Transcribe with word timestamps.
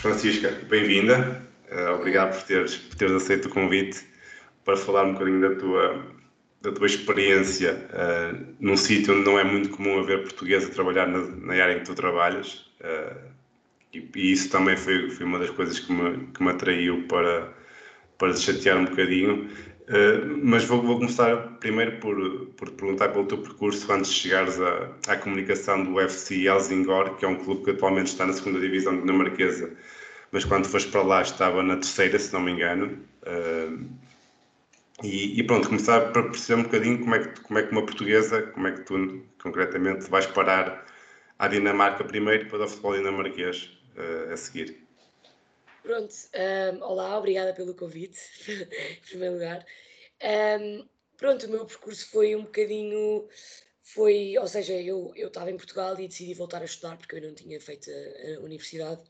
Francisca, 0.00 0.52
bem-vinda. 0.68 1.42
Uh, 1.72 1.94
obrigado 1.94 2.36
por 2.36 2.46
teres, 2.46 2.76
por 2.76 2.94
teres 2.94 3.14
aceito 3.14 3.46
o 3.46 3.48
convite 3.48 4.06
para 4.64 4.76
falar 4.76 5.04
um 5.04 5.14
bocadinho 5.14 5.40
da 5.40 5.56
tua, 5.56 6.06
da 6.62 6.70
tua 6.70 6.86
experiência 6.86 7.84
uh, 7.90 8.54
num 8.60 8.76
sítio 8.76 9.12
onde 9.12 9.24
não 9.24 9.36
é 9.36 9.42
muito 9.42 9.70
comum 9.70 9.98
haver 9.98 10.22
português 10.22 10.64
a 10.64 10.68
trabalhar 10.68 11.06
na, 11.06 11.18
na 11.18 11.52
área 11.54 11.74
em 11.74 11.80
que 11.80 11.84
tu 11.84 11.94
trabalhas. 11.96 12.70
Uh, 12.80 13.18
e, 13.92 14.08
e, 14.14 14.32
isso 14.32 14.48
também 14.50 14.76
foi, 14.76 15.10
foi 15.10 15.26
uma 15.26 15.40
das 15.40 15.50
coisas 15.50 15.80
que 15.80 15.92
me, 15.92 16.28
que 16.28 16.44
me 16.44 16.50
atraiu 16.50 17.02
para, 17.08 17.52
para 18.16 18.32
te 18.32 18.38
chatear 18.38 18.78
um 18.78 18.84
bocadinho. 18.84 19.50
Uh, 19.88 20.38
mas 20.42 20.64
vou, 20.64 20.82
vou, 20.82 20.98
começar 20.98 21.34
primeiro 21.60 21.98
por, 21.98 22.46
por 22.56 22.68
te 22.68 22.74
perguntar 22.74 23.08
pelo 23.08 23.24
teu 23.24 23.38
percurso 23.38 23.90
antes 23.90 24.12
de 24.12 24.18
chegares 24.18 24.60
à, 24.60 24.90
à 25.08 25.16
comunicação 25.16 25.82
do 25.82 25.94
UFC 25.94 26.46
Helsingor, 26.46 27.16
que 27.16 27.24
é 27.24 27.28
um 27.28 27.36
clube 27.36 27.64
que 27.64 27.70
atualmente 27.70 28.08
está 28.08 28.26
na 28.26 28.34
segunda 28.34 28.60
divisão 28.60 29.00
dinamarquesa, 29.00 29.72
mas 30.30 30.44
quando 30.44 30.66
foste 30.66 30.90
para 30.90 31.02
lá 31.02 31.22
estava 31.22 31.62
na 31.62 31.76
terceira, 31.76 32.18
se 32.18 32.32
não 32.34 32.40
me 32.40 32.52
engano. 32.52 33.02
Uh, 33.22 33.88
e, 35.02 35.38
e, 35.38 35.42
pronto, 35.44 35.68
começar 35.68 36.12
para 36.12 36.24
perceber 36.24 36.60
um 36.60 36.64
bocadinho 36.64 36.98
como 36.98 37.14
é, 37.14 37.18
que, 37.20 37.40
como 37.40 37.58
é 37.58 37.62
que 37.62 37.70
uma 37.70 37.86
portuguesa, 37.86 38.42
como 38.42 38.66
é 38.66 38.72
que 38.72 38.80
tu 38.82 39.24
concretamente 39.40 40.10
vais 40.10 40.26
parar 40.26 40.84
à 41.38 41.46
Dinamarca 41.46 42.04
primeiro 42.04 42.44
depois 42.44 42.60
ao 42.60 42.68
futebol 42.68 42.94
dinamarquês 42.94 43.70
uh, 43.96 44.32
a 44.32 44.36
seguir. 44.36 44.86
Pronto, 45.82 46.12
um, 46.34 46.82
olá, 46.82 47.16
obrigada 47.16 47.54
pelo 47.54 47.74
convite, 47.74 48.18
em 48.48 49.08
primeiro 49.08 49.34
lugar. 49.34 49.64
Um, 50.22 50.88
pronto, 51.16 51.46
o 51.46 51.50
meu 51.50 51.66
percurso 51.66 52.08
foi 52.08 52.34
um 52.34 52.42
bocadinho, 52.42 53.28
foi, 53.82 54.36
ou 54.38 54.46
seja, 54.46 54.74
eu, 54.74 55.12
estava 55.16 55.50
em 55.50 55.56
Portugal 55.56 55.98
e 55.98 56.08
decidi 56.08 56.34
voltar 56.34 56.62
a 56.62 56.64
estudar 56.64 56.96
porque 56.96 57.16
eu 57.16 57.22
não 57.22 57.34
tinha 57.34 57.60
feito 57.60 57.90
a, 57.90 58.36
a 58.36 58.40
universidade 58.40 59.02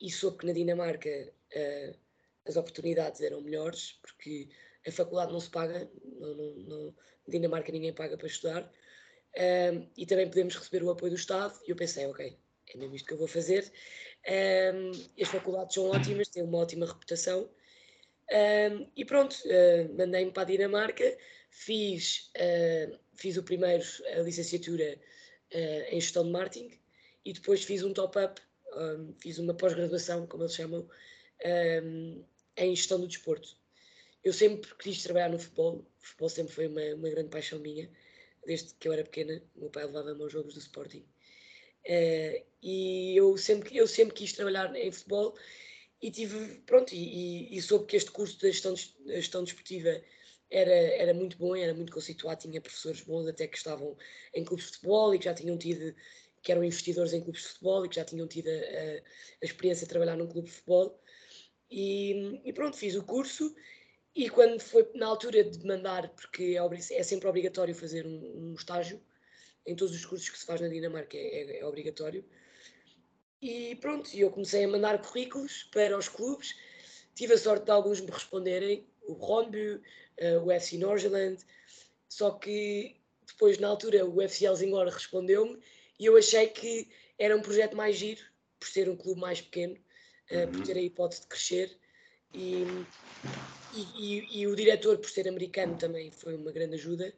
e 0.00 0.10
soube 0.10 0.38
que 0.38 0.46
na 0.46 0.52
Dinamarca 0.52 1.08
uh, 1.10 1.98
as 2.46 2.56
oportunidades 2.56 3.20
eram 3.20 3.40
melhores 3.40 3.98
porque 4.02 4.48
a 4.86 4.92
faculdade 4.92 5.32
não 5.32 5.40
se 5.40 5.50
paga, 5.50 5.90
não, 6.04 6.34
não, 6.34 6.54
não, 6.54 6.86
na 6.86 7.32
Dinamarca 7.32 7.72
ninguém 7.72 7.92
paga 7.92 8.16
para 8.16 8.26
estudar, 8.26 8.72
um, 9.36 9.88
e 9.96 10.06
também 10.06 10.28
podemos 10.28 10.56
receber 10.56 10.82
o 10.84 10.90
apoio 10.90 11.12
do 11.12 11.18
Estado, 11.18 11.58
e 11.66 11.70
eu 11.70 11.76
pensei, 11.76 12.06
ok, 12.06 12.38
é 12.68 12.78
mesmo 12.78 12.94
isto 12.94 13.06
que 13.06 13.12
eu 13.12 13.18
vou 13.18 13.28
fazer. 13.28 13.70
Um, 14.26 14.90
as 15.20 15.28
faculdades 15.28 15.74
são 15.74 15.90
ótimas, 15.90 16.28
têm 16.28 16.42
uma 16.42 16.58
ótima 16.58 16.86
reputação, 16.86 17.48
um, 18.32 18.86
e 18.96 19.04
pronto, 19.04 19.34
uh, 19.44 19.96
mandei-me 19.96 20.32
para 20.32 20.42
a 20.42 20.46
Dinamarca, 20.46 21.16
fiz, 21.50 22.30
uh, 22.36 22.98
fiz 23.14 23.36
o 23.36 23.42
primeiro, 23.42 23.84
a 24.16 24.20
licenciatura 24.20 24.98
uh, 25.54 25.94
em 25.94 26.00
gestão 26.00 26.24
de 26.24 26.30
marketing, 26.30 26.78
e 27.24 27.32
depois 27.32 27.64
fiz 27.64 27.82
um 27.82 27.92
top-up, 27.92 28.40
fiz 29.18 29.38
uma 29.38 29.54
pós-graduação, 29.54 30.26
como 30.26 30.42
eles 30.44 30.54
chamam, 30.54 30.88
em 32.56 32.76
gestão 32.76 33.00
do 33.00 33.08
desporto 33.08 33.56
eu 34.26 34.32
sempre 34.32 34.68
quis 34.74 35.04
trabalhar 35.04 35.30
no 35.30 35.38
futebol, 35.38 35.76
o 35.76 36.04
futebol 36.04 36.28
sempre 36.28 36.52
foi 36.52 36.66
uma, 36.66 36.82
uma 36.96 37.08
grande 37.08 37.28
paixão 37.28 37.60
minha, 37.60 37.88
desde 38.44 38.74
que 38.74 38.88
eu 38.88 38.92
era 38.92 39.04
pequena, 39.04 39.40
o 39.54 39.60
meu 39.60 39.70
pai 39.70 39.86
levava-me 39.86 40.20
aos 40.20 40.32
jogos 40.32 40.54
do 40.54 40.58
Sporting. 40.58 41.04
E 42.60 43.14
eu 43.16 43.38
sempre, 43.38 43.76
eu 43.76 43.86
sempre 43.86 44.14
quis 44.14 44.32
trabalhar 44.32 44.74
em 44.74 44.90
futebol 44.90 45.36
e 46.00 46.10
tive, 46.10 46.60
pronto, 46.66 46.94
e, 46.94 47.52
e, 47.52 47.56
e 47.56 47.62
soube 47.62 47.86
que 47.86 47.96
este 47.96 48.10
curso 48.10 48.38
de 48.38 48.52
gestão, 48.52 48.74
gestão 49.06 49.44
desportiva 49.44 50.00
era, 50.50 50.70
era 50.70 51.14
muito 51.14 51.36
bom, 51.38 51.56
era 51.56 51.74
muito 51.74 51.92
conceituado, 51.92 52.40
tinha 52.40 52.60
professores 52.60 53.00
bons 53.00 53.26
até 53.26 53.46
que 53.46 53.56
estavam 53.56 53.96
em 54.34 54.44
clubes 54.44 54.66
de 54.66 54.72
futebol 54.72 55.14
e 55.14 55.18
que 55.18 55.24
já 55.24 55.34
tinham 55.34 55.58
tido, 55.58 55.94
que 56.42 56.52
eram 56.52 56.62
investidores 56.62 57.12
em 57.12 57.20
clubes 57.20 57.42
de 57.42 57.48
futebol 57.48 57.84
e 57.84 57.88
que 57.88 57.96
já 57.96 58.04
tinham 58.04 58.26
tido 58.28 58.48
a, 58.48 58.52
a, 58.52 59.02
a 59.42 59.44
experiência 59.44 59.86
de 59.86 59.90
trabalhar 59.90 60.16
num 60.16 60.28
clube 60.28 60.48
de 60.48 60.54
futebol. 60.54 61.00
E, 61.70 62.40
e, 62.44 62.52
pronto, 62.52 62.76
fiz 62.76 62.94
o 62.94 63.02
curso 63.02 63.54
e 64.14 64.30
quando 64.30 64.60
foi 64.60 64.88
na 64.94 65.06
altura 65.06 65.44
de 65.44 65.66
mandar, 65.66 66.08
porque 66.10 66.56
é, 66.56 66.96
é 66.98 67.02
sempre 67.02 67.28
obrigatório 67.28 67.74
fazer 67.74 68.06
um, 68.06 68.50
um, 68.50 68.54
estágio, 68.54 69.02
em 69.66 69.74
todos 69.74 69.94
os 69.94 70.06
cursos 70.06 70.28
que 70.28 70.38
se 70.38 70.46
faz 70.46 70.60
na 70.60 70.68
Dinamarca 70.68 71.16
é, 71.16 71.20
é, 71.20 71.58
é 71.58 71.66
obrigatório. 71.66 72.24
E 73.46 73.76
pronto, 73.76 74.10
eu 74.12 74.28
comecei 74.28 74.64
a 74.64 74.68
mandar 74.68 75.00
currículos 75.00 75.68
para 75.72 75.96
os 75.96 76.08
clubes. 76.08 76.56
Tive 77.14 77.34
a 77.34 77.38
sorte 77.38 77.66
de 77.66 77.70
alguns 77.70 78.00
me 78.00 78.10
responderem, 78.10 78.84
o 79.06 79.12
Ronbu, 79.12 79.80
uh, 80.20 80.44
o 80.44 80.50
FC 80.50 80.76
Norgeland, 80.76 81.38
só 82.08 82.32
que 82.32 82.96
depois, 83.24 83.56
na 83.58 83.68
altura, 83.68 84.04
o 84.04 84.16
UFC 84.16 84.46
Helsingor 84.46 84.88
respondeu-me 84.88 85.60
e 85.96 86.06
eu 86.06 86.16
achei 86.16 86.48
que 86.48 86.88
era 87.16 87.36
um 87.36 87.40
projeto 87.40 87.76
mais 87.76 87.96
giro, 87.96 88.20
por 88.58 88.66
ser 88.66 88.88
um 88.88 88.96
clube 88.96 89.20
mais 89.20 89.40
pequeno, 89.40 89.74
uh, 90.32 90.38
uhum. 90.38 90.50
por 90.50 90.66
ter 90.66 90.76
a 90.76 90.82
hipótese 90.82 91.20
de 91.20 91.26
crescer. 91.28 91.78
E, 92.34 92.64
e, 93.96 94.40
e, 94.40 94.46
o 94.48 94.56
diretor, 94.56 94.98
por 94.98 95.08
ser 95.08 95.28
americano, 95.28 95.78
também 95.78 96.10
foi 96.10 96.34
uma 96.34 96.50
grande 96.50 96.74
ajuda, 96.74 97.14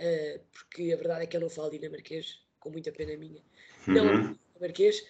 uh, 0.00 0.40
porque 0.50 0.92
a 0.92 0.96
verdade 0.96 1.22
é 1.22 1.26
que 1.28 1.36
eu 1.36 1.40
não 1.40 1.48
falo 1.48 1.70
dinamarquês, 1.70 2.40
com 2.58 2.70
muita 2.70 2.90
pena 2.90 3.16
minha. 3.16 3.40
Uhum. 3.86 3.94
Não 3.94 4.36
dinamarquês, 4.54 5.04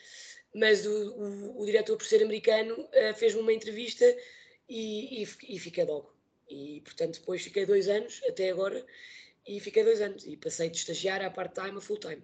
mas 0.54 0.86
o, 0.86 0.90
o, 0.90 1.62
o, 1.62 1.66
diretor, 1.66 1.96
por 1.96 2.04
ser 2.04 2.22
americano, 2.22 2.74
uh, 2.74 3.14
fez-me 3.16 3.40
uma 3.40 3.52
entrevista 3.52 4.04
e, 4.68 5.22
e, 5.22 5.58
fiquei 5.58 5.84
logo. 5.84 6.12
E, 6.48 6.80
portanto, 6.84 7.20
depois 7.20 7.42
fiquei 7.42 7.64
dois 7.66 7.88
anos, 7.88 8.20
até 8.28 8.50
agora, 8.50 8.84
e 9.46 9.60
fiquei 9.60 9.84
dois 9.84 10.00
anos. 10.00 10.26
E 10.26 10.36
passei 10.36 10.68
de 10.68 10.78
estagiário 10.78 11.26
a 11.26 11.30
part-time 11.30 11.78
a 11.78 11.80
full-time. 11.80 12.22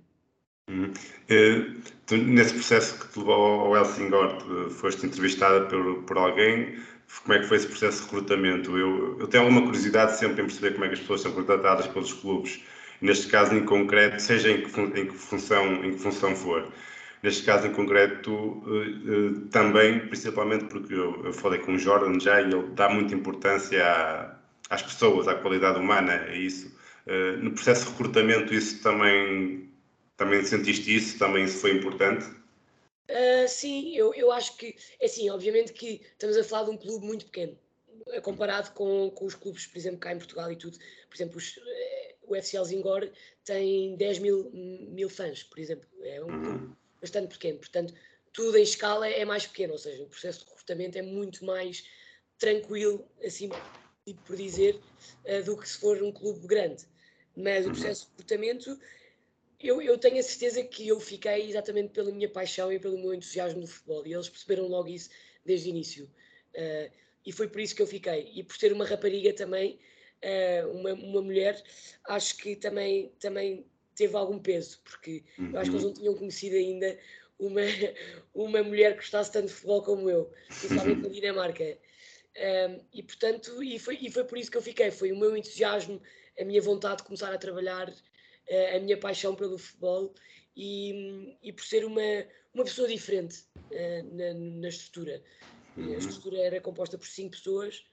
Uhum. 0.69 0.93
Uh, 1.31 2.17
nesse 2.17 2.55
processo 2.55 2.99
que 2.99 3.13
te 3.13 3.19
levou 3.21 3.35
ao 3.35 3.77
Helsingor, 3.77 4.71
foste 4.71 5.07
entrevistada 5.07 5.67
por, 5.67 6.03
por 6.03 6.19
alguém 6.19 6.77
como 7.23 7.35
é 7.35 7.39
que 7.41 7.47
foi 7.47 7.57
esse 7.57 7.67
processo 7.67 7.99
de 7.99 8.05
recrutamento? 8.05 8.77
Eu, 8.77 9.19
eu 9.19 9.27
tenho 9.29 9.45
alguma 9.45 9.63
curiosidade 9.63 10.19
sempre 10.19 10.43
em 10.43 10.47
perceber 10.47 10.73
como 10.73 10.85
é 10.85 10.89
que 10.89 10.95
as 10.95 11.01
pessoas 11.01 11.21
são 11.21 11.33
contratadas 11.33 11.87
pelos 11.87 12.13
clubes, 12.13 12.63
neste 13.01 13.29
caso 13.29 13.55
em 13.55 13.65
concreto, 13.65 14.21
seja 14.21 14.51
em 14.51 14.63
que, 14.63 14.81
em 14.81 15.07
que 15.07 15.15
função, 15.15 15.85
em 15.85 15.93
que 15.93 15.99
função 15.99 16.35
for. 16.35 16.73
Neste 17.27 17.43
caso 17.43 17.67
em 17.67 17.73
concreto, 17.73 18.33
uh, 18.33 18.61
uh, 18.69 19.49
também, 19.49 19.99
principalmente 20.07 20.67
porque 20.67 20.95
eu, 20.95 21.25
eu, 21.25 21.33
falei 21.33 21.59
com 21.59 21.75
o 21.75 21.79
Jordan 21.79 22.21
já 22.21 22.41
e 22.41 22.45
ele 22.45 22.69
dá 22.69 22.89
muita 22.89 23.17
importância 23.17 23.85
à, 23.85 24.39
às 24.71 24.81
pessoas, 24.81 25.27
à 25.27 25.35
qualidade 25.35 25.77
humana, 25.77 26.25
é 26.29 26.37
isso. 26.37 26.69
Uh, 27.05 27.37
no 27.39 27.51
processo 27.51 27.87
de 27.87 27.91
recrutamento, 27.91 28.55
isso 28.55 28.81
também, 28.81 29.69
também 30.17 30.45
sentiste 30.45 30.95
isso? 30.95 31.19
Também 31.19 31.47
isso 31.47 31.59
foi 31.59 31.73
importante? 31.73 32.27
Uh, 33.11 33.49
sim, 33.49 33.97
eu, 33.97 34.15
eu 34.15 34.31
acho 34.31 34.57
que, 34.57 34.77
é 35.01 35.07
assim, 35.07 35.29
obviamente 35.29 35.73
que 35.73 36.03
estamos 36.13 36.37
a 36.37 36.45
falar 36.45 36.67
de 36.67 36.71
um 36.71 36.77
clube 36.77 37.05
muito 37.05 37.25
pequeno, 37.25 37.59
eh, 38.07 38.21
comparado 38.21 38.71
com, 38.71 39.11
com 39.11 39.25
os 39.25 39.35
clubes, 39.35 39.67
por 39.67 39.77
exemplo, 39.77 39.99
cá 39.99 40.13
em 40.13 40.19
Portugal 40.19 40.53
e 40.53 40.55
tudo. 40.55 40.79
Por 41.09 41.17
exemplo, 41.17 41.39
os, 41.39 41.59
eh, 41.59 42.15
o 42.23 42.37
FC 42.37 42.57
Helsingor 42.57 43.11
tem 43.45 43.97
10 43.97 44.21
mil, 44.21 44.49
mil 44.53 45.09
fãs, 45.09 45.43
por 45.43 45.59
exemplo. 45.59 45.89
É 46.05 46.23
um 46.23 46.29
clube 46.29 46.49
uhum. 46.49 46.86
Bastante 47.07 47.29
pequeno. 47.29 47.59
Portanto, 47.59 47.95
tudo 48.33 48.59
em 48.59 48.63
escala 48.63 49.09
é 49.09 49.25
mais 49.25 49.47
pequeno, 49.47 49.73
ou 49.73 49.79
seja, 49.79 50.03
o 50.03 50.09
processo 50.09 50.41
de 50.41 50.51
recrutamento 50.51 50.99
é 50.99 51.03
muito 51.03 51.45
mais 51.45 51.85
tranquilo, 52.39 53.09
assim 53.25 53.49
por 54.25 54.37
dizer, 54.37 54.81
uh, 55.25 55.43
do 55.45 55.57
que 55.57 55.69
se 55.69 55.79
for 55.79 56.03
um 56.03 56.13
clube 56.13 56.47
grande. 56.47 56.85
Mas 57.37 57.67
o 57.67 57.71
processo 57.71 58.05
de 58.05 58.11
recrutamento 58.11 58.79
eu, 59.61 59.81
eu 59.81 59.97
tenho 59.97 60.19
a 60.19 60.23
certeza 60.23 60.63
que 60.63 60.87
eu 60.89 61.01
fiquei 61.01 61.49
exatamente 61.49 61.91
pela 61.91 62.13
minha 62.13 62.29
paixão 62.29 62.71
e 62.73 62.79
pelo 62.79 62.99
meu 62.99 63.15
entusiasmo 63.15 63.61
no 63.61 63.67
futebol 63.67 64.07
e 64.07 64.13
eles 64.13 64.29
perceberam 64.29 64.69
logo 64.69 64.89
isso 64.89 65.11
desde 65.45 65.69
o 65.69 65.71
início. 65.71 66.05
Uh, 66.55 66.91
e 67.25 67.33
foi 67.33 67.49
por 67.49 67.61
isso 67.61 67.75
que 67.75 67.83
eu 67.83 67.87
fiquei. 67.87 68.31
E 68.35 68.43
por 68.43 68.57
ser 68.57 68.73
uma 68.73 68.85
rapariga 68.85 69.33
também, 69.33 69.79
uh, 70.23 70.71
uma, 70.71 70.93
uma 70.93 71.23
mulher, 71.23 71.63
acho 72.09 72.37
que 72.37 72.55
também, 72.55 73.11
também 73.19 73.67
teve 73.97 74.17
algum 74.17 74.39
peso, 74.39 74.81
porque 74.85 75.25
uhum. 75.39 75.51
eu 75.53 75.59
acho 75.59 75.71
que 75.71 75.77
eles 75.77 75.87
não 75.87 75.93
tinham 75.93 76.15
conhecido 76.15 76.57
ainda 76.57 76.99
uma, 77.39 77.63
uma 78.35 78.63
mulher 78.63 78.93
que 78.93 79.01
gostasse 79.01 79.33
tanto 79.33 79.49
de 79.49 79.53
futebol 79.53 79.83
como 79.83 80.09
eu, 80.09 80.33
principalmente 80.47 81.03
na 81.03 81.09
Dinamarca. 81.15 81.65
Um, 81.65 82.81
e 82.93 83.03
portanto, 83.03 83.63
e 83.63 83.79
foi, 83.79 83.99
e 84.01 84.11
foi 84.11 84.25
por 84.25 84.37
isso 84.37 84.51
que 84.51 84.57
eu 84.57 84.63
fiquei, 84.63 84.91
foi 84.91 85.11
o 85.11 85.19
meu 85.19 85.37
entusiasmo, 85.37 86.01
a 86.39 86.45
minha 86.45 86.61
vontade 86.61 86.99
de 86.99 87.05
começar 87.05 87.33
a 87.33 87.39
trabalhar 87.39 87.93
a 88.75 88.79
minha 88.79 88.97
paixão 88.97 89.35
pelo 89.35 89.59
futebol 89.59 90.15
e, 90.57 91.37
e 91.43 91.53
por 91.53 91.65
ser 91.65 91.85
uma, 91.85 92.27
uma 92.55 92.65
pessoa 92.65 92.89
diferente 92.89 93.45
uh, 93.57 94.17
na, 94.17 94.35
na, 94.35 94.69
estrutura. 94.69 95.23
Uhum. 95.77 95.95
A 95.95 95.99
estrutura 95.99 96.39
era 96.39 96.61
composta 96.61 96.97
por 96.97 97.07
cinco 97.07 97.33
pessoas 97.33 97.85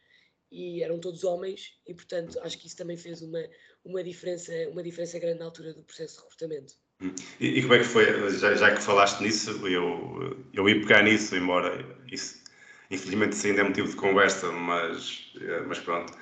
e 0.51 0.83
eram 0.83 0.99
todos 0.99 1.23
homens 1.23 1.79
e 1.88 1.94
portanto 1.94 2.39
acho 2.41 2.57
que 2.57 2.67
isso 2.67 2.77
também 2.77 2.95
fez 2.95 3.21
uma, 3.21 3.44
uma, 3.83 4.03
diferença, 4.03 4.51
uma 4.71 4.83
diferença 4.83 5.19
grande 5.19 5.39
na 5.39 5.45
altura 5.45 5.74
do 5.74 5.83
processo 5.83 6.18
de 6.18 6.24
recrutamento. 6.24 6.74
Uhum. 7.01 7.15
E, 7.39 7.59
e 7.59 7.62
como 7.62 7.74
é 7.74 7.80
que 7.80 7.85
foi, 7.85 8.30
já, 8.38 8.56
já, 8.56 8.75
que 8.75 8.81
falaste 8.81 9.21
nisso, 9.21 9.51
eu, 9.68 10.38
eu 10.53 10.69
ia 10.69 10.80
pegar 10.81 11.03
nisso, 11.03 11.35
embora 11.35 11.83
isso 12.12 12.44
infelizmente 12.91 13.33
isso 13.33 13.47
ainda 13.47 13.62
é 13.62 13.63
motivo 13.63 13.88
de 13.88 13.95
conversa, 13.95 14.51
mas, 14.51 15.31
eh, 15.41 15.63
mas 15.68 15.80
pronto. 15.80 16.13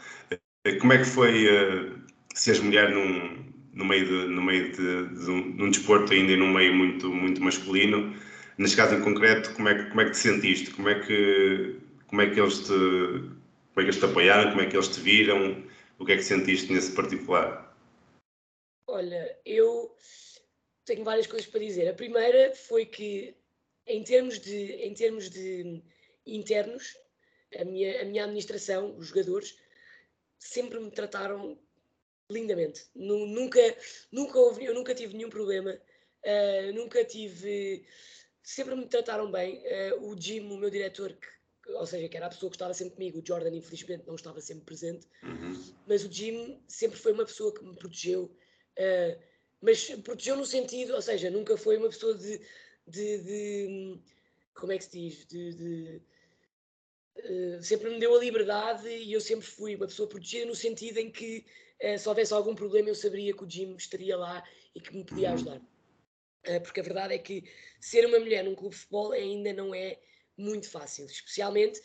Eh, 0.63 0.75
como 0.75 0.94
é 0.94 0.98
que 1.00 1.06
foi 1.06 1.48
se 2.34 2.52
as 2.52 2.60
mulheres 2.60 2.94
num, 2.96 3.52
no 3.74 3.86
meio 3.86 4.06
de, 4.06 4.28
no 4.28 4.42
meio 4.42 4.72
de, 4.72 5.08
de, 5.08 5.31
um, 5.31 5.56
de 5.56 5.63
um 5.63 5.69
desporto 5.69 6.13
ainda 6.13 6.31
e 6.31 6.38
num 6.38 6.52
meio 6.54 6.74
muito, 6.74 7.10
muito 7.10 7.42
masculino. 7.42 8.16
neste 8.58 8.78
caso 8.78 8.96
em 8.96 9.02
concreto, 9.02 9.54
como 9.54 9.69
é 9.69 9.75
que, 9.75 9.90
como 9.90 10.02
é 10.02 10.06
que 10.06 10.12
te 10.12 10.18
sentiste? 10.18 10.72
Como 10.72 10.90
é 10.90 10.96
que, 11.00 11.75
como 12.08 12.22
é 12.22 12.30
que 12.30 12.40
eles 12.40 12.60
te, 12.60 12.69
como 12.69 13.78
é 13.78 13.81
que 13.84 13.90
eles 13.90 13.98
te 13.98 14.06
apoiaram? 14.06 14.52
Como 14.52 14.62
é 14.62 14.66
que 14.66 14.75
eles 14.75 14.88
te 14.90 15.00
viram? 15.02 15.63
O 16.01 16.06
que 16.06 16.13
é 16.13 16.18
que 16.18 16.24
sentiste 16.24 16.74
nesse 16.74 16.95
particular? 16.95 17.77
Olha, 18.88 19.38
eu 19.45 19.95
tenho 20.83 21.03
várias 21.03 21.27
coisas 21.27 21.48
para 21.48 21.59
dizer. 21.59 21.88
A 21.88 21.94
primeira 21.94 22.56
foi 22.56 22.88
que, 22.88 23.36
em 23.86 24.03
termos 24.03 24.39
de, 24.39 24.71
em 24.83 24.95
termos 24.95 25.30
de 25.30 25.83
internos, 26.25 26.98
a 27.56 27.63
minha, 27.63 28.01
a 28.01 28.06
minha 28.06 28.24
administração, 28.24 28.98
os 28.98 29.09
jogadores, 29.09 29.56
sempre 30.39 30.80
me 30.80 30.89
trataram 30.89 31.56
lindamente. 32.31 32.88
Nunca, 32.95 33.62
nunca 34.12 34.39
houve, 34.39 34.65
eu 34.65 34.74
nunca 34.74 34.95
tive 34.95 35.15
nenhum 35.15 35.30
problema, 35.30 35.71
uh, 35.71 36.74
nunca 36.74 37.06
tive. 37.06 37.86
Sempre 38.42 38.74
me 38.74 38.88
trataram 38.88 39.31
bem. 39.31 39.62
Uh, 39.94 40.09
o 40.09 40.19
Jim, 40.19 40.50
o 40.50 40.57
meu 40.57 40.71
diretor, 40.71 41.13
que, 41.13 41.27
ou 41.76 41.86
seja, 41.86 42.08
que 42.08 42.18
era 42.18 42.28
a 42.28 42.30
pessoa 42.30 42.50
que 42.50 42.56
estava 42.56 42.74
sempre 42.74 42.96
comigo, 42.96 43.20
o 43.20 43.26
Jordan, 43.26 43.56
infelizmente, 43.56 44.06
não 44.08 44.16
estava 44.16 44.40
sempre 44.42 44.66
presente, 44.66 45.08
uhum. 45.24 45.74
mas 45.88 46.04
o 46.06 46.12
Jim 46.12 46.62
sempre 46.68 46.98
foi 46.98 47.14
uma 47.14 47.26
pessoa 47.26 47.54
que 47.54 47.64
me 47.64 47.76
protegeu. 47.76 48.32
Uh, 48.78 49.22
mas 49.62 49.90
protegeu 50.04 50.36
no 50.36 50.46
sentido, 50.46 50.94
ou 50.94 51.02
seja, 51.02 51.30
nunca 51.30 51.58
foi 51.58 51.78
uma 51.78 51.90
pessoa 51.90 52.16
de. 52.16 52.42
de, 52.88 53.18
de 53.20 54.00
como 54.54 54.72
é 54.72 54.78
que 54.78 54.84
se 54.86 54.92
diz? 54.92 55.26
de, 55.28 55.54
de 55.54 56.02
Uh, 57.18 57.62
sempre 57.62 57.90
me 57.90 58.00
deu 58.00 58.16
a 58.16 58.20
liberdade 58.20 58.88
e 58.88 59.12
eu 59.12 59.20
sempre 59.20 59.46
fui 59.46 59.76
uma 59.76 59.86
pessoa 59.86 60.08
protegida 60.08 60.46
no 60.46 60.56
sentido 60.56 60.98
em 60.98 61.12
que 61.12 61.46
uh, 61.84 62.00
se 62.00 62.08
houvesse 62.08 62.34
algum 62.34 62.56
problema 62.56 62.90
eu 62.90 62.96
saberia 62.96 63.34
que 63.34 63.44
o 63.44 63.50
Jim 63.50 63.76
estaria 63.76 64.18
lá 64.18 64.44
e 64.74 64.80
que 64.80 64.96
me 64.96 65.04
podia 65.04 65.28
uhum. 65.28 65.34
ajudar. 65.36 65.58
Uh, 65.58 66.62
porque 66.64 66.80
a 66.80 66.84
verdade 66.84 67.14
é 67.14 67.18
que 67.18 67.44
ser 67.80 68.06
uma 68.06 68.18
mulher 68.18 68.44
num 68.44 68.56
clube 68.56 68.74
de 68.74 68.82
futebol 68.82 69.12
ainda 69.12 69.54
não 69.54 69.76
é 69.76 70.00
muito 70.42 70.70
fácil, 70.70 71.06
especialmente 71.06 71.82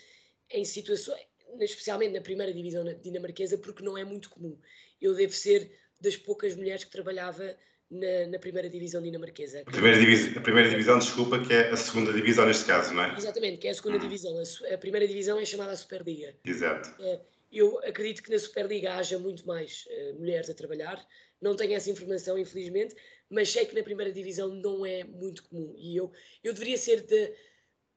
em 0.51 0.65
situações, 0.65 1.21
especialmente 1.61 2.13
na 2.13 2.21
primeira 2.21 2.53
divisão 2.53 2.85
dinamarquesa, 3.03 3.59
porque 3.59 3.83
não 3.83 3.97
é 3.97 4.05
muito 4.05 4.31
comum. 4.31 4.59
Eu 5.01 5.15
devo 5.15 5.33
ser 5.33 5.71
das 6.01 6.17
poucas 6.17 6.55
mulheres 6.55 6.85
que 6.85 6.91
trabalhava 6.91 7.57
na, 7.91 8.27
na, 8.33 8.39
primeira 8.39 8.69
divisão 8.69 9.01
dinamarquesa. 9.01 9.63
A 9.67 9.71
primeira, 9.71 9.99
divisão, 9.99 10.33
a 10.37 10.41
primeira 10.41 10.69
divisão, 10.69 10.99
desculpa, 10.99 11.39
que 11.39 11.53
é 11.53 11.71
a 11.71 11.77
segunda 11.77 12.13
divisão 12.13 12.47
neste 12.47 12.65
caso, 12.65 12.93
não 12.93 13.05
é? 13.05 13.17
Exatamente, 13.17 13.59
que 13.59 13.69
é 13.69 13.71
a 13.71 13.75
segunda 13.75 13.97
uhum. 13.97 14.03
divisão. 14.03 14.37
A, 14.39 14.75
a, 14.75 14.79
primeira 14.79 15.07
divisão 15.07 15.39
é 15.39 15.45
chamada 15.45 15.73
a 15.73 15.77
Superliga. 15.77 16.35
Exato. 16.45 16.91
Uh, 17.01 17.21
eu 17.53 17.79
acredito 17.85 18.23
que 18.23 18.31
na 18.31 18.39
Superliga 18.39 18.95
haja 18.95 19.19
muito 19.19 19.47
mais 19.47 19.87
uh, 19.87 20.19
mulheres 20.19 20.51
a 20.51 20.55
trabalhar. 20.55 21.05
Não 21.41 21.55
tenho 21.55 21.75
essa 21.75 21.91
informação, 21.91 22.37
infelizmente, 22.37 22.95
mas 23.31 23.51
sei 23.51 23.65
que 23.67 23.75
na 23.75 23.83
primeira 23.83 24.13
divisão 24.13 24.49
não 24.49 24.85
é 24.85 25.05
muito 25.05 25.45
comum. 25.45 25.73
E 25.77 25.97
eu, 25.97 26.11
eu 26.43 26.53
deveria 26.53 26.79
ser 26.79 27.03
de, 27.03 27.33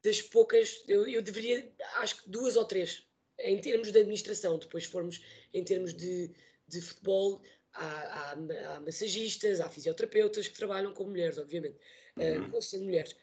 das 0.04 0.22
poucas, 0.22 0.84
eu, 0.88 1.08
eu 1.08 1.22
deveria, 1.22 1.72
acho 1.96 2.22
que 2.22 2.30
duas 2.30 2.56
ou 2.56 2.66
três, 2.66 3.04
em 3.40 3.60
termos 3.60 3.92
de 3.92 4.00
administração, 4.00 4.58
depois 4.58 4.86
formos 4.86 5.22
em 5.54 5.64
termos 5.64 5.94
de, 5.94 6.32
de 6.68 6.82
futebol, 6.82 7.42
há, 7.74 7.86
há, 7.86 8.32
há, 8.32 8.80
massagistas, 8.82 9.60
há 9.60 9.70
fisioterapeutas 9.70 10.48
que 10.48 10.56
trabalham 10.56 10.94
com 10.94 11.06
mulheres, 11.06 11.38
obviamente, 11.38 11.78
eh, 12.18 12.38
uhum. 12.38 12.58
uh, 12.58 12.62
sendo 12.62 12.86
mulheres. 12.86 13.16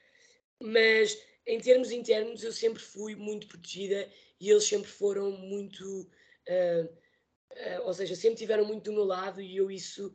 Mas 0.61 1.19
em 1.46 1.61
termos 1.61 1.90
internos 1.90 2.43
eu 2.43 2.52
sempre 2.52 2.82
fui 2.82 3.14
muito 3.14 3.46
protegida 3.46 4.11
e 4.40 4.50
eles 4.50 4.64
sempre 4.64 4.90
foram 4.90 5.32
muito, 5.32 6.02
uh, 6.49 6.84
uh, 6.84 7.82
ou 7.84 7.94
seja, 7.94 8.14
sempre 8.14 8.38
tiveram 8.38 8.64
muito 8.64 8.84
do 8.84 8.93
meu 8.93 9.05
lado 9.05 9.40
e 9.40 9.56
eu 9.56 9.70
isso 9.70 10.12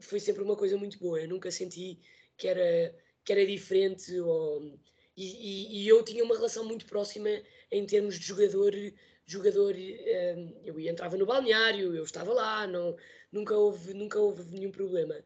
foi 0.00 0.20
sempre 0.20 0.42
uma 0.42 0.56
coisa 0.56 0.76
muito 0.76 0.98
boa. 0.98 1.20
Eu 1.20 1.28
nunca 1.28 1.50
senti 1.50 2.00
que 2.36 2.48
era, 2.48 2.94
que 3.24 3.32
era 3.32 3.46
diferente 3.46 4.18
ou, 4.20 4.78
e, 5.16 5.24
e, 5.24 5.82
e 5.82 5.88
eu 5.88 6.02
tinha 6.04 6.22
uma 6.22 6.36
relação 6.36 6.64
muito 6.64 6.86
próxima 6.86 7.30
em 7.70 7.86
termos 7.86 8.18
de 8.18 8.26
jogador 8.26 8.72
jogador, 9.26 9.74
eu 10.64 10.78
entrava 10.78 11.16
no 11.16 11.26
balneário, 11.26 11.94
eu 11.94 12.04
estava 12.04 12.32
lá, 12.32 12.64
não, 12.66 12.96
nunca 13.32 13.56
houve, 13.56 13.92
nunca 13.92 14.20
houve 14.20 14.44
nenhum 14.52 14.70
problema. 14.70 15.16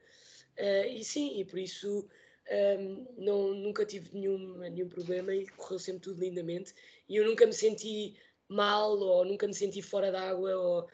Uh, 0.59 0.89
e 0.89 1.05
sim, 1.05 1.39
e 1.39 1.45
por 1.45 1.59
isso 1.59 2.09
um, 2.51 3.07
não, 3.17 3.55
nunca 3.55 3.85
tive 3.85 4.11
nenhum, 4.13 4.59
nenhum 4.59 4.89
problema 4.89 5.35
e 5.35 5.47
correu 5.49 5.79
sempre 5.79 6.03
tudo 6.03 6.21
lindamente. 6.21 6.75
E 7.09 7.17
eu 7.17 7.25
nunca 7.25 7.47
me 7.47 7.53
senti 7.53 8.17
mal 8.49 8.99
ou 8.99 9.25
nunca 9.25 9.47
me 9.47 9.55
senti 9.55 9.83
fora 9.83 10.11
d'água, 10.11 10.57
ou 10.57 10.89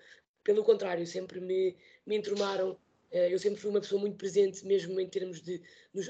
pelo 0.45 0.63
contrário, 0.65 1.07
sempre 1.07 1.41
me, 1.41 1.77
me 2.05 2.17
entromaram. 2.17 2.73
Uh, 3.13 3.29
eu 3.31 3.39
sempre 3.39 3.61
fui 3.61 3.71
uma 3.71 3.81
pessoa 3.81 4.01
muito 4.01 4.17
presente, 4.17 4.67
mesmo 4.67 5.01
em 5.01 5.09
termos 5.09 5.41
de. 5.41 5.63
no, 5.95 6.03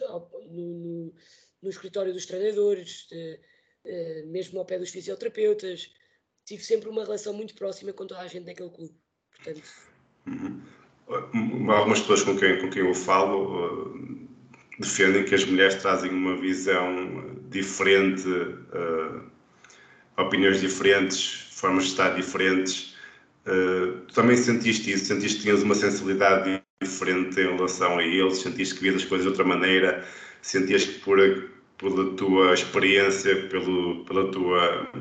no, 0.46 1.14
no 1.66 1.70
escritório 1.70 2.12
dos 2.12 2.26
treinadores, 2.26 3.06
de, 3.10 3.40
uh, 3.84 4.26
mesmo 4.28 4.58
ao 4.58 4.64
pé 4.64 4.78
dos 4.78 4.90
fisioterapeutas. 4.90 5.92
Tive 6.44 6.62
sempre 6.62 6.88
uma 6.88 7.04
relação 7.04 7.34
muito 7.34 7.54
próxima 7.54 7.92
com 7.92 8.06
toda 8.06 8.20
a 8.20 8.28
gente 8.28 8.46
naquele 8.46 8.70
clube. 8.70 8.94
Portanto. 9.30 9.62
Uhum 10.26 10.62
algumas 11.08 12.00
pessoas 12.00 12.22
com 12.22 12.36
quem, 12.36 12.58
com 12.58 12.70
quem 12.70 12.82
eu 12.82 12.94
falo 12.94 13.84
uh, 13.84 14.28
defendem 14.78 15.24
que 15.24 15.34
as 15.34 15.44
mulheres 15.44 15.76
trazem 15.76 16.10
uma 16.10 16.36
visão 16.36 17.36
diferente, 17.48 18.28
uh, 18.28 19.22
opiniões 20.18 20.60
diferentes, 20.60 21.48
formas 21.52 21.84
de 21.84 21.90
estar 21.90 22.10
diferentes. 22.10 22.94
Uh, 23.46 24.00
tu 24.08 24.14
também 24.14 24.36
sentiste 24.36 24.90
isso? 24.92 25.06
Sentiste 25.06 25.38
que 25.38 25.42
tinhas 25.44 25.62
uma 25.62 25.74
sensibilidade 25.74 26.60
diferente 26.82 27.40
em 27.40 27.54
relação 27.54 27.98
a 27.98 28.02
eles? 28.02 28.38
Sentiste 28.38 28.74
que 28.74 28.82
vias 28.82 28.96
as 28.96 29.04
coisas 29.04 29.24
de 29.24 29.28
outra 29.28 29.44
maneira? 29.44 30.04
Sentias 30.42 30.84
que 30.84 30.98
por, 31.00 31.18
pela 31.78 32.16
tua 32.16 32.54
experiência, 32.54 33.48
pelo, 33.48 34.04
pela 34.04 34.30
tua, 34.30 34.92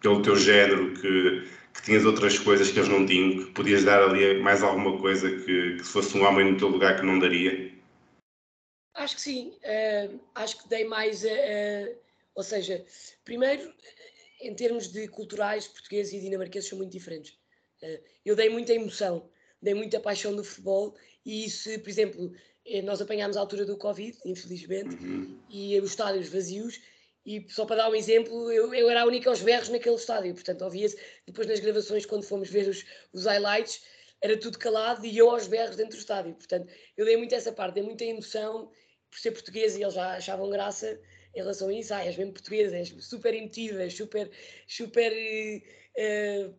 pelo 0.00 0.22
teu 0.22 0.36
género, 0.36 0.94
que 0.94 1.48
que 1.72 1.82
tinhas 1.82 2.04
outras 2.04 2.38
coisas 2.38 2.70
que 2.70 2.78
eles 2.78 2.88
não 2.88 3.06
tinham, 3.06 3.44
que 3.44 3.52
podias 3.52 3.84
dar 3.84 4.02
ali 4.02 4.38
mais 4.40 4.62
alguma 4.62 4.98
coisa 4.98 5.30
que, 5.30 5.76
que 5.76 5.84
se 5.84 5.90
fosse 5.90 6.16
um 6.16 6.24
homem 6.24 6.52
no 6.52 6.58
teu 6.58 6.68
lugar 6.68 6.96
que 6.96 7.06
não 7.06 7.18
daria? 7.18 7.72
Acho 8.94 9.16
que 9.16 9.22
sim. 9.22 9.54
Uh, 9.64 10.20
acho 10.34 10.62
que 10.62 10.68
dei 10.68 10.84
mais. 10.84 11.24
Uh, 11.24 11.96
ou 12.34 12.42
seja, 12.42 12.84
primeiro, 13.24 13.72
em 14.40 14.54
termos 14.54 14.92
de 14.92 15.08
culturais, 15.08 15.66
portugueses 15.66 16.12
e 16.12 16.20
dinamarqueses 16.20 16.68
são 16.68 16.78
muito 16.78 16.92
diferentes. 16.92 17.32
Uh, 17.82 17.98
eu 18.24 18.36
dei 18.36 18.50
muita 18.50 18.74
emoção, 18.74 19.28
dei 19.60 19.72
muita 19.72 19.98
paixão 19.98 20.36
do 20.36 20.44
futebol 20.44 20.94
e 21.24 21.46
isso, 21.46 21.70
por 21.80 21.88
exemplo, 21.88 22.32
nós 22.84 23.00
apanhámos 23.00 23.36
a 23.36 23.40
altura 23.40 23.64
do 23.64 23.76
Covid, 23.76 24.16
infelizmente, 24.24 24.94
uhum. 24.94 25.38
e 25.50 25.78
os 25.80 25.90
estádios 25.90 26.28
vazios 26.28 26.80
e 27.24 27.46
só 27.48 27.64
para 27.64 27.76
dar 27.76 27.90
um 27.90 27.94
exemplo, 27.94 28.50
eu, 28.50 28.74
eu 28.74 28.90
era 28.90 29.02
a 29.02 29.06
única 29.06 29.30
aos 29.30 29.40
berros 29.40 29.68
naquele 29.68 29.94
estádio, 29.94 30.34
portanto, 30.34 30.62
ouvia-se 30.62 30.98
depois 31.26 31.46
nas 31.46 31.60
gravações, 31.60 32.04
quando 32.04 32.24
fomos 32.24 32.50
ver 32.50 32.68
os, 32.68 32.84
os 33.12 33.26
highlights, 33.26 33.82
era 34.20 34.36
tudo 34.36 34.58
calado 34.58 35.06
e 35.06 35.16
eu 35.16 35.30
aos 35.30 35.46
berros 35.46 35.76
dentro 35.76 35.96
do 35.96 36.00
estádio. 36.00 36.34
Portanto, 36.34 36.72
eu 36.96 37.04
dei 37.04 37.16
muito 37.16 37.34
essa 37.34 37.52
parte, 37.52 37.74
dei 37.74 37.82
muita 37.82 38.04
emoção 38.04 38.70
por 39.10 39.18
ser 39.18 39.32
português 39.32 39.76
e 39.76 39.82
eles 39.82 39.94
já 39.94 40.14
achavam 40.14 40.50
graça 40.50 41.00
em 41.34 41.38
relação 41.38 41.68
a 41.68 41.72
isso. 41.72 41.94
Ah, 41.94 42.04
és 42.04 42.16
mesmo 42.16 42.32
português, 42.32 42.72
és 42.72 42.88
super 43.00 43.34
emotiva, 43.34 43.88
super, 43.90 44.30
super 44.66 45.12
uh, 45.12 46.54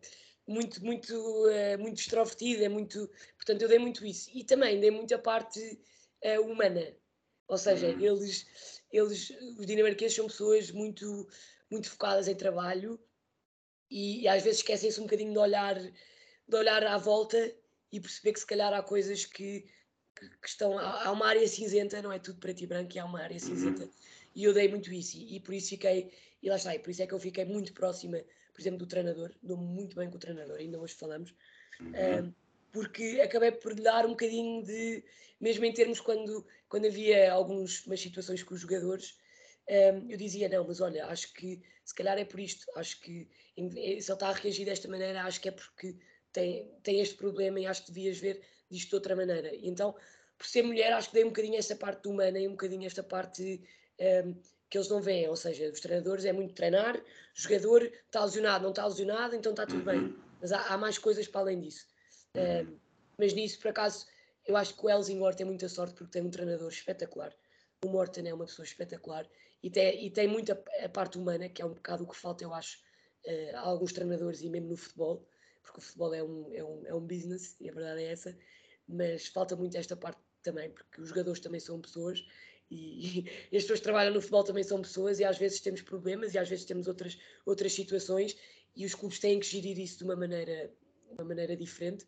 muito, 0.46 0.84
muito, 0.84 1.14
uh, 1.14 1.78
muito 1.78 2.00
extrovertida, 2.00 2.68
muito. 2.68 3.10
Portanto, 3.36 3.62
eu 3.62 3.68
dei 3.68 3.78
muito 3.78 4.04
isso. 4.04 4.30
E 4.34 4.44
também 4.44 4.80
dei 4.80 4.90
muita 4.90 5.18
parte 5.18 5.78
uh, 6.24 6.42
humana. 6.42 6.94
Ou 7.46 7.58
seja, 7.58 7.88
uhum. 7.88 8.00
eles 8.00 8.46
eles, 8.94 9.30
os 9.58 9.66
dinamarqueses 9.66 10.14
são 10.14 10.28
pessoas 10.28 10.70
muito, 10.70 11.28
muito 11.68 11.90
focadas 11.90 12.28
em 12.28 12.34
trabalho 12.36 12.98
e, 13.90 14.22
e 14.22 14.28
às 14.28 14.42
vezes 14.44 14.60
esquecem-se 14.60 15.00
um 15.00 15.04
bocadinho 15.04 15.32
de 15.32 15.38
olhar, 15.38 15.74
de 15.76 16.56
olhar 16.56 16.82
à 16.84 16.96
volta 16.96 17.52
e 17.90 18.00
perceber 18.00 18.32
que 18.32 18.40
se 18.40 18.46
calhar 18.46 18.72
há 18.72 18.82
coisas 18.82 19.26
que, 19.26 19.66
que, 20.16 20.28
que 20.28 20.48
estão. 20.48 20.78
Há, 20.78 21.06
há, 21.06 21.10
uma 21.10 21.26
área 21.26 21.46
cinzenta, 21.48 22.00
não 22.00 22.12
é 22.12 22.20
tudo 22.20 22.38
preto 22.38 22.62
e 22.62 22.66
branco, 22.66 22.94
e 22.94 22.98
há 23.00 23.04
uma 23.04 23.20
área 23.20 23.34
uhum. 23.34 23.40
cinzenta. 23.40 23.90
E 24.34 24.44
eu 24.44 24.54
dei 24.54 24.68
muito 24.68 24.92
isso, 24.92 25.16
e, 25.16 25.36
e, 25.36 25.40
por 25.40 25.54
isso 25.54 25.70
fiquei, 25.70 26.12
e 26.40 26.48
lá 26.48 26.56
está, 26.56 26.74
e 26.74 26.78
por 26.78 26.90
isso 26.90 27.02
é 27.02 27.06
que 27.06 27.14
eu 27.14 27.20
fiquei 27.20 27.44
muito 27.44 27.72
próxima, 27.72 28.18
por 28.52 28.60
exemplo, 28.60 28.78
do 28.78 28.86
treinador, 28.86 29.32
dou-me 29.42 29.64
muito 29.64 29.96
bem 29.96 30.08
com 30.08 30.16
o 30.16 30.20
treinador, 30.20 30.56
ainda 30.58 30.80
hoje 30.80 30.94
falamos. 30.94 31.34
Uhum. 31.80 32.26
Um, 32.26 32.34
porque 32.74 33.20
acabei 33.22 33.52
por 33.52 33.72
lhe 33.72 33.82
dar 33.82 34.04
um 34.04 34.10
bocadinho 34.10 34.64
de, 34.64 35.04
mesmo 35.40 35.64
em 35.64 35.72
termos 35.72 36.00
quando, 36.00 36.44
quando 36.68 36.86
havia 36.86 37.32
algumas 37.32 37.84
situações 37.96 38.42
com 38.42 38.52
os 38.52 38.60
jogadores, 38.60 39.16
um, 39.70 40.10
eu 40.10 40.18
dizia, 40.18 40.48
não, 40.48 40.66
mas 40.66 40.80
olha, 40.80 41.06
acho 41.06 41.32
que 41.32 41.62
se 41.84 41.94
calhar 41.94 42.18
é 42.18 42.24
por 42.24 42.40
isto, 42.40 42.66
acho 42.74 43.00
que 43.00 43.28
se 43.56 43.62
ele 43.62 43.98
está 43.98 44.28
a 44.28 44.32
reagir 44.32 44.64
desta 44.64 44.88
maneira, 44.88 45.22
acho 45.22 45.40
que 45.40 45.48
é 45.48 45.52
porque 45.52 45.96
tem, 46.32 46.68
tem 46.82 47.00
este 47.00 47.14
problema 47.14 47.60
e 47.60 47.66
acho 47.66 47.82
que 47.82 47.92
devias 47.92 48.18
ver 48.18 48.42
disto 48.68 48.88
de 48.88 48.94
outra 48.96 49.14
maneira. 49.14 49.54
E 49.54 49.68
então, 49.68 49.94
por 50.36 50.44
ser 50.44 50.62
mulher, 50.62 50.92
acho 50.94 51.10
que 51.10 51.14
dei 51.14 51.24
um 51.24 51.28
bocadinho 51.28 51.56
essa 51.56 51.76
parte 51.76 52.08
humana 52.08 52.40
e 52.40 52.48
um 52.48 52.52
bocadinho 52.52 52.86
esta 52.86 53.04
parte 53.04 53.62
um, 54.00 54.34
que 54.68 54.76
eles 54.76 54.88
não 54.88 55.00
veem, 55.00 55.28
ou 55.28 55.36
seja, 55.36 55.70
os 55.70 55.78
treinadores 55.78 56.24
é 56.24 56.32
muito 56.32 56.54
treinar, 56.54 57.00
jogador 57.34 57.84
está 57.84 58.24
lesionado, 58.24 58.64
não 58.64 58.70
está 58.70 58.84
lesionado, 58.84 59.36
então 59.36 59.52
está 59.52 59.64
tudo 59.64 59.84
bem. 59.84 60.00
Uhum. 60.00 60.18
Mas 60.40 60.50
há, 60.50 60.74
há 60.74 60.76
mais 60.76 60.98
coisas 60.98 61.28
para 61.28 61.42
além 61.42 61.60
disso. 61.60 61.93
Mas 63.18 63.32
nisso, 63.32 63.58
por 63.60 63.68
acaso, 63.68 64.06
eu 64.46 64.56
acho 64.56 64.76
que 64.76 64.84
o 64.84 64.90
Helsingor 64.90 65.34
tem 65.34 65.46
muita 65.46 65.68
sorte 65.68 65.94
porque 65.94 66.12
tem 66.12 66.22
um 66.22 66.30
treinador 66.30 66.68
espetacular. 66.68 67.34
o 67.84 67.88
Morton 67.88 68.22
é 68.26 68.34
uma 68.34 68.46
pessoa 68.46 68.64
espetacular 68.64 69.28
e 69.62 69.70
tem, 69.70 70.06
e 70.06 70.10
tem 70.10 70.28
muita 70.28 70.62
a 70.82 70.88
parte 70.88 71.18
humana, 71.18 71.48
que 71.48 71.62
é 71.62 71.64
um 71.64 71.72
bocado 71.72 72.04
o 72.04 72.06
que 72.06 72.16
falta, 72.16 72.44
eu 72.44 72.52
acho, 72.52 72.78
uh, 73.26 73.56
a 73.56 73.60
alguns 73.60 73.92
treinadores 73.92 74.42
e 74.42 74.48
mesmo 74.50 74.68
no 74.68 74.76
futebol, 74.76 75.26
porque 75.62 75.78
o 75.78 75.82
futebol 75.82 76.14
é 76.14 76.22
um, 76.22 76.52
é 76.52 76.62
um, 76.62 76.86
é 76.86 76.94
um 76.94 77.00
business, 77.00 77.56
e 77.60 77.70
a 77.70 77.72
verdade 77.72 78.02
é 78.02 78.12
essa, 78.12 78.36
mas 78.86 79.26
falta 79.26 79.56
muito 79.56 79.76
esta 79.76 79.96
parte 79.96 80.20
também, 80.42 80.70
porque 80.70 81.00
os 81.00 81.08
jogadores 81.08 81.40
também 81.40 81.60
são 81.60 81.80
pessoas 81.80 82.22
e, 82.70 83.20
e, 83.52 83.56
as 83.56 83.62
pessoas 83.62 83.80
que 83.80 83.84
trabalham 83.84 84.12
no 84.12 84.20
futebol 84.20 84.44
também 84.44 84.62
são 84.62 84.82
pessoas 84.82 85.18
e 85.18 85.24
às 85.24 85.38
vezes 85.38 85.60
temos 85.60 85.80
problemas 85.80 86.34
e 86.34 86.38
às 86.38 86.48
vezes 86.48 86.66
temos 86.66 86.86
outras, 86.86 87.18
outras 87.46 87.72
situações 87.72 88.36
e 88.76 88.84
os 88.84 88.94
clubes 88.94 89.18
têm 89.18 89.40
que 89.40 89.46
gerir 89.46 89.78
isso 89.78 89.98
de 89.98 90.04
uma 90.04 90.16
maneira, 90.16 90.68
de 90.68 91.14
uma 91.14 91.24
maneira 91.24 91.56
diferente 91.56 92.06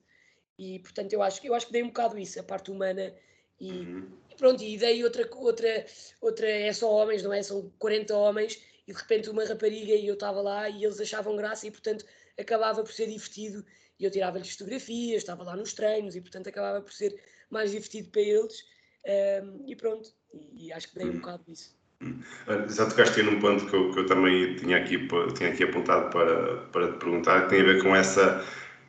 e 0.58 0.78
portanto 0.78 1.12
eu 1.12 1.22
acho, 1.22 1.46
eu 1.46 1.54
acho 1.54 1.66
que 1.66 1.72
dei 1.72 1.82
um 1.82 1.88
bocado 1.88 2.18
isso, 2.18 2.40
a 2.40 2.42
parte 2.42 2.70
humana 2.70 3.12
e, 3.60 3.70
uhum. 3.70 4.08
e 4.30 4.36
pronto, 4.36 4.62
e 4.62 4.76
dei 4.76 5.02
outra, 5.04 5.28
outra, 5.36 5.86
outra, 6.20 6.48
é 6.48 6.72
só 6.72 6.90
homens, 6.90 7.22
não 7.22 7.32
é? 7.32 7.42
São 7.42 7.70
40 7.78 8.14
homens 8.14 8.62
e 8.86 8.92
de 8.92 8.98
repente 8.98 9.30
uma 9.30 9.44
rapariga 9.44 9.94
e 9.94 10.06
eu 10.06 10.14
estava 10.14 10.40
lá 10.40 10.68
e 10.68 10.84
eles 10.84 11.00
achavam 11.00 11.36
graça 11.36 11.66
e 11.66 11.70
portanto 11.70 12.04
acabava 12.38 12.82
por 12.82 12.92
ser 12.92 13.06
divertido 13.06 13.64
e 13.98 14.04
eu 14.04 14.10
tirava-lhes 14.10 14.52
fotografias, 14.52 15.22
estava 15.22 15.42
lá 15.42 15.56
nos 15.56 15.72
treinos 15.72 16.16
e 16.16 16.20
portanto 16.20 16.48
acabava 16.48 16.80
por 16.80 16.92
ser 16.92 17.18
mais 17.50 17.70
divertido 17.70 18.10
para 18.10 18.22
eles 18.22 18.64
um, 19.06 19.64
e 19.66 19.76
pronto, 19.76 20.08
e, 20.34 20.66
e, 20.66 20.72
acho 20.72 20.88
que 20.88 20.96
dei 20.96 21.06
um 21.06 21.10
uhum. 21.10 21.16
bocado 21.20 21.44
disso. 21.46 21.76
Uhum. 22.02 22.22
Já 22.68 22.86
tocaste 22.86 23.22
num 23.22 23.40
ponto 23.40 23.66
que 23.66 23.74
eu, 23.74 23.92
que 23.92 24.00
eu 24.00 24.06
também 24.06 24.56
tinha 24.56 24.78
aqui, 24.78 25.08
tinha 25.34 25.50
aqui 25.50 25.64
apontado 25.64 26.10
para, 26.10 26.56
para 26.66 26.92
te 26.92 26.98
perguntar, 26.98 27.42
que 27.42 27.50
tem 27.50 27.60
a 27.60 27.64
ver 27.64 27.82
com 27.82 27.94
essa, 27.94 28.44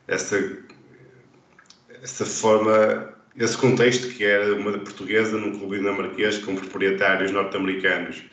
essa, 0.08 0.36
essa 2.08 2.26
forma 2.26 3.14
esse 3.38 3.58
contexto 3.58 4.08
que 4.10 4.24
era 4.24 4.56
uma 4.56 4.72
portuguesa 4.80 5.38
num 5.38 5.60
clube 5.60 5.78
dinamarquês 5.78 6.40
com 6.40 6.56
proprietários 6.56 7.32
norte-americanos. 7.32 8.24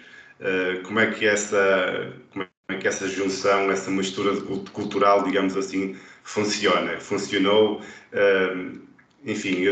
Uh, 0.40 0.82
como 0.82 1.00
é 1.00 1.10
que 1.10 1.26
essa 1.26 2.12
como 2.32 2.46
é 2.68 2.74
que 2.76 2.88
essa 2.88 3.06
junção, 3.06 3.70
essa 3.70 3.90
mistura 3.90 4.40
cultural, 4.72 5.24
digamos 5.24 5.56
assim, 5.56 5.96
funciona? 6.22 6.98
Funcionou? 7.00 7.82
Uh, 8.12 8.80
enfim, 9.26 9.66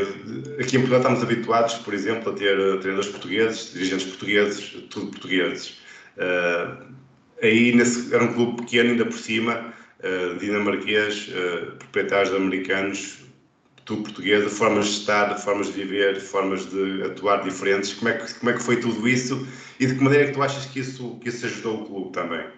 aqui 0.59 0.77
em 0.77 0.81
Portugal 0.81 1.01
estamos 1.01 1.23
habituados, 1.23 1.75
por 1.75 1.95
exemplo, 1.95 2.33
a 2.33 2.35
ter 2.35 2.57
treinadores 2.81 3.09
portugueses, 3.09 3.73
dirigentes 3.73 4.07
portugueses, 4.07 4.71
tudo 4.91 5.11
portugueses. 5.13 5.81
Uh, 6.17 6.93
aí 7.43 7.75
nesse, 7.75 8.15
era 8.15 8.25
um 8.25 8.35
clube 8.35 8.63
pequeno 8.63 8.91
ainda 8.91 9.05
por 9.05 9.19
cima, 9.19 9.73
dinamarquês, 10.41 11.31
proprietários 11.79 12.35
americanos, 12.35 13.23
tu 13.85 14.03
portuguesa, 14.03 14.49
formas 14.49 14.87
de 14.87 15.01
estar, 15.01 15.37
formas 15.39 15.67
de 15.67 15.73
viver, 15.73 16.21
formas 16.21 16.67
de 16.71 17.03
atuar 17.03 17.43
diferentes. 17.43 17.93
Como 17.95 18.09
é 18.09 18.19
que, 18.19 18.35
como 18.35 18.51
é 18.51 18.55
que 18.55 18.63
foi 18.63 18.81
tudo 18.81 19.09
isso 19.09 19.47
e 19.81 19.87
de 19.87 19.95
que 19.95 20.03
maneira 20.03 20.25
é 20.25 20.27
que 20.29 20.35
tu 20.35 20.43
achas 20.43 20.67
que 20.67 20.81
isso, 20.81 21.19
que 21.19 21.29
isso 21.29 21.47
ajudou 21.47 21.83
o 21.83 21.87
clube 21.87 22.13
também? 22.13 22.51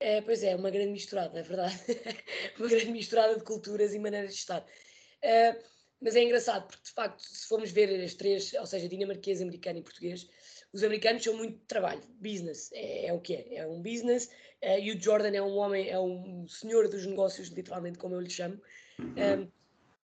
É, 0.00 0.20
pois 0.20 0.42
é, 0.42 0.54
uma 0.54 0.70
grande 0.70 0.92
misturada, 0.92 1.38
é 1.38 1.42
verdade. 1.42 1.78
uma 2.58 2.68
grande 2.68 2.90
misturada 2.90 3.36
de 3.36 3.44
culturas 3.44 3.94
e 3.94 3.98
maneiras 3.98 4.34
de 4.34 4.40
estar. 4.40 4.60
Uh, 4.60 5.62
mas 6.02 6.16
é 6.16 6.22
engraçado, 6.22 6.66
porque 6.66 6.82
de 6.84 6.90
facto, 6.90 7.22
se 7.22 7.48
formos 7.48 7.70
ver 7.70 7.88
as 8.04 8.12
três, 8.12 8.52
ou 8.52 8.66
seja, 8.66 8.86
dinamarquês, 8.86 9.40
americano 9.40 9.78
e 9.78 9.82
português, 9.82 10.28
os 10.72 10.82
americanos 10.82 11.24
são 11.24 11.34
muito 11.34 11.58
de 11.58 11.64
trabalho, 11.66 12.02
business, 12.20 12.70
é, 12.72 13.06
é 13.06 13.12
o 13.14 13.20
que 13.20 13.34
é, 13.34 13.54
é 13.56 13.66
um 13.66 13.80
business, 13.80 14.26
uh, 14.62 14.78
e 14.78 14.92
o 14.92 15.00
Jordan 15.00 15.30
é 15.30 15.40
um 15.40 15.56
homem, 15.56 15.88
é 15.88 15.98
um 15.98 16.46
senhor 16.46 16.88
dos 16.88 17.06
negócios, 17.06 17.48
literalmente, 17.48 17.96
como 17.96 18.14
eu 18.14 18.20
lhe 18.20 18.28
chamo. 18.28 18.60
Uhum. 18.98 19.50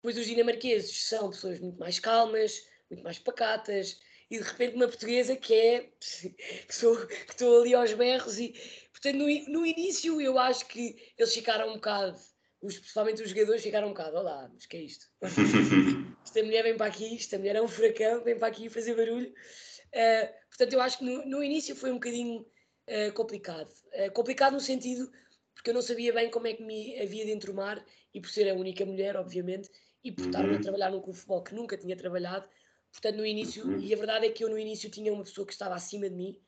Pois 0.01 0.17
os 0.17 0.25
dinamarqueses 0.25 1.07
são 1.07 1.29
pessoas 1.29 1.59
muito 1.59 1.79
mais 1.79 1.99
calmas, 1.99 2.65
muito 2.89 3.03
mais 3.03 3.19
pacatas, 3.19 3.99
e 4.31 4.37
de 4.37 4.43
repente 4.43 4.75
uma 4.75 4.87
portuguesa 4.87 5.35
que 5.35 5.53
é 5.53 5.89
que, 6.67 6.75
sou, 6.75 6.95
que 7.07 7.31
estou 7.31 7.61
ali 7.61 7.73
aos 7.73 7.93
berros 7.93 8.39
e 8.39 8.53
portanto 8.91 9.15
no, 9.15 9.25
no 9.25 9.65
início 9.65 10.21
eu 10.21 10.37
acho 10.37 10.67
que 10.67 10.95
eles 11.17 11.33
ficaram 11.33 11.69
um 11.69 11.75
bocado 11.75 12.17
os, 12.61 12.77
principalmente 12.77 13.23
os 13.23 13.29
jogadores 13.29 13.63
ficaram 13.63 13.87
um 13.87 13.91
bocado, 13.91 14.17
olá, 14.17 14.49
mas 14.53 14.65
que 14.65 14.77
é 14.77 14.81
isto? 14.81 15.07
esta 16.23 16.43
mulher 16.43 16.63
vem 16.63 16.75
para 16.75 16.87
aqui, 16.87 17.15
esta 17.15 17.37
mulher 17.37 17.55
é 17.55 17.61
um 17.61 17.67
furacão, 17.67 18.23
vem 18.23 18.37
para 18.37 18.49
aqui 18.49 18.69
fazer 18.69 18.95
barulho. 18.95 19.29
Uh, 19.29 20.49
portanto, 20.49 20.73
eu 20.73 20.81
acho 20.81 20.97
que 20.97 21.05
no, 21.05 21.25
no 21.25 21.43
início 21.43 21.75
foi 21.75 21.89
um 21.89 21.95
bocadinho 21.95 22.41
uh, 22.41 23.13
complicado. 23.13 23.71
Uh, 23.93 24.11
complicado 24.11 24.53
no 24.53 24.59
sentido 24.59 25.09
porque 25.55 25.71
eu 25.71 25.73
não 25.73 25.81
sabia 25.81 26.13
bem 26.13 26.29
como 26.29 26.47
é 26.47 26.53
que 26.53 26.63
me 26.63 26.97
havia 27.01 27.25
de 27.25 27.31
entromar 27.31 27.83
e 28.13 28.21
por 28.21 28.29
ser 28.29 28.49
a 28.49 28.53
única 28.53 28.85
mulher, 28.85 29.17
obviamente, 29.17 29.69
e 30.03 30.11
por 30.11 30.25
estar 30.25 30.45
a 30.45 30.47
uhum. 30.47 30.61
trabalhar 30.61 30.91
num 30.91 31.01
clube 31.01 31.13
de 31.13 31.17
futebol 31.19 31.43
que 31.43 31.55
nunca 31.55 31.77
tinha 31.77 31.95
trabalhado. 31.95 32.47
Portanto, 32.91 33.17
no 33.17 33.25
início, 33.25 33.65
uhum. 33.65 33.79
e 33.79 33.93
a 33.93 33.97
verdade 33.97 34.25
é 34.25 34.29
que 34.31 34.43
eu 34.43 34.49
no 34.49 34.57
início 34.57 34.89
tinha 34.89 35.13
uma 35.13 35.23
pessoa 35.23 35.45
que 35.45 35.53
estava 35.53 35.75
acima 35.75 36.09
de 36.09 36.15
mim, 36.15 36.39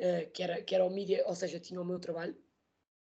uh, 0.00 0.30
que, 0.32 0.42
era, 0.42 0.62
que 0.62 0.74
era 0.74 0.84
o 0.84 0.90
mídia, 0.90 1.24
ou 1.26 1.34
seja, 1.34 1.60
tinha 1.60 1.80
o 1.80 1.84
meu 1.84 1.98
trabalho, 1.98 2.36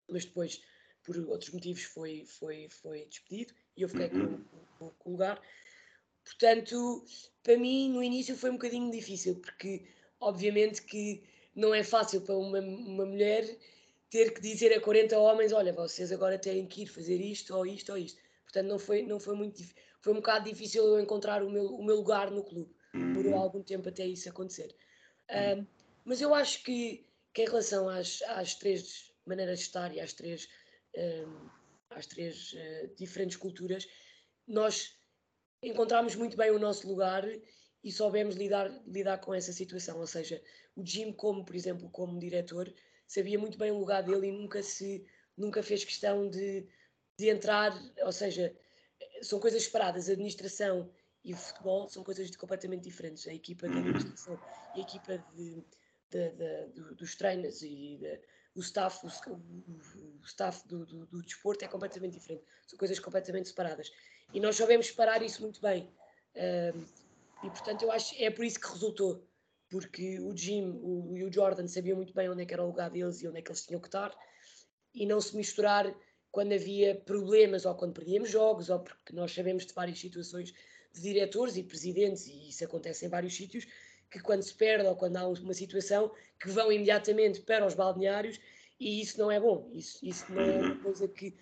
mas 0.08 0.24
depois, 0.24 0.62
por 1.02 1.16
outros 1.28 1.50
motivos, 1.52 1.82
foi, 1.82 2.24
foi, 2.24 2.68
foi 2.68 3.06
despedido 3.06 3.52
e 3.76 3.82
eu 3.82 3.88
fiquei 3.88 4.06
uhum. 4.08 4.42
com, 4.78 4.90
com 4.90 5.08
o 5.10 5.12
lugar. 5.12 5.40
Portanto, 6.24 7.04
para 7.42 7.56
mim, 7.56 7.90
no 7.90 8.02
início 8.02 8.36
foi 8.36 8.50
um 8.50 8.54
bocadinho 8.54 8.90
difícil, 8.90 9.36
porque 9.36 9.86
obviamente 10.20 10.82
que 10.82 11.22
não 11.54 11.74
é 11.74 11.82
fácil 11.82 12.20
para 12.20 12.36
uma, 12.36 12.60
uma 12.60 13.06
mulher 13.06 13.44
ter 14.10 14.32
que 14.32 14.40
dizer 14.40 14.72
a 14.72 14.80
40 14.80 15.18
homens: 15.18 15.52
olha, 15.52 15.72
vocês 15.72 16.12
agora 16.12 16.38
têm 16.38 16.66
que 16.66 16.82
ir 16.82 16.86
fazer 16.86 17.16
isto 17.16 17.54
ou 17.54 17.66
isto 17.66 17.92
ou 17.92 17.98
isto. 17.98 18.20
Portanto, 18.58 18.70
não 18.70 18.78
foi, 18.78 19.02
não 19.02 19.20
foi 19.20 19.36
muito 19.36 19.62
foi 20.00 20.12
um 20.12 20.16
bocado 20.16 20.48
difícil 20.48 20.84
eu 20.84 21.00
encontrar 21.00 21.42
o 21.42 21.50
meu, 21.50 21.66
o 21.66 21.84
meu 21.84 21.96
lugar 21.96 22.30
no 22.30 22.42
clube. 22.42 22.74
Demorou 22.92 23.32
uhum. 23.32 23.38
algum 23.38 23.62
tempo 23.62 23.88
até 23.88 24.06
isso 24.06 24.28
acontecer. 24.28 24.74
Um, 25.30 25.66
mas 26.04 26.20
eu 26.20 26.34
acho 26.34 26.62
que, 26.62 27.06
que 27.32 27.42
em 27.42 27.46
relação 27.46 27.88
às, 27.88 28.22
às 28.22 28.54
três 28.54 29.12
maneiras 29.26 29.58
de 29.58 29.64
estar 29.66 29.94
e 29.94 30.00
às 30.00 30.12
três, 30.12 30.48
um, 30.96 31.48
às 31.90 32.06
três 32.06 32.52
uh, 32.52 32.94
diferentes 32.96 33.36
culturas, 33.36 33.88
nós 34.46 34.96
encontramos 35.62 36.14
muito 36.14 36.36
bem 36.36 36.50
o 36.50 36.58
nosso 36.58 36.88
lugar 36.88 37.24
e 37.84 37.92
soubemos 37.92 38.36
lidar, 38.36 38.70
lidar 38.86 39.18
com 39.18 39.34
essa 39.34 39.52
situação. 39.52 39.98
Ou 39.98 40.06
seja, 40.06 40.42
o 40.74 40.84
Jim, 40.84 41.12
como 41.12 41.44
por 41.44 41.54
exemplo, 41.54 41.90
como 41.90 42.18
diretor, 42.18 42.72
sabia 43.06 43.38
muito 43.38 43.58
bem 43.58 43.70
o 43.70 43.78
lugar 43.78 44.02
dele 44.02 44.28
e 44.28 44.32
nunca 44.32 44.62
se 44.62 45.04
nunca 45.36 45.62
fez 45.62 45.84
questão 45.84 46.28
de, 46.28 46.66
de 47.18 47.28
entrar, 47.28 47.76
ou 48.02 48.12
seja, 48.12 48.54
são 49.22 49.40
coisas 49.40 49.64
separadas. 49.64 50.08
Administração 50.08 50.90
e 51.24 51.34
futebol 51.34 51.88
são 51.88 52.04
coisas 52.04 52.34
completamente 52.36 52.84
diferentes. 52.84 53.26
A 53.26 53.34
equipa 53.34 53.68
de 53.68 53.74
uhum. 53.74 53.80
administração 53.80 54.40
e 54.76 54.80
a 54.80 54.82
equipa 54.82 55.18
de, 55.34 55.64
de, 56.10 56.30
de, 56.30 56.94
dos 56.94 57.16
treinos 57.16 57.62
e 57.62 58.00
o 58.54 58.60
staff, 58.60 59.04
o, 59.04 59.08
o, 59.08 60.24
staff 60.24 60.66
do, 60.66 60.86
do, 60.86 61.06
do, 61.06 61.22
desporto 61.22 61.64
é 61.64 61.68
completamente 61.68 62.14
diferente. 62.14 62.44
São 62.66 62.78
coisas 62.78 62.98
completamente 62.98 63.48
separadas. 63.48 63.90
E 64.32 64.40
nós 64.40 64.56
sabemos 64.56 64.86
separar 64.86 65.22
isso 65.22 65.42
muito 65.42 65.60
bem. 65.60 65.90
Um, 66.36 66.84
e 67.44 67.50
portanto 67.50 67.82
eu 67.82 67.90
acho 67.90 68.14
é 68.18 68.30
por 68.30 68.44
isso 68.44 68.60
que 68.60 68.68
resultou. 68.68 69.26
Porque 69.70 70.18
o 70.20 70.34
Jim 70.36 70.80
o, 70.82 71.16
e 71.16 71.24
o 71.24 71.32
Jordan 71.32 71.66
sabiam 71.66 71.96
muito 71.96 72.14
bem 72.14 72.28
onde 72.28 72.42
é 72.42 72.46
era 72.50 72.62
o 72.62 72.68
lugar 72.68 72.90
deles 72.90 73.20
e 73.20 73.28
onde 73.28 73.38
é 73.38 73.42
que 73.42 73.50
eles 73.50 73.66
tinham 73.66 73.80
que 73.80 73.88
estar. 73.88 74.16
E 74.94 75.04
não 75.04 75.20
se 75.20 75.36
misturar 75.36 75.94
quando 76.30 76.52
havia 76.52 76.94
problemas 76.94 77.64
ou 77.64 77.74
quando 77.74 77.94
perdíamos 77.94 78.30
jogos, 78.30 78.68
ou 78.70 78.80
porque 78.80 79.12
nós 79.12 79.32
sabemos 79.32 79.66
de 79.66 79.72
várias 79.72 79.98
situações 79.98 80.52
de 80.92 81.00
diretores 81.00 81.56
e 81.56 81.62
presidentes, 81.62 82.26
e 82.26 82.48
isso 82.48 82.64
acontece 82.64 83.06
em 83.06 83.08
vários 83.08 83.34
sítios, 83.34 83.66
que 84.10 84.20
quando 84.20 84.42
se 84.42 84.54
perde 84.54 84.86
ou 84.86 84.96
quando 84.96 85.16
há 85.16 85.26
uma 85.26 85.54
situação, 85.54 86.10
que 86.40 86.48
vão 86.48 86.72
imediatamente 86.72 87.40
para 87.40 87.66
os 87.66 87.74
balneários, 87.74 88.40
e 88.78 89.00
isso 89.00 89.18
não 89.18 89.30
é 89.30 89.40
bom. 89.40 89.68
Isso, 89.72 89.98
isso 90.02 90.24
não 90.32 90.40
é 90.40 90.58
uma 90.58 90.76
coisa 90.76 91.08
que. 91.08 91.34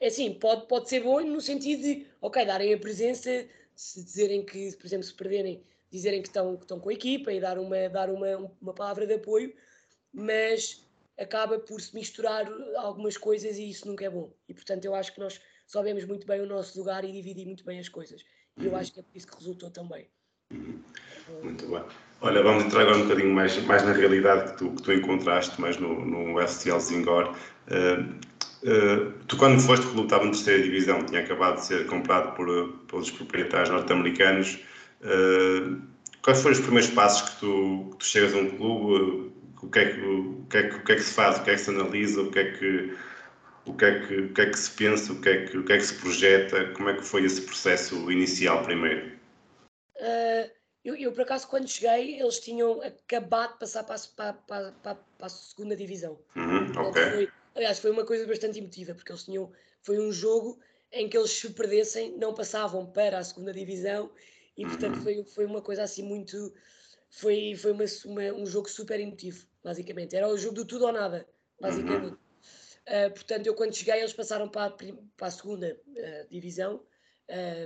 É 0.00 0.06
assim, 0.06 0.32
pode, 0.34 0.66
pode 0.68 0.88
ser 0.88 1.00
bom 1.00 1.20
no 1.20 1.40
sentido 1.40 1.82
de, 1.82 2.06
ok, 2.20 2.44
darem 2.44 2.72
a 2.72 2.78
presença, 2.78 3.46
se 3.74 4.02
dizerem 4.02 4.44
que, 4.44 4.76
por 4.76 4.86
exemplo, 4.86 5.04
se 5.04 5.14
perderem, 5.14 5.62
dizerem 5.90 6.22
que 6.22 6.28
estão, 6.28 6.56
que 6.56 6.64
estão 6.64 6.78
com 6.78 6.88
a 6.88 6.92
equipa 6.92 7.32
e 7.32 7.40
dar 7.40 7.58
uma, 7.58 7.88
dar 7.88 8.08
uma, 8.08 8.52
uma 8.60 8.72
palavra 8.72 9.06
de 9.06 9.14
apoio, 9.14 9.52
mas 10.12 10.84
acaba 11.18 11.58
por 11.58 11.80
se 11.80 11.94
misturar 11.94 12.48
algumas 12.76 13.16
coisas 13.16 13.56
e 13.58 13.70
isso 13.70 13.86
nunca 13.86 14.04
é 14.04 14.10
bom. 14.10 14.32
E 14.48 14.54
portanto 14.54 14.84
eu 14.84 14.94
acho 14.94 15.12
que 15.12 15.20
nós 15.20 15.40
sabemos 15.66 16.04
muito 16.04 16.26
bem 16.26 16.40
o 16.40 16.46
nosso 16.46 16.78
lugar 16.78 17.04
e 17.04 17.12
dividir 17.12 17.46
muito 17.46 17.64
bem 17.64 17.78
as 17.78 17.88
coisas. 17.88 18.22
E 18.56 18.66
eu 18.66 18.72
uhum. 18.72 18.78
acho 18.78 18.92
que 18.92 19.00
é 19.00 19.02
por 19.02 19.16
isso 19.16 19.26
que 19.26 19.36
resultou 19.36 19.70
também. 19.70 20.08
Uhum. 20.52 20.80
Muito 21.42 21.66
bem. 21.66 21.82
Olha, 22.20 22.42
vamos 22.42 22.64
entrar 22.64 22.82
agora 22.82 22.96
um 22.96 23.02
bocadinho 23.02 23.32
mais, 23.32 23.56
mais 23.64 23.84
na 23.84 23.92
realidade 23.92 24.52
que 24.52 24.58
tu, 24.58 24.70
que 24.72 24.82
tu 24.82 24.92
encontraste, 24.92 25.60
mais 25.60 25.76
no, 25.76 26.04
no 26.04 26.40
STL 26.46 26.80
Zingor. 26.80 27.36
Uh, 27.68 28.02
uh, 28.68 29.12
tu, 29.28 29.36
quando 29.36 29.60
foste, 29.60 29.86
o 29.86 29.90
clube 29.90 30.06
estava 30.06 30.24
em 30.24 30.30
terceira 30.30 30.62
divisão, 30.62 31.04
tinha 31.04 31.20
acabado 31.20 31.56
de 31.56 31.66
ser 31.66 31.86
comprado 31.86 32.34
por, 32.34 32.48
pelos 32.88 33.10
proprietários 33.10 33.70
norte-americanos. 33.70 34.58
Uh, 35.00 35.80
quais 36.22 36.42
foram 36.42 36.56
os 36.56 36.60
primeiros 36.60 36.90
passos 36.90 37.30
que 37.30 37.40
tu, 37.40 37.88
que 37.92 37.96
tu 37.98 38.04
chegas 38.04 38.34
a 38.34 38.38
um 38.38 38.50
clube? 38.50 39.32
O 39.62 39.70
que, 39.70 39.78
é 39.78 39.92
que, 39.92 40.00
o, 40.00 40.46
que 40.48 40.56
é 40.56 40.68
que, 40.68 40.76
o 40.76 40.84
que 40.84 40.92
é 40.92 40.94
que 40.94 41.02
se 41.02 41.12
faz, 41.12 41.38
o 41.38 41.44
que 41.44 41.50
é 41.50 41.54
que 41.54 41.60
se 41.60 41.70
analisa, 41.70 42.22
o 42.22 42.30
que 42.30 42.38
é 42.38 42.52
que, 42.52 42.96
o 43.66 43.74
que, 43.74 43.84
é 43.84 44.06
que, 44.06 44.16
o 44.16 44.32
que, 44.34 44.40
é 44.40 44.46
que 44.50 44.58
se 44.58 44.70
pensa, 44.70 45.12
o 45.12 45.20
que, 45.20 45.28
é 45.28 45.46
que, 45.46 45.58
o 45.58 45.64
que 45.64 45.72
é 45.72 45.76
que 45.76 45.84
se 45.84 45.94
projeta, 45.94 46.72
como 46.72 46.88
é 46.88 46.94
que 46.94 47.02
foi 47.02 47.24
esse 47.24 47.42
processo 47.42 48.10
inicial 48.10 48.62
primeiro? 48.62 49.18
Uh, 49.96 50.50
eu, 50.84 50.94
eu, 50.96 51.12
por 51.12 51.22
acaso, 51.22 51.48
quando 51.48 51.68
cheguei, 51.68 52.20
eles 52.20 52.38
tinham 52.40 52.80
acabado 52.80 53.54
de 53.54 53.58
passar 53.58 53.84
para 53.84 53.96
a, 53.96 54.32
para, 54.32 54.72
para, 54.72 54.94
para 54.94 55.26
a 55.26 55.28
segunda 55.28 55.76
divisão. 55.76 56.18
Uhum, 56.36 56.70
ok. 56.76 57.10
Foi, 57.10 57.28
aliás, 57.56 57.78
foi 57.78 57.90
uma 57.90 58.04
coisa 58.04 58.26
bastante 58.26 58.58
emotiva, 58.58 58.94
porque 58.94 59.12
eles 59.12 59.24
tinham. 59.24 59.52
Foi 59.82 59.98
um 59.98 60.12
jogo 60.12 60.58
em 60.92 61.08
que 61.08 61.18
eles 61.18 61.30
se 61.30 61.50
perdessem, 61.50 62.16
não 62.16 62.32
passavam 62.32 62.86
para 62.86 63.18
a 63.18 63.24
segunda 63.24 63.52
divisão, 63.52 64.10
e 64.56 64.64
portanto 64.64 64.96
uhum. 64.96 65.02
foi, 65.02 65.24
foi 65.24 65.44
uma 65.44 65.60
coisa 65.60 65.82
assim 65.82 66.02
muito. 66.02 66.54
Foi, 67.10 67.54
foi 67.56 67.72
uma, 67.72 67.84
uma, 68.04 68.22
um 68.34 68.46
jogo 68.46 68.68
super 68.68 69.00
emotivo, 69.00 69.46
basicamente. 69.62 70.14
Era 70.14 70.28
o 70.28 70.36
jogo 70.36 70.56
do 70.56 70.66
tudo 70.66 70.86
ou 70.86 70.92
nada, 70.92 71.26
basicamente. 71.60 72.12
Uhum. 72.12 72.18
Uh, 72.88 73.10
portanto, 73.12 73.46
eu 73.46 73.54
quando 73.54 73.74
cheguei, 73.74 73.98
eles 74.00 74.12
passaram 74.12 74.48
para 74.48 74.66
a, 74.66 74.76
para 75.16 75.26
a 75.26 75.30
segunda 75.30 75.80
uh, 75.86 76.28
divisão. 76.30 76.84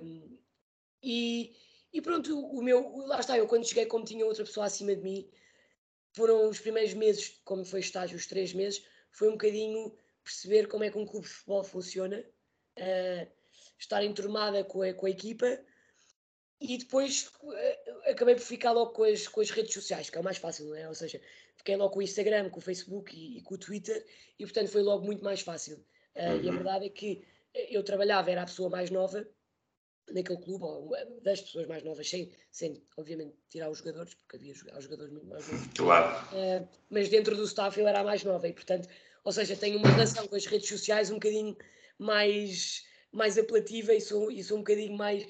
Um, 0.02 0.38
e, 1.02 1.54
e 1.92 2.00
pronto, 2.00 2.38
o 2.38 2.62
meu, 2.62 2.96
lá 3.06 3.20
está, 3.20 3.36
eu 3.36 3.46
quando 3.46 3.66
cheguei, 3.66 3.86
como 3.86 4.04
tinha 4.04 4.24
outra 4.24 4.44
pessoa 4.44 4.66
acima 4.66 4.94
de 4.94 5.02
mim, 5.02 5.30
foram 6.12 6.48
os 6.48 6.60
primeiros 6.60 6.94
meses, 6.94 7.40
como 7.44 7.64
foi 7.64 7.80
estágio, 7.80 8.16
os 8.16 8.26
três 8.26 8.52
meses, 8.52 8.84
foi 9.10 9.28
um 9.28 9.32
bocadinho 9.32 9.94
perceber 10.22 10.68
como 10.68 10.84
é 10.84 10.90
que 10.90 10.98
um 10.98 11.06
clube 11.06 11.26
de 11.26 11.32
futebol 11.32 11.64
funciona, 11.64 12.24
uh, 12.78 13.32
estar 13.78 14.04
enturmada 14.04 14.64
com 14.64 14.82
a, 14.82 14.92
com 14.92 15.06
a 15.06 15.10
equipa 15.10 15.58
e 16.60 16.78
depois 16.78 17.26
uh, 17.42 17.81
acabei 18.06 18.34
por 18.34 18.42
ficar 18.42 18.72
logo 18.72 18.92
com 18.92 19.04
as, 19.04 19.28
com 19.28 19.40
as 19.40 19.50
redes 19.50 19.72
sociais, 19.72 20.10
que 20.10 20.16
é 20.16 20.20
o 20.20 20.24
mais 20.24 20.38
fácil, 20.38 20.66
não 20.66 20.76
é? 20.76 20.88
Ou 20.88 20.94
seja, 20.94 21.20
fiquei 21.56 21.76
logo 21.76 21.94
com 21.94 21.98
o 22.00 22.02
Instagram, 22.02 22.50
com 22.50 22.58
o 22.58 22.62
Facebook 22.62 23.14
e, 23.14 23.38
e 23.38 23.42
com 23.42 23.54
o 23.54 23.58
Twitter 23.58 24.04
e 24.38 24.44
portanto 24.44 24.68
foi 24.68 24.82
logo 24.82 25.04
muito 25.04 25.24
mais 25.24 25.40
fácil. 25.40 25.76
Uh, 26.14 26.20
uhum. 26.20 26.42
E 26.42 26.48
a 26.48 26.50
uhum. 26.50 26.56
verdade 26.56 26.86
é 26.86 26.88
que 26.88 27.24
eu 27.70 27.82
trabalhava, 27.82 28.30
era 28.30 28.42
a 28.42 28.46
pessoa 28.46 28.70
mais 28.70 28.90
nova 28.90 29.26
naquele 30.10 30.40
clube, 30.40 30.64
ou 30.64 30.90
das 31.22 31.40
pessoas 31.40 31.66
mais 31.66 31.82
novas, 31.82 32.08
sem, 32.08 32.30
sem 32.50 32.82
obviamente 32.96 33.34
tirar 33.48 33.70
os 33.70 33.78
jogadores, 33.78 34.14
porque 34.14 34.36
havia 34.36 34.54
jogadores 34.54 35.12
muito 35.12 35.26
mais 35.26 35.46
novos. 35.50 35.68
Claro. 35.76 36.26
Uh, 36.34 36.68
mas 36.90 37.08
dentro 37.08 37.36
do 37.36 37.44
staff 37.44 37.78
eu 37.78 37.86
era 37.86 38.00
a 38.00 38.04
mais 38.04 38.24
nova 38.24 38.48
e, 38.48 38.52
portanto, 38.52 38.88
ou 39.24 39.32
seja, 39.32 39.56
tenho 39.56 39.78
uma 39.78 39.88
relação 39.88 40.26
com 40.26 40.34
as 40.34 40.46
redes 40.46 40.68
sociais 40.68 41.10
um 41.10 41.14
bocadinho 41.14 41.56
mais, 41.98 42.84
mais 43.12 43.38
apelativa 43.38 43.94
e 43.94 44.00
sou, 44.00 44.30
e 44.30 44.42
sou 44.42 44.56
um 44.56 44.60
bocadinho 44.60 44.96
mais. 44.96 45.26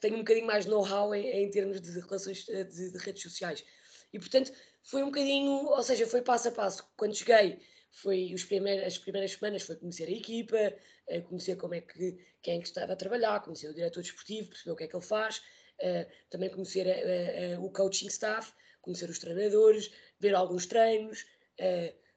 Tenho 0.00 0.16
um 0.16 0.18
bocadinho 0.18 0.46
mais 0.46 0.66
know-how 0.66 1.14
em, 1.14 1.26
em, 1.26 1.50
termos 1.50 1.80
de 1.80 2.00
relações 2.00 2.44
de, 2.44 2.64
de 2.92 2.98
redes 2.98 3.22
sociais. 3.22 3.64
E, 4.12 4.18
portanto, 4.18 4.52
foi 4.82 5.02
um 5.02 5.06
bocadinho, 5.06 5.50
ou 5.50 5.82
seja, 5.82 6.06
foi 6.06 6.22
passo 6.22 6.48
a 6.48 6.52
passo. 6.52 6.84
Quando 6.96 7.14
cheguei, 7.14 7.58
foi 7.90 8.32
os 8.34 8.44
primeiros, 8.44 8.86
as 8.86 8.98
primeiras 8.98 9.32
semanas 9.32 9.62
foi 9.62 9.76
conhecer 9.76 10.08
a 10.08 10.10
equipa, 10.10 10.74
conhecer 11.28 11.56
como 11.56 11.74
é 11.74 11.80
que, 11.80 12.16
quem 12.42 12.56
é 12.56 12.60
que 12.60 12.66
estava 12.66 12.92
a 12.92 12.96
trabalhar, 12.96 13.42
conhecer 13.42 13.68
o 13.68 13.74
diretor 13.74 14.02
desportivo, 14.02 14.48
perceber 14.48 14.72
o 14.72 14.76
que 14.76 14.84
é 14.84 14.88
que 14.88 14.96
ele 14.96 15.04
faz, 15.04 15.42
também 16.30 16.50
conhecer 16.50 16.86
a, 16.88 17.56
a, 17.56 17.60
o 17.60 17.70
coaching 17.70 18.06
staff, 18.06 18.52
conhecer 18.80 19.08
os 19.10 19.18
treinadores, 19.18 19.90
ver 20.18 20.34
alguns 20.34 20.66
treinos, 20.66 21.24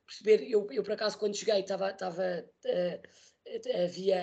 perceber, 0.05 0.49
eu, 0.49 0.67
eu 0.71 0.83
por 0.83 0.93
acaso 0.93 1.17
quando 1.17 1.35
cheguei 1.35 1.59
estava, 1.59 1.91
estava 1.91 2.45
havia 3.83 4.17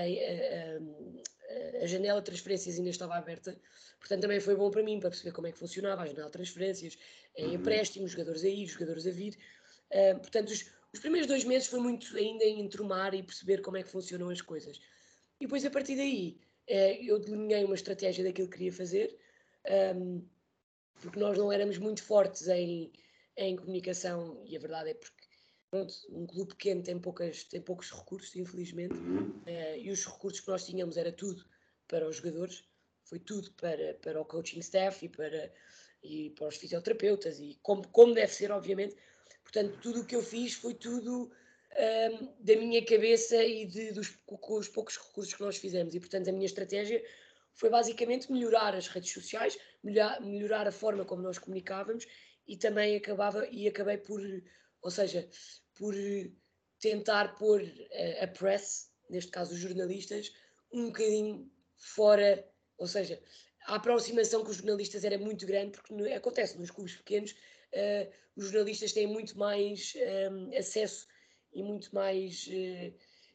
a, 1.83 1.87
janela 1.87 2.21
de 2.21 2.27
transferências 2.27 2.77
ainda 2.77 2.91
estava 2.91 3.15
aberta, 3.15 3.57
portanto 3.99 4.23
também 4.23 4.41
foi 4.41 4.55
bom 4.55 4.71
para 4.71 4.83
mim, 4.83 5.01
para 5.01 5.11
perceber 5.11 5.33
como 5.33 5.47
é 5.47 5.53
que 5.53 5.59
funcionava 5.59 6.03
a 6.03 6.07
janela 6.07 6.27
de 6.27 6.33
transferências, 6.33 6.99
em 7.37 7.47
uhum. 7.47 7.55
empréstimos, 7.55 8.13
jogadores 8.13 8.45
a 8.45 8.49
ir, 8.49 8.67
jogadores 8.67 9.07
a 9.07 9.11
vir, 9.11 9.37
portanto 10.21 10.51
os, 10.51 10.65
os 10.93 11.01
primeiros 11.01 11.27
dois 11.27 11.45
meses 11.45 11.69
foi 11.69 11.81
muito 11.81 12.17
ainda 12.17 12.45
em 12.45 12.61
entromar 12.61 13.15
e 13.15 13.23
perceber 13.23 13.63
como 13.63 13.79
é 13.79 13.83
que 13.83 13.89
funcionam 13.89 14.29
as 14.29 14.43
coisas. 14.43 14.79
E 15.41 15.47
depois, 15.47 15.65
a 15.65 15.71
partir 15.71 15.97
daí, 15.97 16.39
eh, 16.69 17.03
eu 17.05 17.19
delineei 17.19 17.65
uma 17.65 17.75
estratégia 17.75 18.23
daquilo 18.23 18.49
que 18.49 18.59
queria 18.59 18.73
fazer, 18.73 19.19
um, 19.97 20.25
porque 21.01 21.19
nós 21.19 21.37
não 21.37 21.51
éramos 21.51 21.79
muito 21.79 22.03
fortes 22.03 22.47
em, 22.49 22.93
em 23.37 23.57
comunicação, 23.57 24.43
e 24.47 24.57
a 24.57 24.61
verdade 24.61 24.91
é 24.91 24.95
porque 24.95 25.22
pronto, 25.73 25.95
um 26.11 26.27
clube 26.27 26.51
pequeno 26.51 26.83
tem, 26.83 26.99
poucas, 27.01 27.45
tem 27.45 27.61
poucos 27.61 27.91
recursos, 27.91 28.37
infelizmente, 28.37 28.95
uh, 28.95 29.77
e 29.77 29.91
os 29.91 30.05
recursos 30.05 30.41
que 30.41 30.49
nós 30.49 30.65
tínhamos 30.65 30.97
era 30.97 31.11
tudo 31.11 31.45
para 31.89 32.09
os 32.09 32.17
jogadores, 32.17 32.63
foi 33.05 33.19
tudo 33.19 33.51
para, 33.55 33.95
para 33.95 34.21
o 34.21 34.25
coaching 34.25 34.61
staff 34.61 35.05
e 35.05 35.09
para, 35.09 35.53
e 36.03 36.31
para 36.31 36.47
os 36.47 36.57
fisioterapeutas, 36.57 37.41
e 37.41 37.59
como, 37.63 37.89
como 37.89 38.15
deve 38.15 38.33
ser, 38.33 38.53
obviamente, 38.53 38.95
Portanto, 39.43 39.79
tudo 39.83 40.01
o 40.01 40.07
que 40.07 40.17
eu 40.17 40.23
fiz 40.23 40.55
foi 40.55 40.75
tudo 40.75 41.31
um, 41.31 42.27
da 42.41 42.57
minha 42.57 42.85
cabeça 42.85 43.43
e 43.43 43.67
de, 43.67 43.93
dos 43.93 44.09
com 44.25 44.59
os 44.59 44.69
poucos 44.69 44.97
recursos 44.97 45.35
que 45.35 45.43
nós 45.43 45.57
fizemos. 45.57 45.95
E, 45.95 46.01
portanto, 46.01 46.29
a 46.29 46.33
minha 46.33 46.47
estratégia 46.47 47.03
foi 47.53 47.69
basicamente 47.69 48.33
melhorar 48.33 48.75
as 48.75 48.89
redes 48.89 49.13
sociais, 49.13 49.59
melhorar, 49.83 50.21
melhorar 50.21 50.67
a 50.67 50.73
forma 50.73 51.05
como 51.05 51.23
nós 51.23 51.39
comunicávamos 51.39 52.07
e 52.47 52.57
também 52.57 52.97
acabava 52.97 53.47
e 53.51 53.69
acabei 53.69 53.99
por, 53.99 54.21
ou 54.83 54.91
seja, 54.91 55.29
por 55.75 55.95
tentar 56.81 57.37
pôr 57.37 57.63
a, 58.21 58.25
a 58.25 58.29
press, 58.29 58.91
neste 59.09 59.31
caso 59.31 59.55
os 59.55 59.61
jornalistas, 59.61 60.33
um 60.73 60.87
bocadinho 60.87 61.51
fora, 61.77 62.47
ou 62.77 62.87
seja, 62.87 63.23
a 63.67 63.77
aproximação 63.77 64.43
com 64.43 64.51
os 64.51 64.57
jornalistas 64.57 65.05
era 65.05 65.17
muito 65.17 65.47
grande, 65.47 65.73
porque 65.73 65.95
acontece 66.13 66.59
nos 66.59 66.71
clubes 66.71 66.97
pequenos, 66.97 67.33
uh, 67.33 68.13
os 68.35 68.47
jornalistas 68.47 68.93
têm 68.93 69.07
muito 69.07 69.39
mais 69.39 69.95
um, 69.95 70.01
ehm, 70.51 70.59
acesso 70.59 71.07
e 71.53 71.63
muito 71.63 71.95
mais. 71.95 72.49
Uh, 72.49 72.95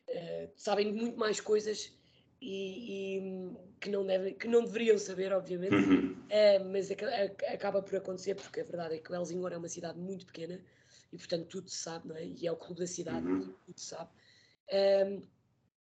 uh, 0.10 0.52
sabem 0.56 0.92
muito 0.92 1.18
mais 1.18 1.40
coisas 1.40 1.94
e, 2.42 3.18
e, 3.18 3.56
que, 3.80 3.90
não 3.90 4.06
deve, 4.06 4.34
que 4.34 4.48
não 4.48 4.64
deveriam 4.64 4.98
saber, 4.98 5.32
obviamente, 5.32 5.76
uhum. 5.76 6.26
mas 6.72 6.90
acaba 6.92 7.82
por 7.82 7.96
acontecer, 7.96 8.36
porque 8.36 8.62
a 8.62 8.64
verdade 8.64 8.96
é 8.96 8.98
que 8.98 9.12
o 9.12 9.16
Elzinhor 9.16 9.54
é 9.54 9.58
uma 9.58 9.70
cidade 9.70 10.00
muito 10.00 10.26
pequena 10.26 10.60
e, 11.12 11.18
portanto, 11.18 11.48
tudo 11.48 11.70
se 11.70 11.78
sabe, 11.78 12.08
não 12.08 12.16
é? 12.16 12.26
E 12.26 12.48
é 12.48 12.52
o 12.52 12.56
clube 12.56 12.82
da 12.82 12.88
cidade, 12.88 13.26
uhum. 13.26 13.54
tudo 13.66 13.80
se 13.80 13.86
sabe. 13.86 14.10
Um, 14.72 15.22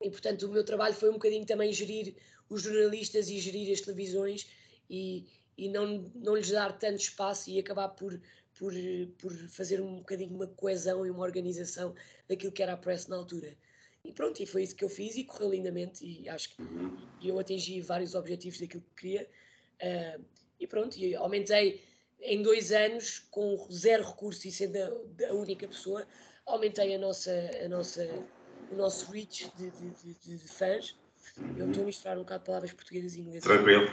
e, 0.01 0.11
portanto, 0.11 0.43
o 0.45 0.53
meu 0.53 0.65
trabalho 0.65 0.95
foi 0.95 1.09
um 1.09 1.15
bocadinho 1.15 1.45
também 1.47 1.73
gerir 1.73 2.15
os 2.49 2.63
jornalistas 2.63 3.29
e 3.29 3.39
gerir 3.39 3.73
as 3.73 3.81
televisões 3.81 4.47
e, 4.89 5.27
e 5.57 5.69
não, 5.69 6.11
não 6.15 6.37
lhes 6.37 6.51
dar 6.51 6.79
tanto 6.79 7.01
espaço 7.01 7.51
e 7.51 7.59
acabar 7.59 7.89
por, 7.89 8.21
por, 8.59 8.73
por 9.19 9.33
fazer 9.49 9.81
um 9.81 9.97
bocadinho 9.99 10.35
uma 10.35 10.47
coesão 10.47 11.05
e 11.05 11.11
uma 11.11 11.23
organização 11.23 11.95
daquilo 12.29 12.53
que 12.53 12.63
era 12.63 12.75
a 12.75 12.77
press 12.77 13.07
na 13.09 13.17
altura. 13.17 13.57
E 14.05 14.13
pronto, 14.13 14.41
e 14.41 14.47
foi 14.47 14.63
isso 14.63 14.77
que 14.77 14.85
eu 14.85 14.89
fiz 14.89 15.17
e 15.17 15.25
correu 15.25 15.51
lindamente 15.51 16.05
e 16.05 16.29
acho 16.29 16.55
que 16.55 16.63
uhum. 16.63 16.97
eu 17.23 17.39
atingi 17.39 17.81
vários 17.81 18.15
objetivos 18.15 18.61
daquilo 18.61 18.85
que 18.95 19.03
queria. 19.03 19.29
Uh, 19.83 20.25
e 20.61 20.67
pronto, 20.67 20.97
e 20.97 21.15
aumentei 21.15 21.83
em 22.21 22.43
dois 22.43 22.73
anos, 22.73 23.21
com 23.31 23.67
zero 23.71 24.05
recurso 24.05 24.47
e 24.47 24.53
sendo 24.53 24.77
a, 24.77 25.29
a 25.29 25.35
única 25.35 25.67
pessoa, 25.69 26.07
aumentei 26.45 26.95
a 26.95 26.99
nossa, 26.99 27.33
a 27.65 27.69
nossa, 27.69 28.09
o 28.71 28.75
nosso 28.75 29.11
reach 29.11 29.51
de, 29.57 29.71
de, 29.71 30.15
de, 30.15 30.37
de 30.37 30.49
fãs. 30.49 30.97
Eu 31.57 31.69
estou 31.69 31.83
a 31.83 31.87
misturar 31.87 32.17
um 32.17 32.23
bocado 32.23 32.41
de 32.41 32.47
palavras 32.47 32.73
portuguesas 32.73 33.15
e 33.15 33.21
inglesas. 33.21 33.45
Tranquilo. 33.45 33.87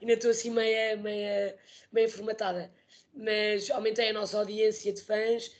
Ainda 0.00 0.12
estou 0.12 0.30
assim 0.30 0.50
meia, 0.50 0.96
meia, 0.96 1.56
meia 1.92 2.08
formatada 2.08 2.70
mas 3.16 3.70
aumentei 3.70 4.10
a 4.10 4.12
nossa 4.12 4.38
audiência 4.38 4.92
de 4.92 5.00
fãs 5.00 5.50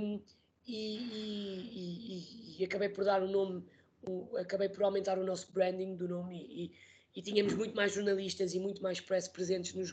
um, 0.00 0.20
e, 0.66 0.96
e, 0.96 2.56
e, 2.56 2.62
e, 2.62 2.64
acabei 2.64 2.88
por 2.88 3.04
dar 3.04 3.22
o 3.22 3.28
nome, 3.28 3.64
o, 4.06 4.36
acabei 4.38 4.68
por 4.68 4.82
aumentar 4.82 5.18
o 5.18 5.24
nosso 5.24 5.52
branding 5.52 5.96
do 5.96 6.08
nome 6.08 6.72
e, 7.18 7.22
tínhamos 7.22 7.54
muito 7.54 7.74
mais 7.74 7.92
jornalistas 7.92 8.54
e 8.54 8.60
muito 8.60 8.80
mais 8.80 9.00
press 9.00 9.26
presentes 9.26 9.74
nos, 9.74 9.92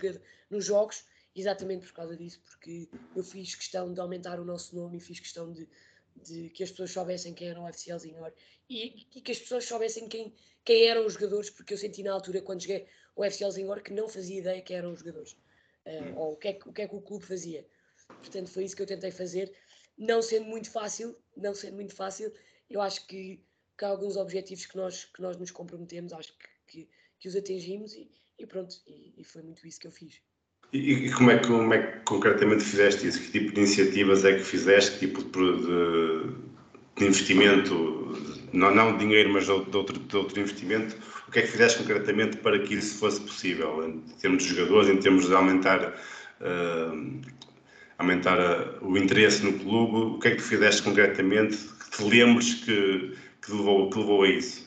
nos 0.49 0.63
jogos, 0.63 1.03
exatamente 1.35 1.87
por 1.87 1.93
causa 1.93 2.15
disso, 2.15 2.39
porque 2.43 2.87
eu 3.15 3.23
fiz 3.23 3.55
questão 3.55 3.91
de 3.91 3.99
aumentar 3.99 4.39
o 4.39 4.45
nosso 4.45 4.75
nome 4.75 4.97
e 4.97 4.99
fiz 4.99 5.19
questão 5.19 5.51
de, 5.51 5.67
de 6.15 6.49
que 6.49 6.63
as 6.63 6.69
pessoas 6.69 6.91
soubessem 6.91 7.33
quem 7.33 7.49
era 7.49 7.59
o 7.59 7.67
FC 7.67 7.91
Elzinhor 7.91 8.31
e, 8.69 9.07
e, 9.15 9.21
que 9.21 9.31
as 9.31 9.39
pessoas 9.39 9.65
soubessem 9.65 10.07
quem, 10.07 10.35
quem 10.63 10.87
eram 10.87 11.03
os 11.03 11.13
jogadores, 11.13 11.49
porque 11.49 11.73
eu 11.73 11.77
senti 11.77 12.03
na 12.03 12.13
altura, 12.13 12.41
quando 12.41 12.61
cheguei 12.61 12.87
ao 13.15 13.23
FC 13.23 13.43
Elzinhor, 13.43 13.81
que 13.81 13.91
não 13.91 14.07
fazia 14.07 14.39
ideia 14.39 14.61
quem 14.61 14.77
eram 14.77 14.91
os 14.91 14.99
jogadores 14.99 15.33
uh, 15.85 16.17
ou 16.17 16.33
o 16.33 16.37
que, 16.37 16.49
é 16.49 16.53
que, 16.53 16.69
o 16.69 16.73
que 16.73 16.81
é 16.83 16.87
que 16.87 16.95
o 16.95 17.01
clube 17.01 17.25
fazia. 17.25 17.65
Portanto, 18.07 18.49
foi 18.49 18.65
isso 18.65 18.75
que 18.75 18.83
eu 18.83 18.87
tentei 18.87 19.09
fazer, 19.09 19.51
não 19.97 20.21
sendo 20.21 20.45
muito 20.45 20.69
fácil, 20.69 21.17
não 21.35 21.55
sendo 21.55 21.73
muito 21.73 21.95
fácil, 21.95 22.31
eu 22.69 22.81
acho 22.81 23.05
que, 23.07 23.43
que 23.75 23.83
há 23.83 23.87
alguns 23.87 24.15
objetivos 24.15 24.67
que 24.67 24.77
nós, 24.77 25.05
que 25.05 25.21
nós 25.21 25.37
nos 25.37 25.49
comprometemos, 25.49 26.13
acho 26.13 26.31
que, 26.37 26.54
que, 27.19 27.27
os 27.27 27.35
atingimos 27.35 27.93
e, 27.93 28.09
e 28.39 28.45
pronto, 28.45 28.75
e, 28.87 29.13
e, 29.17 29.23
foi 29.23 29.41
muito 29.41 29.65
isso 29.67 29.79
que 29.79 29.87
eu 29.87 29.91
fiz. 29.91 30.21
E, 30.73 31.07
e, 31.07 31.11
como, 31.11 31.31
é 31.31 31.39
que, 31.39 31.47
como 31.47 31.73
é 31.73 31.79
que 31.79 31.99
concretamente 32.01 32.63
fizeste 32.63 33.07
isso? 33.07 33.21
Que 33.21 33.31
tipo 33.31 33.53
de 33.53 33.61
iniciativas 33.61 34.25
é 34.25 34.35
que 34.37 34.43
fizeste? 34.43 34.99
Que 34.99 35.07
tipo 35.07 35.23
de, 35.23 36.33
de 36.97 37.05
investimento, 37.05 37.73
não, 38.51 38.73
não 38.73 38.97
dinheiro, 38.97 39.31
mas 39.31 39.45
de 39.45 39.51
outro, 39.51 39.99
de 39.99 40.15
outro 40.17 40.39
investimento? 40.39 40.95
o 41.27 41.31
que 41.31 41.39
é 41.39 41.41
que 41.41 41.47
fizeste 41.47 41.79
concretamente 41.79 42.37
para 42.37 42.59
que 42.59 42.75
isso 42.75 42.99
fosse 42.99 43.19
possível, 43.21 43.85
em 43.87 43.99
termos 44.19 44.43
de 44.43 44.55
jogadores, 44.55 44.89
em 44.89 44.97
termos 44.97 45.27
de 45.27 45.33
aumentar, 45.33 45.95
uh, 46.41 47.21
aumentar 47.97 48.37
uh, 48.39 48.85
o 48.85 48.97
interesse 48.97 49.43
no 49.43 49.53
clube? 49.53 50.15
O 50.15 50.19
que 50.19 50.27
é 50.27 50.31
que 50.31 50.37
tu 50.37 50.43
fizeste 50.43 50.83
concretamente 50.83 51.57
que 51.57 51.97
te 51.97 52.03
lembres 52.03 52.53
que, 52.53 53.15
que, 53.41 53.51
levou, 53.51 53.89
que 53.89 53.97
levou 53.97 54.23
a 54.23 54.29
isso? 54.29 54.64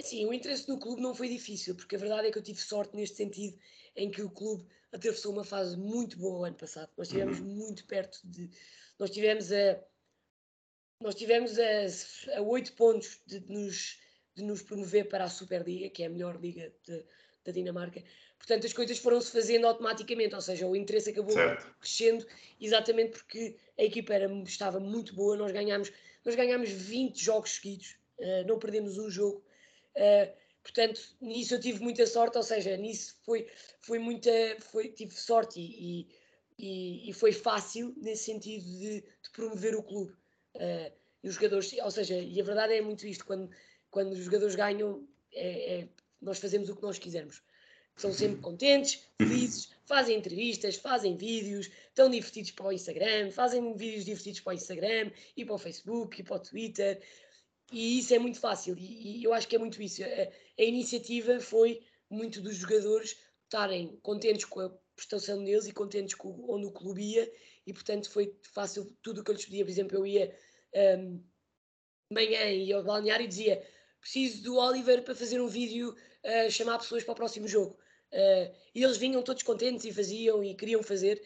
Sim, 0.00 0.26
o 0.26 0.32
interesse 0.32 0.68
no 0.68 0.78
clube 0.78 1.00
não 1.00 1.14
foi 1.14 1.28
difícil, 1.28 1.74
porque 1.74 1.96
a 1.96 1.98
verdade 1.98 2.28
é 2.28 2.30
que 2.30 2.38
eu 2.38 2.42
tive 2.42 2.60
sorte 2.60 2.94
neste 2.94 3.16
sentido, 3.16 3.58
em 3.94 4.10
que 4.10 4.22
o 4.22 4.30
clube, 4.30 4.66
atravessou 4.92 5.32
uma 5.32 5.44
fase 5.44 5.76
muito 5.76 6.18
boa 6.18 6.40
o 6.40 6.44
ano 6.44 6.56
passado. 6.56 6.90
Nós 6.96 7.08
estivemos 7.08 7.38
uhum. 7.38 7.46
muito 7.46 7.86
perto 7.86 8.20
de. 8.24 8.50
Nós 8.98 9.10
tivemos 9.10 9.52
a. 9.52 9.82
Nós 11.00 11.14
tivemos 11.14 11.58
a, 11.58 12.40
8 12.40 12.72
pontos 12.72 13.20
de 13.26 13.40
nos, 13.40 13.98
de 14.34 14.42
nos 14.42 14.62
promover 14.62 15.08
para 15.08 15.24
a 15.24 15.28
Superliga, 15.28 15.90
que 15.90 16.02
é 16.02 16.06
a 16.06 16.10
melhor 16.10 16.40
liga 16.40 16.72
de, 16.84 17.04
da 17.44 17.52
Dinamarca. 17.52 18.02
Portanto, 18.38 18.66
as 18.66 18.72
coisas 18.72 18.98
foram-se 18.98 19.30
fazendo 19.30 19.66
automaticamente, 19.66 20.34
ou 20.34 20.40
seja, 20.40 20.66
o 20.66 20.74
interesse 20.74 21.10
acabou 21.10 21.32
certo. 21.32 21.74
crescendo 21.78 22.26
exatamente 22.60 23.12
porque 23.12 23.56
a 23.78 23.82
equipa 23.82 24.14
era, 24.14 24.32
estava 24.42 24.80
muito 24.80 25.14
boa. 25.14 25.36
Nós 25.36 25.52
ganhámos, 25.52 25.92
nós 26.24 26.34
ganhámos 26.34 26.70
20 26.70 27.22
jogos 27.22 27.50
seguidos, 27.52 27.96
uh, 28.18 28.46
não 28.46 28.58
perdemos 28.58 28.96
um 28.96 29.10
jogo. 29.10 29.44
Uh, 29.96 30.32
portanto, 30.62 31.00
nisso 31.20 31.54
eu 31.54 31.60
tive 31.60 31.82
muita 31.82 32.06
sorte, 32.06 32.36
ou 32.36 32.42
seja, 32.42 32.76
nisso 32.76 33.16
foi, 33.24 33.48
foi 33.80 33.98
muita, 33.98 34.30
foi, 34.60 34.88
tive 34.88 35.14
sorte 35.14 35.60
e, 35.60 36.08
e, 36.58 37.10
e 37.10 37.12
foi 37.12 37.32
fácil 37.32 37.94
nesse 37.96 38.24
sentido 38.24 38.64
de, 38.64 39.00
de 39.00 39.30
promover 39.32 39.74
o 39.74 39.82
clube. 39.82 40.12
Uh, 40.54 40.92
e 41.22 41.28
os 41.28 41.34
jogadores, 41.34 41.72
ou 41.82 41.90
seja, 41.90 42.14
e 42.14 42.40
a 42.40 42.44
verdade 42.44 42.74
é 42.74 42.80
muito 42.80 43.06
isto, 43.06 43.24
quando, 43.24 43.50
quando 43.90 44.12
os 44.12 44.24
jogadores 44.24 44.54
ganham, 44.54 45.06
é, 45.32 45.80
é, 45.80 45.88
nós 46.20 46.38
fazemos 46.38 46.68
o 46.68 46.76
que 46.76 46.82
nós 46.82 46.98
quisermos 46.98 47.42
são 47.96 48.12
sempre 48.12 48.42
contentes, 48.42 49.00
felizes, 49.20 49.70
fazem 49.86 50.18
entrevistas, 50.18 50.76
fazem 50.76 51.16
vídeos, 51.16 51.70
estão 51.88 52.10
divertidos 52.10 52.50
para 52.50 52.66
o 52.66 52.72
Instagram, 52.72 53.30
fazem 53.30 53.74
vídeos 53.74 54.04
divertidos 54.04 54.40
para 54.40 54.50
o 54.50 54.54
Instagram 54.54 55.10
e 55.36 55.44
para 55.44 55.54
o 55.54 55.58
Facebook 55.58 56.20
e 56.20 56.22
para 56.22 56.36
o 56.36 56.38
Twitter. 56.38 57.00
E 57.72 57.98
isso 57.98 58.14
é 58.14 58.18
muito 58.18 58.38
fácil 58.38 58.76
e, 58.78 59.20
e 59.20 59.24
eu 59.24 59.32
acho 59.32 59.48
que 59.48 59.56
é 59.56 59.58
muito 59.58 59.82
isso. 59.82 60.02
A, 60.02 60.06
a, 60.06 60.64
iniciativa 60.64 61.40
foi 61.40 61.82
muito 62.08 62.40
dos 62.40 62.56
jogadores 62.56 63.16
estarem 63.44 63.96
contentes 64.02 64.44
com 64.44 64.60
a 64.60 64.70
prestação 64.94 65.42
deles 65.44 65.66
e 65.66 65.72
contentes 65.72 66.14
com 66.14 66.46
onde 66.48 66.66
o 66.66 66.72
clube 66.72 67.02
ia 67.02 67.30
e 67.66 67.72
portanto 67.72 68.10
foi 68.10 68.34
fácil 68.54 68.96
tudo 69.02 69.20
o 69.20 69.24
que 69.24 69.30
eu 69.30 69.34
lhes 69.34 69.44
pedia. 69.44 69.64
Por 69.64 69.70
exemplo, 69.70 69.96
eu 69.98 70.06
ia 70.06 70.34
um, 70.98 71.20
manhã 72.12 72.44
ia 72.50 72.76
ao 72.76 72.84
balneário 72.84 73.24
e 73.24 73.28
dizia 73.28 73.62
preciso 74.00 74.42
do 74.42 74.56
Oliver 74.56 75.02
para 75.02 75.14
fazer 75.14 75.40
um 75.40 75.48
vídeo 75.48 75.94
uh, 76.24 76.50
chamar 76.50 76.78
pessoas 76.78 77.02
para 77.02 77.12
o 77.12 77.16
próximo 77.16 77.48
jogo. 77.48 77.76
Uh, 78.12 78.54
e 78.74 78.84
eles 78.84 78.96
vinham 78.96 79.22
todos 79.22 79.42
contentes 79.42 79.84
e 79.84 79.92
faziam 79.92 80.44
e 80.44 80.54
queriam 80.54 80.82
fazer, 80.82 81.20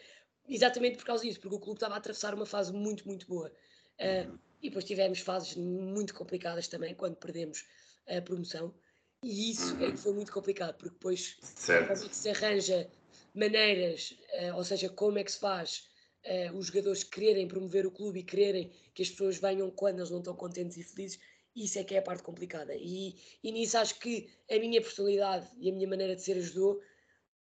exatamente 0.48 0.96
por 0.96 1.04
causa 1.04 1.22
disso, 1.22 1.38
porque 1.38 1.56
o 1.56 1.60
clube 1.60 1.76
estava 1.76 1.94
a 1.94 1.98
atravessar 1.98 2.34
uma 2.34 2.46
fase 2.46 2.72
muito, 2.72 3.06
muito 3.06 3.26
boa. 3.26 3.52
Uh, 4.00 4.38
e 4.62 4.68
depois 4.68 4.84
tivemos 4.84 5.20
fases 5.20 5.56
muito 5.56 6.14
complicadas 6.14 6.68
também, 6.68 6.94
quando 6.94 7.16
perdemos 7.16 7.64
a 8.08 8.20
promoção. 8.20 8.74
E 9.22 9.50
isso 9.50 9.76
é 9.82 9.90
que 9.90 9.96
foi 9.96 10.12
muito 10.14 10.32
complicado, 10.32 10.76
porque 10.76 10.94
depois 10.94 11.36
como 11.66 12.06
é 12.06 12.08
que 12.08 12.16
se 12.16 12.30
arranja 12.30 12.90
maneiras, 13.34 14.16
uh, 14.40 14.56
ou 14.56 14.64
seja, 14.64 14.88
como 14.88 15.18
é 15.18 15.24
que 15.24 15.32
se 15.32 15.38
faz 15.38 15.88
uh, 16.24 16.56
os 16.56 16.66
jogadores 16.66 17.04
quererem 17.04 17.46
promover 17.46 17.86
o 17.86 17.90
clube 17.90 18.20
e 18.20 18.22
quererem 18.22 18.72
que 18.94 19.02
as 19.02 19.10
pessoas 19.10 19.38
venham 19.38 19.70
quando 19.70 19.98
eles 19.98 20.10
não 20.10 20.18
estão 20.18 20.34
contentes 20.34 20.76
e 20.76 20.82
felizes, 20.82 21.18
isso 21.54 21.78
é 21.78 21.84
que 21.84 21.94
é 21.94 21.98
a 21.98 22.02
parte 22.02 22.22
complicada. 22.22 22.74
E, 22.74 23.16
e 23.42 23.52
nisso 23.52 23.76
acho 23.78 23.98
que 23.98 24.28
a 24.50 24.58
minha 24.58 24.80
personalidade 24.80 25.48
e 25.58 25.68
a 25.68 25.72
minha 25.72 25.88
maneira 25.88 26.14
de 26.14 26.22
ser 26.22 26.36
ajudou, 26.36 26.80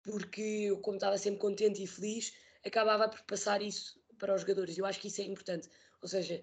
porque 0.02 0.40
eu, 0.40 0.78
como 0.78 0.96
estava 0.96 1.18
sempre 1.18 1.40
contente 1.40 1.82
e 1.82 1.86
feliz, 1.86 2.32
acabava 2.64 3.08
por 3.08 3.20
passar 3.22 3.62
isso 3.62 4.00
para 4.18 4.34
os 4.34 4.40
jogadores. 4.40 4.78
Eu 4.78 4.86
acho 4.86 5.00
que 5.00 5.08
isso 5.08 5.20
é 5.20 5.24
importante. 5.24 5.68
Ou 6.02 6.08
seja, 6.08 6.34
eh, 6.34 6.42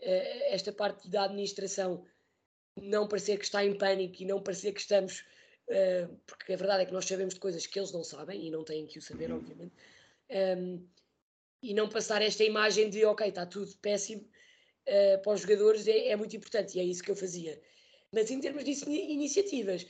esta 0.00 0.72
parte 0.72 1.08
da 1.08 1.24
administração 1.24 2.04
não 2.76 3.06
parecer 3.06 3.38
que 3.38 3.44
está 3.44 3.64
em 3.64 3.76
pânico 3.76 4.22
e 4.22 4.26
não 4.26 4.42
parecer 4.42 4.72
que 4.72 4.80
estamos. 4.80 5.24
Eh, 5.68 6.08
porque 6.26 6.52
a 6.52 6.56
verdade 6.56 6.82
é 6.82 6.86
que 6.86 6.92
nós 6.92 7.04
sabemos 7.06 7.34
de 7.34 7.40
coisas 7.40 7.66
que 7.66 7.78
eles 7.78 7.92
não 7.92 8.04
sabem 8.04 8.46
e 8.46 8.50
não 8.50 8.64
têm 8.64 8.86
que 8.86 8.98
o 8.98 9.02
saber, 9.02 9.30
uhum. 9.30 9.38
obviamente. 9.38 9.74
Um, 10.30 10.86
e 11.62 11.72
não 11.72 11.88
passar 11.88 12.20
esta 12.20 12.44
imagem 12.44 12.90
de 12.90 13.04
ok, 13.04 13.28
está 13.28 13.46
tudo 13.46 13.74
péssimo, 13.78 14.22
uh, 14.22 15.22
para 15.22 15.32
os 15.32 15.40
jogadores 15.40 15.86
é, 15.88 16.08
é, 16.08 16.16
muito 16.16 16.36
importante 16.36 16.76
e 16.76 16.80
é 16.80 16.84
isso 16.84 17.02
que 17.02 17.10
eu 17.10 17.16
fazia. 17.16 17.60
Mas 18.12 18.30
em 18.30 18.40
termos 18.40 18.64
de 18.64 18.70
iniciativas, 18.90 19.86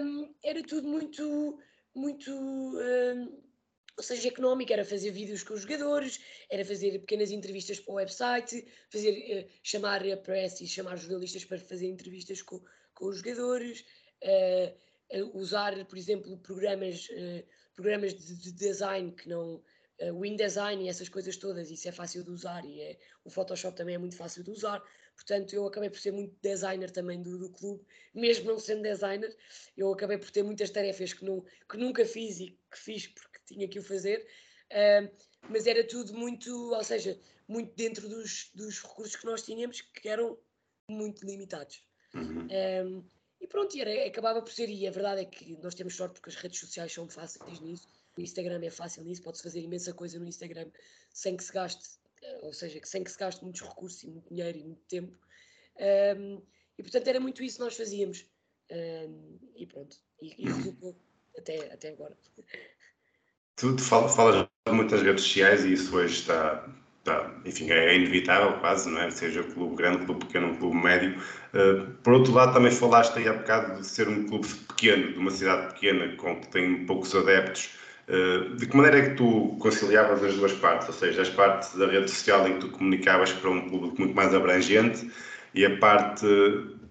um, 0.00 0.32
era 0.42 0.62
tudo 0.62 0.86
muito, 0.86 1.58
muito, 1.94 2.30
um, 2.30 3.42
ou 3.96 4.02
seja, 4.02 4.28
económico, 4.28 4.72
era 4.72 4.84
fazer 4.84 5.10
vídeos 5.10 5.42
com 5.42 5.54
os 5.54 5.62
jogadores, 5.62 6.20
era 6.50 6.64
fazer 6.64 6.98
pequenas 7.00 7.30
entrevistas 7.30 7.78
para 7.80 7.92
o 7.92 7.96
website, 7.96 8.66
fazer, 8.90 9.12
uh, 9.12 9.50
chamar 9.62 10.06
a 10.06 10.16
press 10.16 10.60
e 10.60 10.66
chamar 10.66 10.96
jornalistas 10.96 11.44
para 11.44 11.58
fazer 11.58 11.86
entrevistas 11.86 12.42
com, 12.42 12.60
com 12.94 13.06
os 13.06 13.18
jogadores, 13.18 13.84
uh, 14.22 15.38
usar, 15.38 15.84
por 15.86 15.96
exemplo, 15.96 16.36
programas, 16.38 17.08
programas 17.74 18.14
de, 18.14 18.36
de 18.36 18.52
design 18.52 19.12
que 19.12 19.28
não 19.28 19.62
uh, 20.00 20.12
o 20.12 20.24
InDesign 20.24 20.84
e 20.84 20.88
essas 20.88 21.08
coisas 21.08 21.36
todas, 21.36 21.70
isso 21.70 21.88
é 21.88 21.92
fácil 21.92 22.24
de 22.24 22.30
usar 22.30 22.64
e 22.64 22.80
é, 22.80 22.98
o 23.24 23.30
Photoshop 23.30 23.76
também 23.76 23.94
é 23.94 23.98
muito 23.98 24.16
fácil 24.16 24.42
de 24.42 24.50
usar. 24.50 24.82
Portanto, 25.14 25.54
eu 25.54 25.66
acabei 25.66 25.90
por 25.90 25.98
ser 25.98 26.12
muito 26.12 26.34
designer 26.42 26.90
também 26.90 27.22
do, 27.22 27.38
do 27.38 27.50
clube, 27.50 27.84
mesmo 28.12 28.46
não 28.46 28.58
sendo 28.58 28.82
designer, 28.82 29.36
eu 29.76 29.92
acabei 29.92 30.18
por 30.18 30.30
ter 30.30 30.42
muitas 30.42 30.70
tarefas 30.70 31.12
que, 31.12 31.24
não, 31.24 31.44
que 31.68 31.76
nunca 31.76 32.04
fiz 32.04 32.40
e 32.40 32.58
que 32.70 32.78
fiz 32.78 33.06
porque 33.06 33.33
tinha 33.46 33.68
que 33.68 33.78
o 33.78 33.82
fazer, 33.82 34.26
uh, 34.70 35.10
mas 35.48 35.66
era 35.66 35.86
tudo 35.86 36.14
muito, 36.14 36.50
ou 36.72 36.84
seja, 36.84 37.18
muito 37.46 37.74
dentro 37.74 38.08
dos, 38.08 38.50
dos 38.54 38.80
recursos 38.80 39.16
que 39.16 39.26
nós 39.26 39.42
tínhamos, 39.42 39.80
que 39.80 40.08
eram 40.08 40.38
muito 40.90 41.24
limitados. 41.26 41.82
Uhum. 42.14 42.46
Um, 42.46 43.04
e 43.40 43.46
pronto, 43.46 43.78
era, 43.78 44.06
acabava 44.06 44.40
por 44.40 44.52
ser, 44.52 44.68
e 44.68 44.86
a 44.86 44.90
verdade 44.90 45.22
é 45.22 45.24
que 45.24 45.56
nós 45.62 45.74
temos 45.74 45.94
sorte 45.94 46.14
porque 46.14 46.30
as 46.30 46.36
redes 46.36 46.58
sociais 46.58 46.92
são 46.92 47.08
fáceis 47.08 47.60
nisso, 47.60 47.86
o 48.16 48.20
Instagram 48.20 48.64
é 48.64 48.70
fácil 48.70 49.04
nisso, 49.04 49.22
pode-se 49.22 49.42
fazer 49.42 49.60
imensa 49.60 49.92
coisa 49.92 50.18
no 50.18 50.26
Instagram 50.26 50.70
sem 51.12 51.36
que 51.36 51.44
se 51.44 51.52
gaste, 51.52 51.98
eh, 52.22 52.38
ou 52.42 52.52
seja, 52.52 52.80
sem 52.84 53.02
que 53.02 53.10
se 53.10 53.18
gaste 53.18 53.42
muitos 53.42 53.60
recursos 53.62 54.02
e 54.02 54.08
muito 54.08 54.28
dinheiro 54.28 54.58
e 54.58 54.64
muito 54.64 54.82
tempo. 54.86 55.18
Um, 56.16 56.40
e 56.78 56.82
portanto 56.82 57.08
era 57.08 57.20
muito 57.20 57.42
isso 57.42 57.56
que 57.58 57.64
nós 57.64 57.76
fazíamos. 57.76 58.24
Um, 58.70 59.38
e 59.56 59.66
pronto, 59.66 60.00
e, 60.22 60.34
e 60.38 60.44
resultou 60.48 60.96
até, 61.36 61.72
até 61.72 61.88
agora. 61.90 62.16
Tu, 63.56 63.76
tu 63.76 63.82
falas, 63.82 64.46
muito 64.68 64.90
nas 64.94 65.02
redes 65.02 65.22
sociais 65.22 65.64
e 65.64 65.72
isso 65.72 65.96
hoje 65.96 66.20
está, 66.20 66.64
enfim, 67.44 67.70
é 67.70 67.94
inevitável 67.94 68.58
quase, 68.60 68.90
não 68.90 69.00
é? 69.00 69.10
Seja 69.10 69.42
clube 69.42 69.76
grande, 69.76 70.04
clube 70.04 70.26
pequeno, 70.26 70.56
clube 70.56 70.76
médio. 70.76 71.16
Uh, 71.52 71.92
por 72.02 72.14
outro 72.14 72.32
lado, 72.32 72.52
também 72.52 72.72
falaste 72.72 73.18
aí 73.18 73.28
há 73.28 73.32
bocado 73.32 73.80
de 73.80 73.86
ser 73.86 74.08
um 74.08 74.26
clube 74.26 74.48
pequeno, 74.68 75.12
de 75.12 75.18
uma 75.18 75.30
cidade 75.30 75.74
pequena, 75.74 76.16
com 76.16 76.40
que 76.40 76.48
tem 76.48 76.84
poucos 76.86 77.14
adeptos. 77.14 77.70
Eh, 78.06 78.56
de 78.56 78.66
que 78.66 78.76
maneira 78.76 78.98
é 78.98 79.10
que 79.10 79.16
tu 79.16 79.56
conciliavas 79.60 80.22
as 80.22 80.34
duas 80.34 80.52
partes? 80.52 80.88
Ou 80.88 80.94
seja, 80.94 81.22
as 81.22 81.30
partes 81.30 81.74
da 81.76 81.86
rede 81.86 82.10
social 82.10 82.46
em 82.48 82.54
que 82.54 82.60
tu 82.60 82.68
comunicavas 82.70 83.32
para 83.32 83.50
um 83.50 83.68
público 83.68 83.96
muito 83.98 84.14
mais 84.14 84.34
abrangente 84.34 85.10
e 85.54 85.64
a 85.64 85.76
parte 85.78 86.26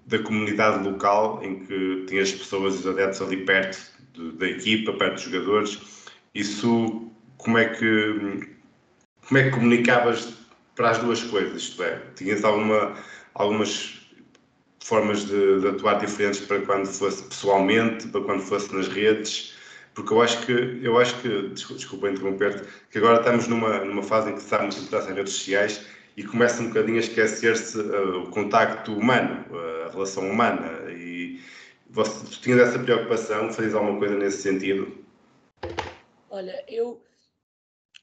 da 0.06 0.20
comunidade 0.20 0.88
local 0.88 1.40
em 1.44 1.60
que 1.66 2.06
tinhas 2.08 2.32
pessoas 2.32 2.76
e 2.76 2.78
os 2.80 2.88
adeptos 2.88 3.22
ali 3.22 3.46
perto 3.46 3.78
de, 4.14 4.32
da 4.34 4.48
equipa, 4.48 4.94
perto 4.94 5.14
dos 5.16 5.24
jogadores. 5.24 6.03
Isso, 6.34 7.12
como 7.38 7.58
é 7.58 7.66
que, 7.66 8.50
como 9.28 9.38
é 9.38 9.44
que 9.44 9.52
comunicavas 9.52 10.34
para 10.76 10.92
as 10.92 10.98
duas 11.00 11.24
coisas? 11.24 11.64
Isto 11.64 11.84
é, 11.84 12.00
tinhas 12.16 12.44
alguma, 12.44 12.94
algumas 13.34 14.02
formas 14.80 15.26
de, 15.26 15.62
de 15.62 15.68
atuar 15.68 16.00
diferentes 16.00 16.42
para 16.42 16.62
quando 16.62 16.88
fosse 16.88 17.24
pessoalmente, 17.24 18.08
para 18.08 18.22
quando 18.22 18.42
fosse 18.42 18.74
nas 18.76 18.88
redes? 18.88 19.54
porque 19.94 20.14
eu 20.14 20.22
acho 20.22 20.46
que, 20.46 20.80
eu 20.82 20.98
acho 20.98 21.22
que 21.22 21.50
desculpa 21.50 22.10
interromper-te, 22.10 22.64
que 22.90 22.98
agora 22.98 23.20
estamos 23.20 23.48
numa, 23.48 23.80
numa 23.86 24.04
fase 24.04 24.32
em 24.32 24.36
que 24.36 24.42
se 24.42 24.50
dá 24.50 24.60
muita 24.60 24.78
importância 24.78 25.12
em 25.12 25.16
redes 25.16 25.34
sociais 25.34 25.86
e 26.18 26.24
começa 26.24 26.62
um 26.62 26.68
bocadinho 26.68 26.98
a 26.98 27.00
esquecer-se 27.00 27.78
uh, 27.80 28.24
o 28.24 28.28
contacto 28.30 28.94
humano, 28.94 29.46
uh, 29.52 29.88
a 29.88 29.92
relação 29.92 30.30
humana. 30.30 30.92
E 30.92 31.40
você 31.90 32.26
tinha 32.42 32.60
essa 32.62 32.80
preocupação, 32.80 33.52
fazias 33.54 33.76
alguma 33.76 34.00
coisa 34.00 34.16
nesse 34.16 34.42
sentido? 34.42 35.03
Olha, 36.34 36.66
eu 36.68 37.00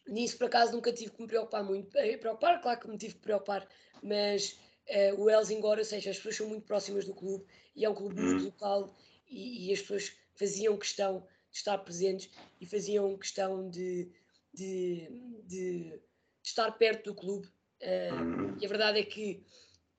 nisso 0.07 0.39
por 0.39 0.47
acaso 0.47 0.71
nunca 0.71 0.93
tive 0.93 1.11
que 1.11 1.21
me 1.21 1.27
preocupar 1.27 1.65
muito. 1.65 1.99
Eh, 1.99 2.17
preocupar, 2.17 2.61
claro 2.61 2.79
que 2.79 2.89
me 2.89 2.97
tive 2.97 3.15
que 3.15 3.21
preocupar, 3.21 3.69
mas 4.01 4.57
uh, 4.89 5.21
o 5.21 5.29
Helsingor, 5.29 5.79
ou 5.79 5.85
seja, 5.85 6.11
as 6.11 6.17
pessoas 6.17 6.37
são 6.37 6.49
muito 6.49 6.65
próximas 6.65 7.05
do 7.05 7.13
clube 7.13 7.45
e 7.75 7.85
é 7.85 7.91
um 7.91 7.95
clube 7.95 8.21
muito 8.21 8.43
hum. 8.43 8.45
local 8.47 8.97
e, 9.29 9.67
e 9.69 9.73
as 9.73 9.81
pessoas 9.81 10.13
faziam 10.37 10.79
questão 10.79 11.27
de 11.51 11.59
estar 11.59 11.77
presentes 11.79 12.31
e 12.61 12.67
faziam 12.67 13.19
questão 13.19 13.69
de, 13.69 14.09
de, 14.55 15.09
de 15.45 16.01
estar 16.41 16.71
perto 16.71 17.07
do 17.07 17.17
clube. 17.17 17.49
Uh, 17.83 18.57
e 18.61 18.65
a 18.65 18.69
verdade 18.69 19.01
é 19.01 19.05
que, 19.05 19.45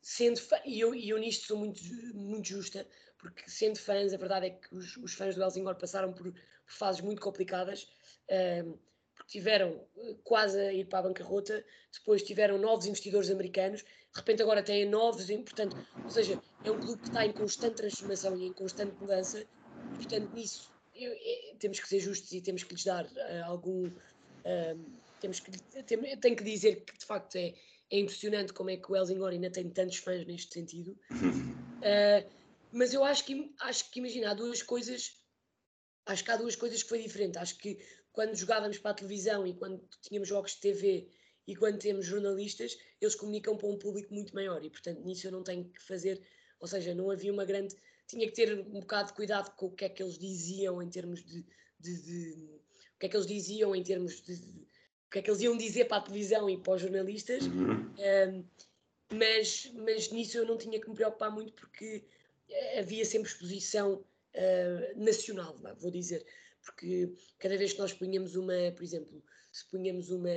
sendo 0.02 0.40
fã, 0.40 0.56
e 0.64 0.80
eu, 0.80 0.96
e 0.96 1.10
eu 1.10 1.18
nisto 1.18 1.48
sou 1.48 1.58
muito, 1.58 1.84
muito 2.16 2.48
justa, 2.48 2.88
porque 3.18 3.44
sendo 3.50 3.78
fãs, 3.78 4.14
a 4.14 4.18
verdade 4.18 4.46
é 4.46 4.50
que 4.52 4.74
os, 4.74 4.96
os 4.96 5.14
fãs 5.14 5.36
do 5.36 5.44
Helsingor 5.44 5.76
passaram 5.76 6.14
por, 6.14 6.32
por 6.32 6.74
fases 6.74 7.02
muito 7.02 7.22
complicadas. 7.22 7.90
Porque 9.16 9.40
tiveram 9.40 9.80
quase 10.24 10.60
a 10.60 10.74
ir 10.74 10.86
para 10.86 11.00
a 11.00 11.02
bancarrota, 11.04 11.64
depois 11.94 12.24
tiveram 12.24 12.58
novos 12.58 12.86
investidores 12.86 13.30
americanos, 13.30 13.82
de 13.82 14.20
repente 14.20 14.42
agora 14.42 14.64
têm 14.64 14.86
novos, 14.86 15.26
portanto, 15.28 15.78
ou 16.04 16.10
seja, 16.10 16.42
é 16.64 16.72
um 16.72 16.80
clube 16.80 17.02
que 17.02 17.08
está 17.08 17.26
em 17.26 17.32
constante 17.32 17.76
transformação 17.76 18.38
e 18.38 18.48
em 18.48 18.54
constante 18.54 18.96
mudança, 19.00 19.42
e 19.42 19.96
portanto 19.96 20.34
nisso 20.34 20.72
eu, 20.96 21.12
eu, 21.12 21.56
temos 21.58 21.80
que 21.80 21.88
ser 21.88 22.00
justos 22.00 22.32
e 22.32 22.42
temos 22.42 22.64
que 22.64 22.74
lhes 22.74 22.84
dar 22.84 23.06
uh, 23.06 23.46
algum. 23.46 23.88
Uh, 23.88 25.02
temos 25.20 25.40
que, 25.40 25.52
tem, 25.84 26.18
tenho 26.18 26.36
que 26.36 26.44
dizer 26.44 26.84
que 26.84 26.98
de 26.98 27.06
facto 27.06 27.36
é, 27.36 27.54
é 27.90 28.00
impressionante 28.00 28.54
como 28.54 28.70
é 28.70 28.78
que 28.78 28.92
o 28.92 28.96
Helsingor 28.96 29.32
ainda 29.32 29.50
tem 29.50 29.70
tantos 29.70 29.98
fãs 29.98 30.26
neste 30.26 30.54
sentido. 30.54 30.98
Uh, 31.12 32.30
mas 32.72 32.94
eu 32.94 33.04
acho 33.04 33.26
que, 33.26 33.54
acho 33.62 33.90
que 33.92 34.00
imagina, 34.00 34.32
há 34.32 34.34
duas 34.34 34.62
coisas. 34.62 35.20
Acho 36.06 36.24
que 36.24 36.32
há 36.32 36.36
duas 36.36 36.56
coisas 36.56 36.82
que 36.82 36.90
foi 36.90 37.02
diferente. 37.02 37.38
Acho 37.38 37.58
que 37.58 37.80
quando 38.14 38.36
jogávamos 38.36 38.78
para 38.78 38.92
a 38.92 38.94
televisão 38.94 39.46
e 39.48 39.54
quando 39.54 39.82
tínhamos 40.02 40.28
jogos 40.28 40.56
de 40.56 40.62
TV 40.62 41.08
e 41.48 41.56
quando 41.56 41.80
temos 41.80 42.06
jornalistas, 42.06 42.78
eles 43.00 43.16
comunicam 43.16 43.58
para 43.58 43.68
um 43.68 43.78
público 43.78 44.14
muito 44.14 44.34
maior 44.36 44.64
e, 44.64 44.70
portanto, 44.70 45.02
nisso 45.04 45.28
eu 45.28 45.32
não 45.32 45.44
tenho 45.44 45.66
que 45.66 45.82
fazer, 45.82 46.22
ou 46.60 46.68
seja, 46.68 46.94
não 46.94 47.10
havia 47.10 47.32
uma 47.32 47.46
grande. 47.46 47.76
Tinha 48.08 48.28
que 48.28 48.34
ter 48.34 48.60
um 48.60 48.80
bocado 48.82 49.10
de 49.10 49.14
cuidado 49.16 49.56
com 49.56 49.68
o 49.68 49.72
que 49.72 49.86
é 49.86 49.90
que 49.90 50.04
eles 50.04 50.18
diziam 50.18 50.82
em 50.82 50.90
termos 50.90 51.24
de. 51.24 51.46
de, 51.80 52.02
de 52.02 52.62
o 52.96 53.00
que 53.00 53.06
é 53.08 53.10
que 53.10 53.16
eles 53.16 53.28
diziam 53.28 53.76
em 53.76 53.84
termos 53.84 54.22
de, 54.22 54.38
de. 54.38 54.62
o 55.08 55.10
que 55.10 55.20
é 55.20 55.22
que 55.22 55.30
eles 55.30 55.42
iam 55.42 55.58
dizer 55.58 55.86
para 55.86 55.98
a 55.98 56.02
televisão 56.02 56.50
e 56.50 56.58
para 56.58 56.74
os 56.74 56.82
jornalistas, 56.82 57.48
uhum. 57.48 57.94
um, 57.98 58.46
mas, 59.14 59.72
mas 59.74 60.12
nisso 60.12 60.38
eu 60.38 60.46
não 60.46 60.58
tinha 60.58 60.80
que 60.80 60.90
me 60.90 60.96
preocupar 60.96 61.32
muito 61.32 61.54
porque 61.54 62.04
havia 62.78 63.04
sempre 63.04 63.30
exposição 63.30 63.94
uh, 64.36 65.04
nacional, 65.04 65.58
vou 65.80 65.92
dizer 65.92 66.26
porque 66.64 67.14
cada 67.40 67.58
vez 67.58 67.74
que 67.74 67.80
nós 67.80 67.94
punhamos 67.94 68.36
uma, 68.36 68.72
por 68.76 68.84
exemplo, 68.84 69.24
se 69.52 69.66
punhamos 69.70 70.10
uma, 70.10 70.30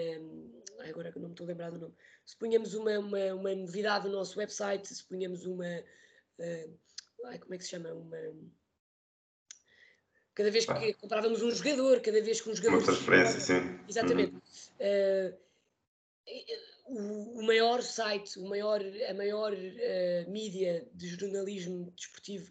agora 0.88 1.12
que 1.12 1.18
não 1.18 1.28
me 1.28 1.34
estou 1.34 1.44
a 1.44 1.48
lembrar 1.48 1.70
do 1.70 1.78
nome, 1.78 1.94
se 2.24 2.36
punhamos 2.36 2.74
uma, 2.74 2.98
uma, 2.98 3.34
uma 3.34 3.54
novidade 3.54 4.06
no 4.06 4.14
nosso 4.14 4.38
website, 4.38 4.88
se 4.88 5.04
punhamos 5.04 5.44
uma, 5.44 5.66
uh, 6.38 6.78
ai, 7.26 7.38
como 7.38 7.54
é 7.54 7.58
que 7.58 7.64
se 7.64 7.70
chama, 7.70 7.92
uma, 7.92 8.18
cada 10.34 10.50
vez 10.50 10.64
que 10.64 10.72
ah. 10.72 10.94
comprávamos 10.94 11.42
um 11.42 11.50
jogador, 11.50 12.00
cada 12.00 12.20
vez 12.22 12.40
que 12.40 12.50
um 12.50 12.56
jogador... 12.56 12.78
Uma 12.78 12.84
transferência, 12.84 13.40
sim. 13.40 13.78
Exatamente. 13.88 14.34
Uhum. 14.34 14.40
Uh, 14.80 15.44
o, 16.86 17.40
o, 17.40 17.42
maior 17.46 17.82
site, 17.82 18.38
o 18.38 18.48
maior, 18.48 18.80
a 19.08 19.14
maior 19.14 19.52
uh, 19.52 20.30
mídia 20.30 20.86
de 20.92 21.08
jornalismo 21.08 21.92
desportivo 21.96 22.50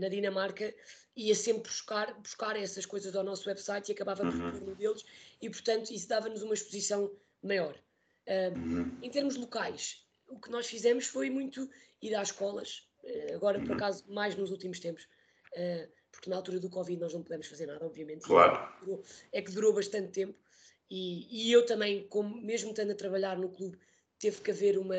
na 0.00 0.08
Dinamarca 0.08 0.74
ia 1.16 1.34
sempre 1.34 1.62
buscar, 1.62 2.12
buscar 2.20 2.56
essas 2.56 2.84
coisas 2.84 3.16
ao 3.16 3.24
nosso 3.24 3.48
website 3.48 3.90
e 3.90 3.92
acabava 3.92 4.22
por 4.22 4.34
uhum. 4.34 4.70
um 4.70 4.74
deles 4.74 5.04
e, 5.40 5.48
portanto, 5.48 5.90
isso 5.90 6.08
dava-nos 6.08 6.42
uma 6.42 6.54
exposição 6.54 7.10
maior. 7.42 7.74
Uh, 8.26 8.58
uhum. 8.58 8.98
Em 9.02 9.10
termos 9.10 9.36
locais, 9.36 10.04
o 10.28 10.38
que 10.38 10.50
nós 10.50 10.66
fizemos 10.66 11.06
foi 11.06 11.30
muito 11.30 11.70
ir 12.02 12.14
às 12.14 12.28
escolas, 12.28 12.86
uh, 13.02 13.34
agora, 13.34 13.58
por 13.58 13.70
uhum. 13.70 13.76
acaso, 13.76 14.04
mais 14.08 14.36
nos 14.36 14.50
últimos 14.50 14.78
tempos, 14.78 15.04
uh, 15.54 15.88
porque 16.12 16.28
na 16.28 16.36
altura 16.36 16.60
do 16.60 16.68
Covid 16.68 17.00
nós 17.00 17.14
não 17.14 17.22
pudemos 17.22 17.46
fazer 17.46 17.66
nada, 17.66 17.84
obviamente. 17.84 18.22
Claro. 18.22 18.68
Durou, 18.80 19.02
é 19.32 19.40
que 19.40 19.52
durou 19.52 19.72
bastante 19.72 20.08
tempo 20.08 20.38
e, 20.90 21.48
e 21.48 21.52
eu 21.52 21.64
também, 21.64 22.06
como, 22.08 22.40
mesmo 22.40 22.70
estando 22.70 22.92
a 22.92 22.94
trabalhar 22.94 23.38
no 23.38 23.48
clube, 23.48 23.78
teve 24.18 24.40
que 24.40 24.50
haver 24.50 24.78
uma, 24.78 24.96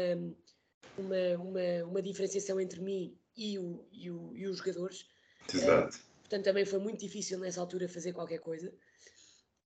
uma, 0.97 1.43
uma, 1.43 1.85
uma 1.85 2.01
diferenciação 2.01 2.59
entre 2.59 2.81
mim 2.81 3.17
e, 3.35 3.57
o, 3.57 3.85
e, 3.91 4.09
o, 4.09 4.35
e 4.35 4.47
os 4.47 4.57
jogadores. 4.57 5.07
Exato. 5.53 5.99
Portanto, 6.27 6.43
também 6.43 6.65
foi 6.65 6.79
muito 6.79 6.99
difícil 6.99 7.39
nessa 7.39 7.61
altura 7.61 7.87
fazer 7.87 8.11
qualquer 8.11 8.39
coisa. 8.39 8.69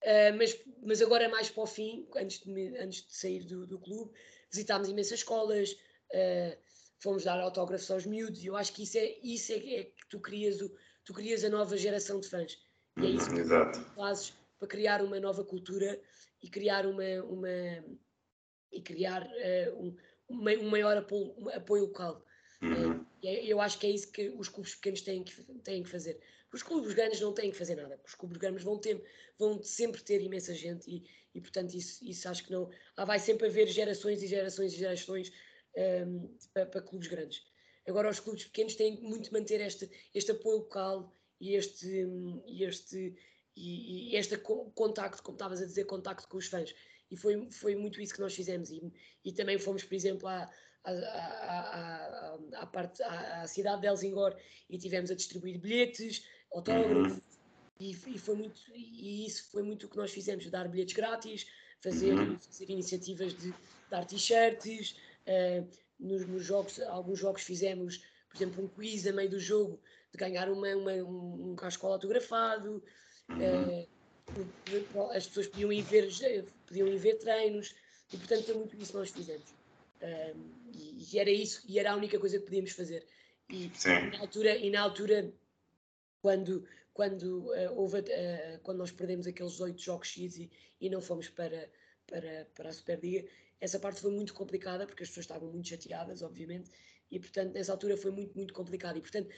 Uh, 0.03 0.37
mas, 0.37 0.57
mas 0.83 1.01
agora, 1.01 1.27
mais 1.27 1.49
para 1.49 1.63
o 1.63 1.67
fim, 1.67 2.07
antes 2.15 2.39
de, 2.39 2.77
antes 2.77 3.05
de 3.05 3.15
sair 3.15 3.43
do, 3.43 3.65
do 3.65 3.79
clube, 3.79 4.11
visitámos 4.51 4.87
imensas 4.87 5.19
escolas, 5.19 5.71
uh, 5.71 6.57
fomos 6.99 7.23
dar 7.23 7.39
autógrafos 7.39 7.89
aos 7.89 8.05
miúdos, 8.05 8.43
e 8.43 8.47
eu 8.47 8.55
acho 8.55 8.73
que 8.73 8.83
isso 8.83 8.97
é, 8.97 9.17
isso 9.23 9.51
é, 9.51 9.55
é 9.55 9.83
que 9.85 10.07
tu 10.07 10.19
crias, 10.19 10.61
o, 10.61 10.71
tu 11.03 11.13
crias 11.13 11.43
a 11.43 11.49
nova 11.49 11.75
geração 11.75 12.19
de 12.19 12.29
fãs. 12.29 12.59
E 12.97 13.05
é 13.07 13.09
isso 13.09 13.33
que 13.33 13.39
Exato. 13.39 13.79
tu 13.79 13.95
fazes 13.95 14.33
para 14.59 14.67
criar 14.67 15.03
uma 15.03 15.19
nova 15.19 15.43
cultura 15.43 15.99
e 16.43 16.49
criar 16.49 16.85
uma, 16.85 17.23
uma 17.23 17.49
e 18.71 18.81
criar 18.81 19.23
uh, 19.23 19.83
um, 19.83 19.97
um 20.29 20.69
maior 20.69 20.95
apoio, 20.97 21.33
um 21.37 21.49
apoio 21.49 21.85
local. 21.85 22.23
Uhum. 22.61 23.03
É, 23.23 23.45
eu 23.45 23.59
acho 23.59 23.79
que 23.79 23.87
é 23.87 23.89
isso 23.89 24.11
que 24.11 24.29
os 24.29 24.47
clubes 24.47 24.75
pequenos 24.75 25.01
têm 25.01 25.23
que, 25.23 25.43
têm 25.63 25.83
que 25.83 25.89
fazer. 25.89 26.19
Os 26.53 26.63
clubes 26.63 26.93
grandes 26.93 27.21
não 27.21 27.33
têm 27.33 27.51
que 27.51 27.57
fazer 27.57 27.75
nada, 27.75 27.99
os 28.05 28.13
clubes 28.13 28.37
grandes 28.37 28.63
vão, 28.63 28.77
ter, 28.77 29.01
vão 29.37 29.61
sempre 29.63 30.01
ter 30.01 30.21
imensa 30.21 30.53
gente 30.53 30.89
e, 30.89 31.05
e 31.33 31.39
portanto, 31.39 31.73
isso, 31.73 32.03
isso 32.03 32.27
acho 32.27 32.43
que 32.43 32.51
não. 32.51 32.69
Ah, 32.97 33.05
vai 33.05 33.19
sempre 33.19 33.47
haver 33.47 33.67
gerações 33.67 34.21
e 34.21 34.27
gerações 34.27 34.73
e 34.73 34.77
gerações 34.77 35.31
um, 36.05 36.37
para, 36.53 36.65
para, 36.65 36.81
clubes 36.81 37.07
grandes. 37.07 37.43
Agora, 37.87 38.09
os 38.09 38.19
clubes 38.19 38.45
pequenos 38.45 38.75
têm 38.75 39.01
muito 39.01 39.31
manter 39.33 39.61
este, 39.61 39.89
este 40.13 40.31
apoio 40.31 40.57
local 40.57 41.13
e 41.39 41.55
este, 41.55 42.05
este, 42.59 43.15
e, 43.55 44.13
e 44.13 44.15
este 44.17 44.37
contacto, 44.37 45.23
como 45.23 45.35
estavas 45.35 45.61
a 45.61 45.65
dizer, 45.65 45.85
contacto 45.85 46.27
com 46.27 46.37
os 46.37 46.47
fãs. 46.47 46.73
E 47.09 47.17
foi, 47.17 47.49
foi 47.51 47.75
muito 47.75 48.01
isso 48.01 48.13
que 48.13 48.21
nós 48.21 48.33
fizemos. 48.33 48.69
E, 48.69 48.93
e 49.23 49.33
também 49.33 49.57
fomos, 49.57 49.83
por 49.83 49.95
exemplo, 49.95 50.27
à, 50.27 50.49
à, 50.83 50.91
à, 50.91 52.61
à, 52.61 52.65
parte, 52.67 53.01
à, 53.03 53.41
à, 53.41 53.47
cidade 53.47 53.81
de 53.81 53.87
Helsingor 53.87 54.35
e 54.69 54.77
tivemos 54.77 55.11
a 55.11 55.15
distribuir 55.15 55.59
bilhetes, 55.59 56.25
autógrafos, 56.53 57.13
uhum. 57.13 57.21
e, 57.79 57.91
e, 57.91 58.17
foi 58.17 58.35
muito, 58.35 58.61
e 58.75 59.25
isso 59.25 59.49
foi 59.51 59.63
muito 59.63 59.85
o 59.85 59.89
que 59.89 59.97
nós 59.97 60.11
fizemos, 60.11 60.49
dar 60.49 60.67
bilhetes 60.67 60.93
grátis, 60.93 61.47
fazer, 61.81 62.13
uhum. 62.13 62.37
fazer 62.39 62.69
iniciativas 62.69 63.33
de 63.33 63.53
dar 63.89 64.05
t-shirts, 64.05 64.95
uh, 65.27 65.67
nos, 65.99 66.25
nos, 66.27 66.43
jogos, 66.43 66.79
alguns 66.81 67.19
jogos 67.19 67.43
fizemos, 67.43 67.97
por 68.29 68.37
exemplo, 68.37 68.63
um 68.63 68.67
quiz 68.67 69.05
a 69.07 69.11
meio 69.11 69.29
do 69.29 69.39
jogo, 69.39 69.79
de 70.11 70.17
ganhar 70.17 70.49
uma, 70.49 70.67
uma, 70.75 70.91
um, 70.93 71.51
um 71.51 71.55
cascola 71.55 71.95
autografado, 71.95 72.83
uhum. 73.29 73.81
uh, 73.81 75.11
as 75.13 75.27
pessoas 75.27 75.47
podiam 75.47 75.71
ir, 75.71 75.83
ver, 75.83 76.09
podiam 76.67 76.87
ir 76.87 76.97
ver 76.97 77.15
treinos, 77.15 77.75
e 78.13 78.17
portanto 78.17 78.45
foi 78.45 78.55
muito 78.55 78.75
isso 78.77 78.91
que 78.91 78.97
nós 78.97 79.09
fizemos. 79.09 79.53
Um, 80.01 80.61
e, 80.73 81.07
e, 81.11 81.19
era 81.19 81.29
isso, 81.29 81.63
e 81.67 81.79
era 81.79 81.91
a 81.91 81.95
única 81.95 82.19
coisa 82.19 82.39
que 82.39 82.45
podíamos 82.45 82.71
fazer. 82.71 83.05
E, 83.49 83.65
e 83.65 84.11
na 84.11 84.19
altura, 84.19 84.57
e 84.57 84.69
na 84.69 84.81
altura 84.81 85.33
quando, 86.21 86.65
quando, 86.93 87.49
uh, 87.49 87.73
houve, 87.75 87.99
uh, 87.99 88.59
quando 88.63 88.77
nós 88.77 88.91
perdemos 88.91 89.27
aqueles 89.27 89.59
oito 89.59 89.81
jogos 89.81 90.07
X 90.07 90.37
e, 90.37 90.51
e 90.79 90.89
não 90.89 91.01
fomos 91.01 91.29
para, 91.29 91.69
para, 92.07 92.47
para 92.53 92.69
a 92.69 92.73
Superliga, 92.73 93.27
essa 93.59 93.79
parte 93.79 94.01
foi 94.01 94.11
muito 94.11 94.33
complicada, 94.33 94.85
porque 94.85 95.03
as 95.03 95.09
pessoas 95.09 95.25
estavam 95.25 95.49
muito 95.49 95.67
chateadas, 95.67 96.21
obviamente, 96.21 96.69
e 97.09 97.19
portanto 97.19 97.53
nessa 97.53 97.71
altura 97.71 97.97
foi 97.97 98.11
muito, 98.11 98.35
muito 98.35 98.53
complicado. 98.53 98.97
E, 98.97 99.01
portanto, 99.01 99.29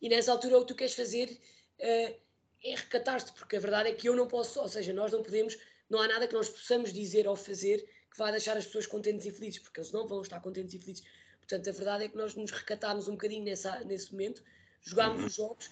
e 0.00 0.08
nessa 0.08 0.32
altura 0.32 0.58
o 0.58 0.60
que 0.62 0.68
tu 0.68 0.76
queres 0.76 0.94
fazer 0.94 1.28
uh, 1.30 2.20
é 2.64 2.74
recatar-te, 2.76 3.32
porque 3.32 3.56
a 3.56 3.60
verdade 3.60 3.88
é 3.90 3.94
que 3.94 4.08
eu 4.08 4.14
não 4.14 4.28
posso, 4.28 4.60
ou 4.60 4.68
seja, 4.68 4.92
nós 4.92 5.10
não 5.10 5.22
podemos, 5.22 5.56
não 5.88 6.00
há 6.00 6.08
nada 6.08 6.28
que 6.28 6.34
nós 6.34 6.48
possamos 6.48 6.92
dizer 6.92 7.26
ou 7.26 7.34
fazer 7.34 7.84
que 8.10 8.18
vai 8.18 8.30
deixar 8.30 8.56
as 8.56 8.66
pessoas 8.66 8.86
contentes 8.86 9.26
e 9.26 9.30
felizes, 9.30 9.58
porque 9.58 9.80
eles 9.80 9.90
não 9.90 10.06
vão 10.06 10.20
estar 10.22 10.38
contentes 10.40 10.74
e 10.74 10.78
felizes. 10.78 11.04
Portanto, 11.38 11.68
a 11.68 11.72
verdade 11.72 12.04
é 12.04 12.08
que 12.08 12.16
nós 12.16 12.34
nos 12.34 12.50
recatámos 12.50 13.08
um 13.08 13.12
bocadinho 13.12 13.44
nessa, 13.44 13.80
nesse 13.80 14.12
momento, 14.12 14.42
jogámos 14.82 15.20
uhum. 15.20 15.26
os 15.26 15.34
jogos, 15.34 15.70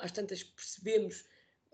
às 0.00 0.12
tantas 0.12 0.42
percebemos, 0.42 1.24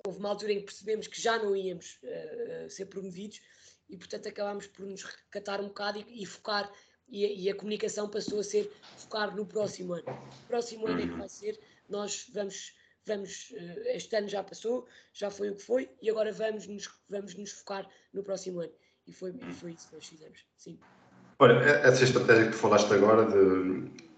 houve 0.07 0.19
uma 0.19 0.31
altura 0.31 0.53
em 0.53 0.59
que 0.59 0.65
percebemos 0.65 1.07
que 1.07 1.21
já 1.21 1.39
não 1.39 1.55
íamos 1.55 1.99
uh, 2.03 2.71
ser 2.71 2.87
promovidos 2.87 3.41
e, 3.89 3.97
portanto, 3.97 4.29
acabámos 4.29 4.67
por 4.67 4.87
nos 4.87 5.03
recatar 5.03 5.61
um 5.61 5.69
bocado 5.69 5.99
e, 5.99 6.23
e 6.23 6.27
focar, 6.27 6.71
e 7.09 7.25
a, 7.25 7.29
e 7.29 7.51
a, 7.51 7.55
comunicação 7.55 8.09
passou 8.09 8.41
a 8.41 8.45
ser 8.45 8.73
focar 8.97 9.35
no 9.35 9.47
próximo 9.47 9.95
ano. 9.95 10.05
O 10.45 10.47
próximo 10.49 10.87
ano 10.87 11.01
é 11.01 11.05
que 11.05 11.13
uhum. 11.13 11.19
vai 11.19 11.29
ser, 11.29 11.59
nós 11.89 12.27
vamos 12.33 12.75
vamos, 13.05 13.51
uh, 13.51 13.89
este 13.89 14.17
ano 14.17 14.29
já 14.29 14.43
passou, 14.43 14.87
já 15.13 15.31
foi 15.31 15.51
o 15.51 15.57
que 15.57 15.63
foi, 15.63 15.91
e 16.01 16.11
agora 16.11 16.33
vamos 16.33 16.67
nos, 16.67 16.89
vamos 17.09 17.35
nos 17.35 17.53
focar 17.53 17.89
no 18.13 18.23
próximo 18.23 18.61
ano. 18.61 18.73
E 19.07 19.13
foi, 19.13 19.31
e 19.31 19.53
foi 19.53 19.73
isso 19.73 19.89
que 19.89 19.95
nós 19.97 20.07
fizemos, 20.07 20.47
sim. 20.57 20.79
Olha, 21.39 21.55
essa 21.55 22.05
estratégia 22.05 22.47
que 22.47 22.53
tu 22.53 22.59
falaste 22.59 22.93
agora 22.93 23.27
de 23.27 24.12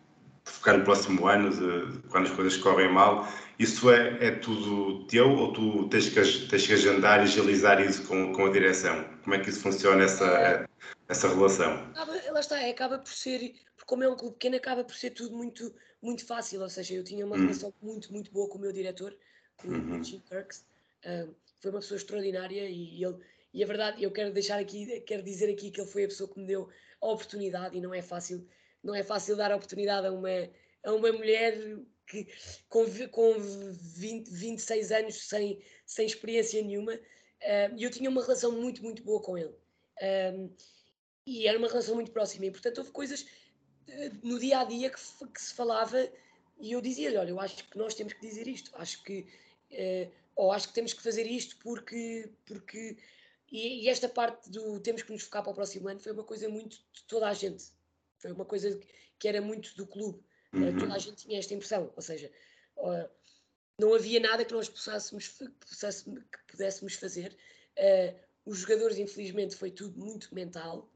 focar 0.45 0.79
no 0.79 0.85
próximo 0.85 1.27
ano, 1.27 1.51
de, 1.51 2.09
quando 2.09 2.27
as 2.27 2.33
coisas 2.33 2.57
correm 2.59 2.91
mal, 2.91 3.29
isso 3.59 3.91
é, 3.91 4.27
é 4.27 4.31
tudo 4.33 5.07
teu 5.07 5.31
ou 5.31 5.53
tu 5.53 5.89
tens 5.89 6.09
que, 6.09 6.49
tens 6.49 6.67
que 6.67 6.73
agendar 6.73 7.21
e 7.21 7.23
agilizar 7.23 7.81
isso 7.81 8.07
com, 8.07 8.33
com 8.33 8.47
a 8.47 8.51
direção? 8.51 9.05
Como 9.23 9.35
é 9.35 9.39
que 9.39 9.51
isso 9.51 9.61
funciona, 9.61 10.05
essa, 10.05 10.69
essa 11.09 11.29
relação? 11.29 11.73
Acaba, 11.91 12.13
lá 12.33 12.41
está, 12.41 12.61
é, 12.61 12.71
acaba 12.71 12.99
por 12.99 13.13
ser, 13.13 13.55
porque 13.77 13.87
como 13.87 14.05
é 14.05 14.09
um 14.09 14.17
clube 14.17 14.35
pequeno, 14.35 14.57
acaba 14.57 14.85
por 14.85 14.95
ser 14.95 15.11
tudo 15.11 15.37
muito, 15.37 15.75
muito 16.03 16.27
fácil, 16.27 16.61
ou 16.61 16.69
seja, 16.69 16.95
eu 16.95 17.05
tinha 17.05 17.25
uma 17.25 17.37
hum. 17.37 17.41
relação 17.41 17.73
muito, 17.83 18.13
muito 18.13 18.31
boa 18.31 18.49
com 18.49 18.59
o 18.59 18.61
meu 18.61 18.73
diretor, 18.73 19.17
com 19.57 19.69
uhum. 19.69 20.01
o 20.01 20.05
Jim 20.05 20.23
Kirks, 20.29 20.65
foi 21.61 21.71
uma 21.71 21.81
pessoa 21.81 21.97
extraordinária 21.97 22.69
e 22.69 23.03
ele 23.03 23.17
e 23.55 23.63
a 23.63 23.67
verdade, 23.69 24.03
eu 24.03 24.11
quero 24.11 24.33
deixar 24.33 24.59
aqui, 24.59 25.01
quero 25.03 25.23
dizer 25.23 25.49
aqui 25.49 25.71
que 25.71 25.81
ele 25.81 25.89
foi 25.89 26.05
a 26.05 26.09
pessoa 26.09 26.29
que 26.29 26.41
me 26.41 26.45
deu 26.45 26.69
a 27.01 27.07
oportunidade 27.07 27.79
e 27.79 27.81
não 27.81 27.95
é 27.95 28.03
fácil, 28.03 28.45
não 28.85 28.95
é 28.95 29.03
fácil 29.03 29.37
dar 29.37 29.53
oportunidade 29.53 30.07
a 30.07 30.13
uma, 30.13 30.29
a 30.85 30.93
uma 30.93 31.13
mulher 31.13 31.59
que 32.07 32.29
com, 32.69 32.85
com 33.11 33.35
20, 33.39 34.29
26 34.29 34.93
anos 34.93 35.29
sem, 35.29 35.61
sem 35.87 36.07
experiência 36.07 36.63
nenhuma. 36.63 36.95
E 36.95 36.97
uh, 36.97 37.79
eu 37.79 37.91
tinha 37.91 38.11
uma 38.11 38.23
relação 38.23 38.53
muito, 38.53 38.83
muito 38.83 39.03
boa 39.03 39.21
com 39.23 39.37
ele. 39.37 39.55
Um, 40.37 40.51
e 41.27 41.49
era 41.49 41.59
uma 41.59 41.69
relação 41.69 41.95
muito 41.95 42.11
próxima. 42.11 42.47
E, 42.47 42.51
portanto, 42.51 42.79
houve 42.79 42.91
coisas 42.91 43.23
uh, 43.23 44.19
no 44.23 44.39
dia 44.39 44.61
a 44.61 44.65
dia 44.65 44.91
que, 44.91 45.01
que 45.27 45.43
se 45.43 45.55
falava 45.55 46.09
e 46.61 46.73
eu 46.73 46.81
dizia-lhe: 46.81 47.17
Olha, 47.17 47.31
eu 47.31 47.41
acho 47.41 47.69
que 47.69 47.79
nós 47.79 47.95
temos 47.95 48.13
que 48.13 48.21
dizer 48.21 48.47
isto. 48.47 48.71
Acho 48.75 49.03
que 49.03 49.27
uh, 49.73 50.13
ou 50.37 50.53
acho 50.53 50.69
que 50.69 50.75
temos 50.75 50.93
que 50.93 51.03
fazer 51.03 51.27
isto 51.27 51.57
porque, 51.59 52.29
porque 52.45 52.97
e, 53.51 53.85
e, 53.85 53.89
esta 53.89 54.09
parte 54.09 54.51
do 54.51 54.81
temos 54.81 55.03
que 55.03 55.13
nos 55.13 55.23
focar 55.23 55.43
para 55.43 55.53
o 55.53 55.55
próximo 55.55 55.89
ano 55.89 56.01
foi 56.01 56.13
uma 56.13 56.25
coisa 56.25 56.49
muito 56.49 56.77
de 56.93 57.03
toda 57.05 57.29
a 57.29 57.35
gente. 57.35 57.65
Foi 58.25 58.33
uma 58.33 58.47
coisa 58.47 58.81
que 59.19 59.29
era 59.29 59.43
muito 59.43 59.77
do 59.77 59.87
clube. 59.87 60.25
Uhum. 60.51 60.79
Toda 60.79 60.95
a 60.95 60.99
gente 60.99 61.27
tinha 61.27 61.39
esta 61.39 61.53
impressão. 61.53 61.93
Ou 61.95 62.01
seja, 62.01 62.31
não 63.79 63.93
havia 63.93 64.19
nada 64.19 64.47
que 64.47 64.55
nós 64.55 64.67
possássemos, 64.67 65.29
que 65.29 66.39
pudéssemos 66.51 66.95
fazer. 66.95 67.37
Uh, 67.77 68.19
os 68.47 68.61
jogadores, 68.61 68.97
infelizmente, 68.97 69.57
foi 69.57 69.71
tudo 69.71 69.99
muito 69.99 70.35
mental. 70.35 70.91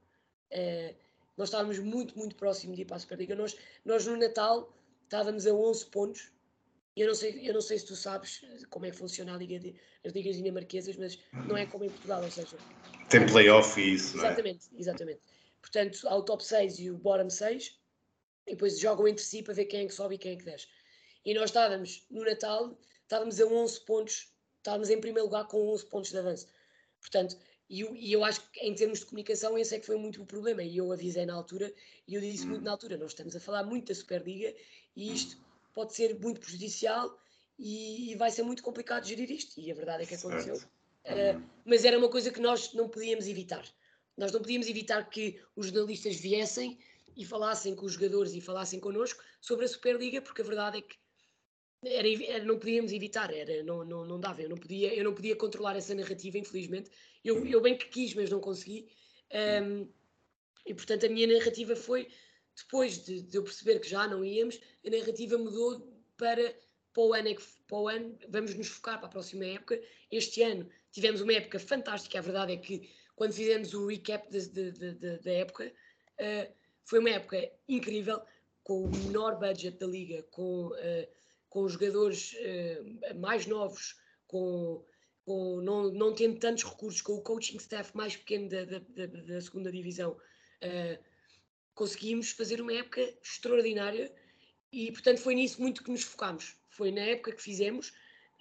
Uh, 0.50 0.96
nós 1.36 1.48
estávamos 1.48 1.78
muito, 1.78 2.16
muito 2.16 2.34
próximo 2.34 2.74
de 2.74 2.80
ir 2.80 2.84
para 2.86 2.96
a 2.96 3.00
Superliga. 3.00 3.34
Nós, 3.34 3.54
nós 3.84 4.06
no 4.06 4.16
Natal 4.16 4.74
estávamos 5.04 5.46
a 5.46 5.52
11 5.52 5.84
pontos 5.90 6.32
eu 6.98 7.06
não 7.06 7.14
sei, 7.14 7.48
eu 7.48 7.54
não 7.54 7.60
sei 7.60 7.78
se 7.78 7.86
tu 7.86 7.94
sabes 7.94 8.42
como 8.70 8.84
é 8.84 8.90
que 8.90 8.96
funciona 8.96 9.32
a 9.32 9.36
Liga 9.36 9.56
de, 9.58 9.72
as 10.04 10.12
ligas 10.12 10.36
dinamarquesas, 10.36 10.96
mas 10.96 11.18
não 11.46 11.56
é 11.56 11.64
como 11.64 11.84
em 11.84 11.90
Portugal, 11.90 12.22
ou 12.24 12.30
seja... 12.30 12.56
Tem 13.08 13.24
playoff 13.24 13.80
e 13.80 13.94
isso, 13.94 14.16
não 14.16 14.24
é? 14.24 14.26
Exatamente, 14.26 14.66
exatamente. 14.76 15.20
Portanto, 15.60 16.06
há 16.06 16.16
o 16.16 16.22
top 16.22 16.44
6 16.44 16.78
e 16.78 16.90
o 16.90 16.98
bottom 16.98 17.30
6, 17.30 17.78
e 18.46 18.52
depois 18.52 18.78
jogam 18.78 19.06
entre 19.06 19.22
si 19.22 19.42
para 19.42 19.54
ver 19.54 19.66
quem 19.66 19.84
é 19.84 19.86
que 19.86 19.94
sobe 19.94 20.14
e 20.14 20.18
quem 20.18 20.32
é 20.32 20.36
que 20.36 20.44
desce. 20.44 20.66
E 21.24 21.34
nós 21.34 21.50
estávamos, 21.50 22.06
no 22.10 22.24
Natal, 22.24 22.78
estávamos 23.02 23.40
a 23.40 23.46
11 23.46 23.80
pontos, 23.84 24.32
estávamos 24.58 24.88
em 24.90 25.00
primeiro 25.00 25.26
lugar 25.26 25.46
com 25.46 25.68
11 25.72 25.86
pontos 25.86 26.10
de 26.10 26.18
avanço. 26.18 26.46
Portanto, 27.00 27.36
e 27.68 27.80
eu, 27.80 27.94
e 27.94 28.12
eu 28.12 28.24
acho 28.24 28.50
que 28.50 28.60
em 28.60 28.74
termos 28.74 29.00
de 29.00 29.06
comunicação 29.06 29.58
esse 29.58 29.74
é 29.74 29.78
que 29.78 29.86
foi 29.86 29.96
muito 29.96 30.22
o 30.22 30.26
problema, 30.26 30.62
e 30.62 30.78
eu 30.78 30.90
avisei 30.90 31.26
na 31.26 31.34
altura, 31.34 31.72
e 32.06 32.14
eu 32.14 32.20
disse 32.20 32.46
muito 32.46 32.64
na 32.64 32.70
altura, 32.70 32.96
nós 32.96 33.10
estamos 33.10 33.36
a 33.36 33.40
falar 33.40 33.64
muito 33.64 33.88
da 33.88 33.94
Superliga, 33.94 34.54
e 34.96 35.12
isto 35.12 35.36
pode 35.74 35.94
ser 35.94 36.18
muito 36.18 36.40
prejudicial 36.40 37.16
e, 37.58 38.12
e, 38.12 38.14
vai 38.16 38.30
ser 38.30 38.42
muito 38.42 38.62
complicado 38.62 39.06
gerir 39.06 39.30
isto. 39.30 39.60
E 39.60 39.70
a 39.70 39.74
verdade 39.74 40.04
é 40.04 40.06
que 40.06 40.14
aconteceu. 40.14 40.56
Uh, 40.56 41.42
mas 41.64 41.84
era 41.84 41.98
uma 41.98 42.08
coisa 42.08 42.30
que 42.30 42.40
nós 42.40 42.72
não 42.72 42.88
podíamos 42.88 43.26
evitar. 43.26 43.64
Nós 44.18 44.33
não 44.33 44.40
podíamos 44.40 44.68
evitar 44.68 45.09
que 45.09 45.40
os 45.54 45.66
jornalistas 45.66 46.16
viessem 46.16 46.76
e 47.16 47.24
falassem 47.24 47.74
com 47.74 47.87
os 47.87 47.92
jogadores 47.92 48.35
e 48.35 48.40
falassem 48.40 48.81
connosco 48.81 49.22
sobre 49.40 49.64
a 49.64 49.68
Superliga, 49.68 50.20
porque 50.20 50.42
a 50.42 50.44
verdade 50.44 50.78
é 50.78 50.83
que 50.83 50.96
era, 51.85 52.24
era, 52.24 52.44
não 52.44 52.59
podíamos 52.59 52.92
evitar, 52.92 53.33
era, 53.33 53.62
não, 53.62 53.85
não, 53.85 54.04
não 54.04 54.18
dava, 54.18 54.42
eu 54.42 54.48
não, 54.48 54.57
podia, 54.57 54.92
eu 54.92 55.04
não 55.04 55.14
podia 55.14 55.37
controlar 55.37 55.76
essa 55.76 55.94
narrativa, 55.94 56.37
infelizmente. 56.37 56.90
Eu, 57.24 57.46
eu 57.46 57.61
bem 57.61 57.78
que 57.78 57.88
quis, 57.88 58.12
mas 58.14 58.28
não 58.28 58.40
consegui. 58.40 58.88
Um, 59.62 59.88
e 60.66 60.74
portanto 60.74 61.07
a 61.07 61.09
minha 61.09 61.26
narrativa 61.26 61.76
foi 61.76 62.09
depois 62.57 63.04
de, 63.04 63.22
de, 63.22 63.37
eu 63.37 63.44
perceber 63.44 63.78
que 63.78 63.88
já 63.88 64.09
não 64.09 64.24
íamos, 64.24 64.61
a 64.85 64.90
narrativa 64.90 65.38
mudou 65.38 66.02
para, 66.16 66.57
para, 66.92 67.02
o 67.02 67.14
ano, 67.14 67.37
para 67.68 67.78
o 67.78 67.88
ano, 67.88 68.18
vamos 68.28 68.54
nos 68.54 68.66
focar 68.66 68.98
para 68.98 69.07
a 69.07 69.11
próxima 69.11 69.46
época. 69.46 69.81
Este 70.11 70.42
ano 70.42 70.68
tivemos 70.90 71.20
uma 71.20 71.33
época 71.33 71.61
fantástica, 71.61 72.18
a 72.18 72.22
verdade 72.22 72.52
é 72.54 72.57
que 72.57 72.90
quando 73.18 73.33
fizemos 73.33 73.74
o 73.74 73.88
recap 73.88 74.28
da 74.31 75.33
época, 75.33 75.72
uh, 76.20 76.52
foi 76.85 77.00
uma 77.00 77.11
época 77.11 77.50
incrível, 77.68 78.22
com 78.62 78.85
o 78.85 78.90
menor 78.90 79.38
budget 79.40 79.76
da 79.76 79.87
liga, 79.87 80.22
com, 80.31 80.68
uh, 80.68 81.09
com 81.50 81.68
jogadores 81.68 82.35
uh, 82.35 83.18
mais 83.18 83.44
novos, 83.44 84.00
com, 84.28 84.85
com 85.24 85.61
não, 85.61 85.90
não 85.90 86.14
tendo 86.14 86.38
tantos 86.38 86.62
recursos, 86.62 87.02
com 87.02 87.14
o 87.14 87.20
coaching 87.20 87.57
staff 87.57 87.94
mais 87.96 88.16
pequeno 88.16 88.48
da, 88.48 88.64
da, 88.64 88.78
da, 88.78 89.07
da 89.07 89.40
segunda 89.40 89.72
divisão. 89.72 90.16
Conseguimos 91.74 92.33
fazer 92.33 92.61
uma 92.61 92.72
época 92.72 93.00
extraordinária 93.22 94.12
e, 94.72 94.90
portanto, 94.92 95.18
foi 95.18 95.35
nisso 95.35 95.61
muito 95.61 95.83
que 95.83 95.90
nos 95.90 96.02
focámos. 96.02 96.57
Foi 96.68 96.90
na 96.90 97.02
época 97.02 97.33
que 97.33 97.42
fizemos 97.42 97.92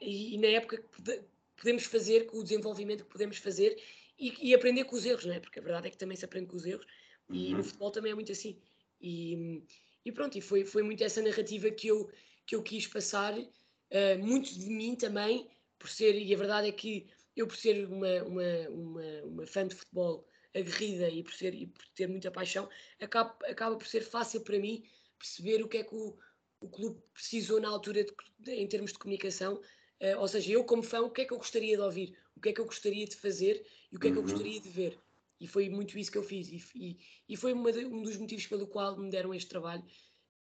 e, 0.01 0.35
e 0.35 0.37
na 0.39 0.47
época 0.47 0.77
que 0.77 1.23
podemos 1.55 1.83
fazer, 1.85 2.25
com 2.25 2.37
o 2.37 2.43
desenvolvimento 2.43 3.03
que 3.03 3.11
podemos 3.11 3.37
fazer 3.37 3.77
e, 4.17 4.49
e, 4.49 4.55
aprender 4.55 4.83
com 4.85 4.95
os 4.95 5.05
erros, 5.05 5.25
não 5.25 5.33
é? 5.33 5.39
Porque 5.39 5.59
a 5.59 5.61
verdade 5.61 5.87
é 5.87 5.91
que 5.91 5.97
também 5.97 6.17
se 6.17 6.25
aprende 6.25 6.47
com 6.47 6.55
os 6.55 6.65
erros 6.65 6.85
e 7.29 7.51
uhum. 7.51 7.57
no 7.57 7.63
futebol 7.63 7.91
também 7.91 8.11
é 8.11 8.15
muito 8.15 8.31
assim. 8.31 8.59
E, 8.99 9.63
e 10.05 10.11
pronto, 10.11 10.37
e 10.37 10.41
foi, 10.41 10.65
foi 10.65 10.83
muito 10.83 11.03
essa 11.03 11.21
narrativa 11.21 11.69
que 11.69 11.87
eu, 11.87 12.09
que 12.45 12.55
eu 12.55 12.63
quis 12.63 12.87
passar, 12.87 13.37
uh, 13.37 14.19
muito 14.19 14.57
de 14.57 14.69
mim 14.69 14.95
também, 14.95 15.47
por 15.77 15.89
ser, 15.89 16.15
e 16.15 16.33
a 16.33 16.37
verdade 16.37 16.67
é 16.67 16.71
que 16.71 17.07
eu, 17.35 17.47
por 17.47 17.55
ser 17.55 17.87
uma, 17.87 18.23
uma, 18.23 18.69
uma, 18.69 19.23
uma 19.23 19.47
fã 19.47 19.67
de 19.67 19.75
futebol 19.75 20.27
aguerrida 20.55 21.09
e 21.09 21.23
por, 21.23 21.33
ser, 21.33 21.53
e 21.53 21.67
por 21.67 21.85
ter 21.89 22.07
muita 22.07 22.31
paixão, 22.31 22.67
acaba, 22.99 23.37
acaba 23.45 23.75
por 23.75 23.85
ser 23.85 24.01
fácil 24.01 24.41
para 24.41 24.57
mim 24.57 24.83
perceber 25.19 25.61
o 25.61 25.67
que 25.67 25.77
é 25.77 25.83
que 25.83 25.93
o, 25.93 26.17
o 26.59 26.69
clube 26.69 26.99
precisou 27.13 27.59
na 27.61 27.69
altura 27.69 28.03
de, 28.03 28.13
de, 28.39 28.53
em 28.53 28.67
termos 28.67 28.91
de 28.91 28.99
comunicação. 28.99 29.61
Uh, 30.01 30.19
ou 30.19 30.27
seja, 30.27 30.51
eu 30.51 30.63
como 30.63 30.83
fã, 30.83 31.01
o 31.01 31.11
que 31.11 31.21
é 31.21 31.25
que 31.25 31.33
eu 31.33 31.37
gostaria 31.37 31.75
de 31.75 31.81
ouvir, 31.81 32.17
o 32.35 32.39
que 32.39 32.49
é 32.49 32.53
que 32.53 32.61
eu 32.61 32.65
gostaria 32.65 33.05
de 33.05 33.15
fazer 33.15 33.65
e 33.91 33.97
o 33.97 33.99
que 33.99 34.07
é 34.07 34.11
que 34.11 34.17
eu 34.17 34.21
uhum. 34.21 34.29
gostaria 34.29 34.59
de 34.59 34.69
ver. 34.69 34.99
E 35.39 35.47
foi 35.47 35.69
muito 35.69 35.97
isso 35.97 36.11
que 36.11 36.17
eu 36.17 36.23
fiz. 36.23 36.49
E, 36.49 36.63
e, 36.75 36.99
e 37.29 37.37
foi 37.37 37.53
de, 37.53 37.85
um 37.85 38.01
dos 38.01 38.17
motivos 38.17 38.47
pelo 38.47 38.67
qual 38.67 38.97
me 38.97 39.09
deram 39.09 39.33
este 39.33 39.49
trabalho, 39.49 39.83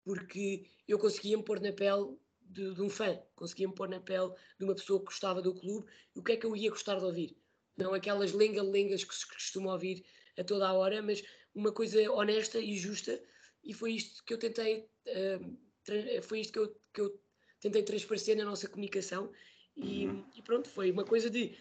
porque 0.04 0.66
eu 0.88 1.00
conseguia 1.00 1.38
me 1.38 1.44
pôr 1.44 1.60
na 1.60 1.72
pele 1.72 2.16
de, 2.42 2.74
de 2.74 2.82
um 2.82 2.90
fã, 2.90 3.20
conseguia 3.36 3.68
me 3.68 3.74
pôr 3.74 3.90
na 3.90 4.00
pele 4.00 4.32
de 4.60 4.66
uma 4.66 4.76
pessoa 4.76 5.00
que 5.00 5.06
gostava 5.06 5.42
do 5.42 5.56
clube 5.56 5.88
e 6.16 6.20
o 6.20 6.24
que 6.24 6.34
é 6.34 6.38
que 6.38 6.46
eu 6.46 6.56
ia 6.56 6.70
gostar 6.70 7.00
de 7.00 7.06
ouvir 7.06 7.36
não 7.78 7.94
aquelas 7.94 8.32
lenga-lengas 8.32 9.04
que 9.04 9.16
se 9.16 9.28
costuma 9.28 9.74
ouvir 9.74 10.06
a 10.38 10.44
toda 10.44 10.68
a 10.68 10.74
hora, 10.74 11.02
mas 11.02 11.24
uma 11.54 11.72
coisa 11.72 12.00
honesta 12.12 12.60
e 12.60 12.78
justa, 12.78 13.22
e 13.64 13.74
foi 13.74 13.94
isto 13.94 14.24
que 14.24 14.34
eu 14.34 14.38
tentei, 14.38 14.88
uh, 15.08 16.22
foi 16.24 16.42
isto 16.42 16.54
que 16.54 16.60
eu, 16.60 16.76
que 16.94 17.02
eu 17.02 17.20
tentei 17.60 17.84
transparecer 17.84 18.36
na 18.36 18.46
nossa 18.46 18.68
comunicação, 18.68 19.32
e, 19.76 20.06
e, 20.36 20.42
pronto, 20.44 20.70
foi 20.70 20.92
uma 20.92 21.04
coisa 21.04 21.30
de, 21.30 21.58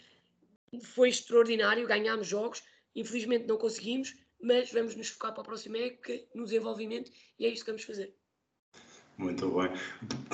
foi 0.81 1.09
extraordinário, 1.09 1.87
ganhámos 1.87 2.27
jogos, 2.27 2.63
infelizmente 2.95 3.47
não 3.47 3.57
conseguimos, 3.57 4.15
mas 4.41 4.73
vamos 4.73 4.97
nos 4.97 5.09
focar 5.09 5.33
para 5.33 5.43
a 5.43 5.47
próxima 5.47 5.79
época 5.79 6.19
no 6.35 6.45
desenvolvimento, 6.45 7.11
e 7.39 7.47
é 7.47 7.49
isto 7.49 7.65
que 7.65 7.71
vamos 7.71 7.85
fazer. 7.85 8.13
Muito 9.19 9.49
bem. 9.51 9.71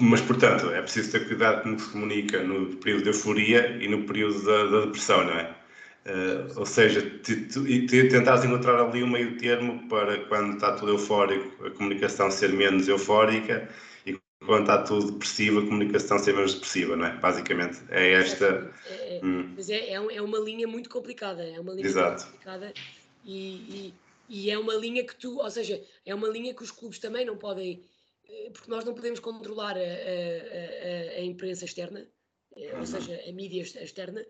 Mas, 0.00 0.20
portanto, 0.20 0.70
é 0.70 0.80
preciso 0.80 1.12
ter 1.12 1.26
cuidado 1.26 1.62
como 1.62 1.78
se 1.78 1.90
comunica 1.90 2.42
no 2.42 2.76
período 2.76 3.02
de 3.02 3.08
euforia 3.10 3.76
e 3.82 3.88
no 3.88 4.04
período 4.06 4.42
da, 4.44 4.64
da 4.66 4.80
depressão, 4.86 5.24
não 5.24 5.34
é? 5.34 5.58
Uh, 6.06 6.60
ou 6.60 6.64
seja, 6.64 7.02
tentar 8.10 8.42
encontrar 8.42 8.80
ali 8.80 9.02
um 9.02 9.10
meio 9.10 9.36
termo 9.36 9.86
para 9.88 10.24
quando 10.26 10.54
está 10.54 10.72
tudo 10.72 10.92
eufórico, 10.92 11.66
a 11.66 11.70
comunicação 11.70 12.30
ser 12.30 12.50
menos 12.50 12.88
eufórica 12.88 13.68
quando 14.48 14.62
está 14.62 14.82
tudo 14.82 15.12
depressivo, 15.12 15.58
a 15.58 15.66
comunicação 15.66 16.18
ser 16.18 16.32
menos 16.32 16.54
depressiva, 16.54 16.96
não 16.96 17.04
é? 17.04 17.14
Basicamente, 17.18 17.80
é 17.90 18.12
esta. 18.12 18.74
É, 18.86 19.18
é, 19.18 19.20
hum. 19.22 19.52
Mas 19.54 19.68
é, 19.68 19.90
é, 19.90 19.92
é, 19.92 20.22
uma 20.22 20.38
linha 20.38 20.66
muito 20.66 20.88
complicada, 20.88 21.46
é 21.46 21.60
uma 21.60 21.74
linha 21.74 21.86
Exato. 21.86 22.24
complicada 22.24 22.72
e, 23.22 23.36
e, 23.36 23.94
e, 24.26 24.50
é 24.50 24.58
uma 24.58 24.72
linha 24.72 25.04
que 25.04 25.14
tu, 25.14 25.36
ou 25.38 25.50
seja, 25.50 25.84
é 26.06 26.14
uma 26.14 26.28
linha 26.28 26.54
que 26.54 26.62
os 26.62 26.70
clubes 26.70 26.98
também 26.98 27.26
não 27.26 27.36
podem, 27.36 27.84
eh, 28.26 28.48
porque 28.50 28.70
nós 28.70 28.86
não 28.86 28.94
podemos 28.94 29.20
controlar 29.20 29.76
a, 29.76 29.80
a, 29.80 29.82
a, 29.82 31.18
a 31.18 31.22
imprensa 31.22 31.66
externa, 31.66 32.08
eh, 32.56 32.70
ou 32.72 32.78
uhum. 32.78 32.86
seja, 32.86 33.20
a 33.28 33.32
mídia 33.32 33.60
externa 33.60 34.24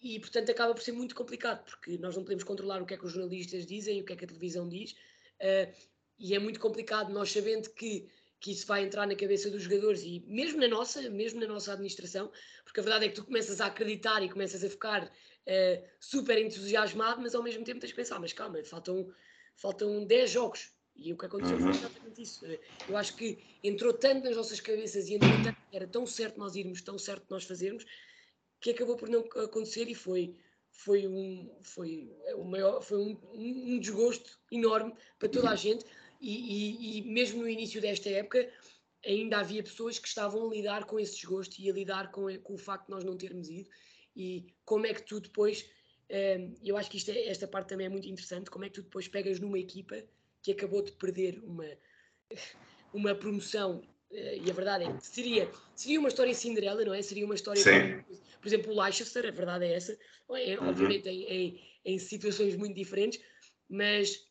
e 0.00 0.20
portanto 0.20 0.52
acaba 0.52 0.72
por 0.72 0.82
ser 0.84 0.92
muito 0.92 1.16
complicado 1.16 1.64
porque 1.64 1.98
nós 1.98 2.14
não 2.14 2.22
podemos 2.22 2.44
controlar 2.44 2.80
o 2.80 2.86
que 2.86 2.94
é 2.94 2.96
que 2.96 3.04
os 3.04 3.12
jornalistas 3.12 3.66
dizem, 3.66 4.00
o 4.00 4.04
que 4.04 4.12
é 4.12 4.16
que 4.16 4.24
a 4.24 4.28
televisão 4.28 4.68
diz, 4.68 4.92
uh, 4.92 5.74
e 6.16 6.34
é 6.34 6.38
muito 6.38 6.60
complicado 6.60 7.12
nós 7.12 7.32
sabendo 7.32 7.70
que, 7.70 8.08
que 8.40 8.52
isso 8.52 8.66
vai 8.66 8.84
entrar 8.84 9.06
na 9.06 9.16
cabeça 9.16 9.50
dos 9.50 9.62
jogadores 9.62 10.02
e 10.02 10.22
mesmo 10.26 10.60
na 10.60 10.68
nossa, 10.68 11.08
mesmo 11.10 11.40
na 11.40 11.46
nossa 11.46 11.72
administração, 11.72 12.30
porque 12.64 12.80
a 12.80 12.82
verdade 12.82 13.06
é 13.06 13.08
que 13.08 13.14
tu 13.14 13.24
começas 13.24 13.60
a 13.60 13.66
acreditar 13.66 14.22
e 14.22 14.28
começas 14.28 14.62
a 14.62 14.68
ficar 14.68 15.04
uh, 15.04 15.84
super 15.98 16.38
entusiasmado, 16.38 17.20
mas 17.20 17.34
ao 17.34 17.42
mesmo 17.42 17.64
tempo 17.64 17.80
tens 17.80 17.90
de 17.90 17.96
pensar, 17.96 18.20
mas 18.20 18.32
calma, 18.32 18.62
faltam, 18.64 19.12
faltam 19.56 20.04
10 20.04 20.30
jogos. 20.30 20.70
E 20.94 21.12
o 21.12 21.16
que 21.16 21.26
aconteceu 21.26 21.56
uhum. 21.56 21.62
foi 21.62 21.70
exatamente 21.70 22.22
isso. 22.22 22.44
Eu 22.88 22.96
acho 22.96 23.14
que 23.16 23.38
entrou 23.62 23.92
tanto 23.92 24.24
nas 24.24 24.36
nossas 24.36 24.60
cabeças 24.60 25.08
e 25.08 25.14
entrou 25.14 25.32
tanto, 25.44 25.58
era 25.72 25.86
tão 25.86 26.04
certo 26.06 26.38
nós 26.38 26.56
irmos, 26.56 26.82
tão 26.82 26.98
certo 26.98 27.24
nós 27.30 27.44
fazermos, 27.44 27.84
que 28.60 28.70
acabou 28.70 28.96
por 28.96 29.08
não 29.08 29.20
acontecer 29.20 29.88
e 29.88 29.94
foi 29.94 30.34
foi 30.70 31.08
um 31.08 31.58
foi 31.62 32.12
o 32.36 32.44
maior 32.44 32.80
foi 32.80 32.98
um, 32.98 33.18
um 33.34 33.80
desgosto 33.80 34.38
enorme 34.50 34.94
para 35.18 35.28
toda 35.28 35.50
a 35.50 35.56
gente 35.56 35.84
e, 36.20 36.98
e, 36.98 36.98
e, 36.98 37.02
mesmo 37.02 37.42
no 37.42 37.48
início 37.48 37.80
desta 37.80 38.08
época 38.10 38.50
ainda 39.04 39.38
havia 39.38 39.62
pessoas 39.62 39.98
que 39.98 40.08
estavam 40.08 40.48
a 40.48 40.54
lidar 40.54 40.84
com 40.84 40.98
esse 40.98 41.14
desgosto 41.14 41.60
e 41.60 41.70
a 41.70 41.72
lidar 41.72 42.10
com, 42.10 42.26
com 42.40 42.54
o 42.54 42.58
facto 42.58 42.86
de 42.86 42.90
nós 42.90 43.04
não 43.04 43.16
termos 43.16 43.48
ido 43.48 43.68
e 44.16 44.46
como 44.64 44.86
é 44.86 44.94
que 44.94 45.02
tu 45.02 45.20
depois 45.20 45.64
um, 46.10 46.54
eu 46.64 46.76
acho 46.76 46.90
que 46.90 46.96
isto 46.96 47.10
é, 47.10 47.26
esta 47.28 47.46
parte 47.46 47.68
também 47.68 47.86
é 47.86 47.90
muito 47.90 48.08
interessante 48.08 48.50
como 48.50 48.64
é 48.64 48.68
que 48.68 48.74
tu 48.74 48.82
depois 48.82 49.06
pegas 49.06 49.38
numa 49.38 49.58
equipa 49.58 50.02
que 50.42 50.52
acabou 50.52 50.82
de 50.82 50.92
perder 50.92 51.40
uma 51.44 51.66
uma 52.92 53.14
promoção 53.14 53.82
eh, 54.10 54.38
e 54.44 54.50
a 54.50 54.54
verdade 54.54 54.84
é 54.84 54.92
que 54.92 55.06
seria, 55.06 55.50
seria 55.74 55.98
uma 55.98 56.08
história 56.08 56.34
Cinderela, 56.34 56.84
não 56.84 56.94
é? 56.94 57.02
Seria 57.02 57.24
uma 57.24 57.34
história, 57.34 57.62
como, 57.62 58.18
por 58.40 58.48
exemplo, 58.48 58.72
o 58.72 58.82
Leicester, 58.82 59.26
a 59.26 59.30
verdade 59.30 59.66
é 59.66 59.74
essa, 59.74 59.98
é, 60.30 60.58
uhum. 60.58 60.68
obviamente 60.68 61.08
em, 61.08 61.24
em, 61.24 61.60
em, 61.84 61.98
situações 61.98 62.56
muito 62.56 62.74
diferentes, 62.74 63.20
mas 63.68 64.26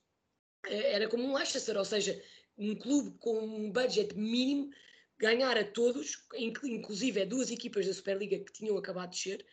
era 0.66 1.08
como 1.08 1.24
um 1.24 1.34
Leicester, 1.34 1.78
ou 1.78 1.86
seja, 1.86 2.22
um 2.58 2.76
clube 2.76 3.18
com 3.20 3.40
um 3.40 3.72
budget 3.72 4.16
mínimo 4.18 4.72
ganhar 5.20 5.58
a 5.58 5.64
todos, 5.64 6.24
inclusive 6.36 7.22
a 7.22 7.26
duas 7.26 7.50
equipas 7.50 7.86
da 7.86 7.94
Superliga 7.94 8.40
que 8.40 8.54
tinham 8.54 8.78
acabado 8.78 9.12
de 9.12 9.18
ser, 9.18 9.46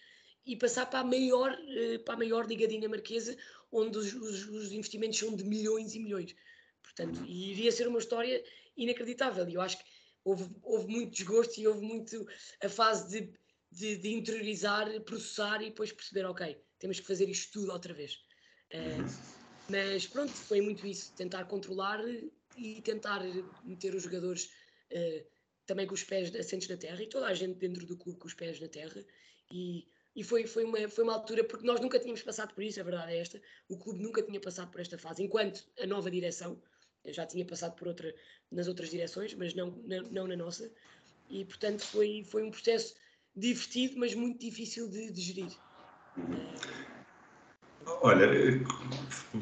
e 0.47 0.57
passar 0.57 0.87
para 0.87 1.01
a 1.01 1.05
maior, 1.05 1.59
eh, 1.69 1.99
para 1.99 2.15
a 2.15 2.19
maior 2.19 2.47
liga 2.47 2.69
dinamarquesa, 2.69 3.37
onde 3.73 3.97
os, 3.97 4.13
os, 4.13 4.49
os, 4.49 4.73
investimentos 4.73 5.19
são 5.19 5.35
de 5.35 5.43
milhões 5.43 5.95
e 5.95 6.01
milhões. 6.01 6.37
Portanto, 6.83 7.25
e 7.27 7.53
iria 7.53 7.73
ser 7.73 7.89
uma 7.89 7.99
história 7.99 8.45
inacreditável. 8.77 9.49
E 9.49 9.55
eu 9.55 9.63
acho 9.63 9.79
que 9.79 9.85
houve, 10.23 10.51
houve 10.63 10.87
muito 10.87 11.13
desgosto 11.13 11.59
e 11.59 11.67
houve 11.67 11.81
muito 11.81 12.27
a 12.63 12.69
fase 12.69 13.09
de, 13.09 13.33
de, 13.73 13.97
de 13.97 14.13
interiorizar, 14.13 14.89
processar 15.01 15.63
e 15.63 15.71
depois 15.71 15.91
perceber, 15.91 16.27
ok, 16.27 16.61
temos 16.79 17.01
que 17.01 17.07
fazer 17.07 17.29
isto 17.29 17.53
tudo 17.53 17.73
outra 17.73 17.95
vez. 17.95 18.19
Uh, 18.73 19.44
mas 19.69 20.07
pronto, 20.07 20.33
foi 20.33 20.61
muito 20.61 20.87
isso, 20.87 21.13
tentar 21.15 21.45
controlar 21.45 22.01
e 22.57 22.81
tentar 22.83 23.23
meter 23.65 23.95
os 23.95 24.03
jogadores 24.03 24.51
uh, 24.93 25.27
também 25.67 25.87
com 25.87 25.95
os 25.95 26.05
pés 26.05 26.35
assentes 26.35 26.69
na 26.69 26.77
terra 26.77 27.03
e 27.03 27.09
toda 27.09 27.27
a 27.27 27.35
gente 27.35 27.59
dentro 27.59 27.87
do 27.87 27.97
clube 27.97 28.19
com 28.19 28.27
os 28.27 28.35
pés 28.35 28.61
na 28.61 28.69
terra. 28.69 29.05
E, 29.51 29.87
e 30.15 30.23
foi, 30.23 30.47
foi, 30.47 30.65
uma, 30.65 30.89
foi 30.89 31.05
uma 31.05 31.15
altura, 31.15 31.43
porque 31.45 31.67
nós 31.67 31.81
nunca 31.81 31.99
tínhamos 31.99 32.23
passado 32.23 32.55
por 32.55 32.63
isso, 32.63 32.81
a 32.81 32.85
verdade 32.85 33.13
é 33.13 33.19
esta, 33.19 33.41
o 33.69 33.77
clube 33.77 34.03
nunca 34.03 34.23
tinha 34.23 34.41
passado 34.41 34.71
por 34.71 34.81
esta 34.81 34.97
fase, 34.97 35.23
enquanto 35.23 35.65
a 35.81 35.87
nova 35.87 36.11
direção 36.11 36.61
já 37.07 37.27
tinha 37.27 37.45
passado 37.45 37.75
por 37.75 37.89
outra, 37.89 38.15
nas 38.51 38.69
outras 38.69 38.91
direções, 38.91 39.35
mas 39.35 39.55
não, 39.55 39.71
não, 39.71 40.03
não 40.05 40.27
na 40.27 40.37
nossa, 40.37 40.71
e 41.29 41.45
portanto 41.45 41.83
foi, 41.83 42.23
foi 42.25 42.43
um 42.45 42.51
processo 42.51 42.95
divertido, 43.35 43.99
mas 43.99 44.15
muito 44.15 44.39
difícil 44.39 44.89
de, 44.89 45.11
de 45.11 45.21
gerir. 45.21 45.53
Olha, 48.03 48.29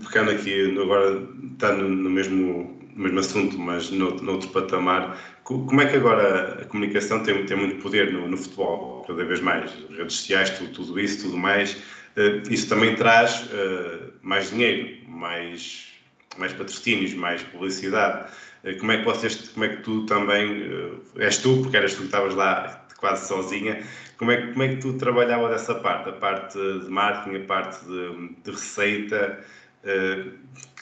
pegando 0.05 0.31
aqui, 0.31 0.79
agora 0.79 1.29
está 1.53 1.73
no, 1.73 1.89
no 1.89 2.11
mesmo 2.11 2.83
mesmo 2.95 3.21
assunto, 3.21 3.59
mas 3.59 3.91
noutro, 3.91 4.25
noutro 4.25 4.49
patamar. 4.51 5.19
Como 5.45 5.81
é 5.81 5.87
que 5.87 5.97
agora 5.97 6.63
a 6.63 6.65
comunicação 6.67 7.23
tem, 7.23 7.45
tem 7.47 7.57
muito 7.57 7.83
poder 7.83 8.13
no, 8.13 8.29
no 8.29 8.37
futebol, 8.37 9.05
cada 9.07 9.25
vez 9.25 9.41
mais? 9.41 9.71
Redes 9.91 10.17
sociais, 10.17 10.51
tudo, 10.51 10.73
tudo 10.73 11.01
isso, 11.01 11.23
tudo 11.23 11.37
mais. 11.37 11.75
Uh, 12.17 12.43
isso 12.51 12.69
também 12.69 12.95
traz 12.95 13.45
uh, 13.45 14.13
mais 14.23 14.51
dinheiro, 14.51 15.09
mais, 15.09 15.89
mais 16.37 16.53
patrocínios, 16.53 17.15
mais 17.15 17.43
publicidade. 17.43 18.31
Uh, 18.65 18.79
como 18.79 18.93
é 18.93 18.99
que 18.99 19.05
vocês, 19.05 19.49
como 19.49 19.65
é 19.65 19.69
que 19.71 19.83
tu 19.83 20.05
também, 20.07 20.71
és 21.19 21.39
tu, 21.39 21.63
porque 21.63 21.77
eras 21.77 21.95
tu 21.95 22.01
que 22.01 22.05
estavas 22.07 22.35
lá 22.35 22.87
quase 22.99 23.27
sozinha, 23.27 23.83
como 24.23 24.31
é, 24.31 24.53
como 24.53 24.63
é 24.63 24.69
que 24.69 24.81
tu 24.81 24.97
trabalhavas 24.97 25.61
essa 25.61 25.75
parte, 25.75 26.11
a 26.11 26.13
parte 26.13 26.57
de 26.57 26.89
marketing, 26.89 27.43
a 27.43 27.47
parte 27.47 27.85
de, 27.85 28.37
de 28.41 28.51
receita, 28.53 29.45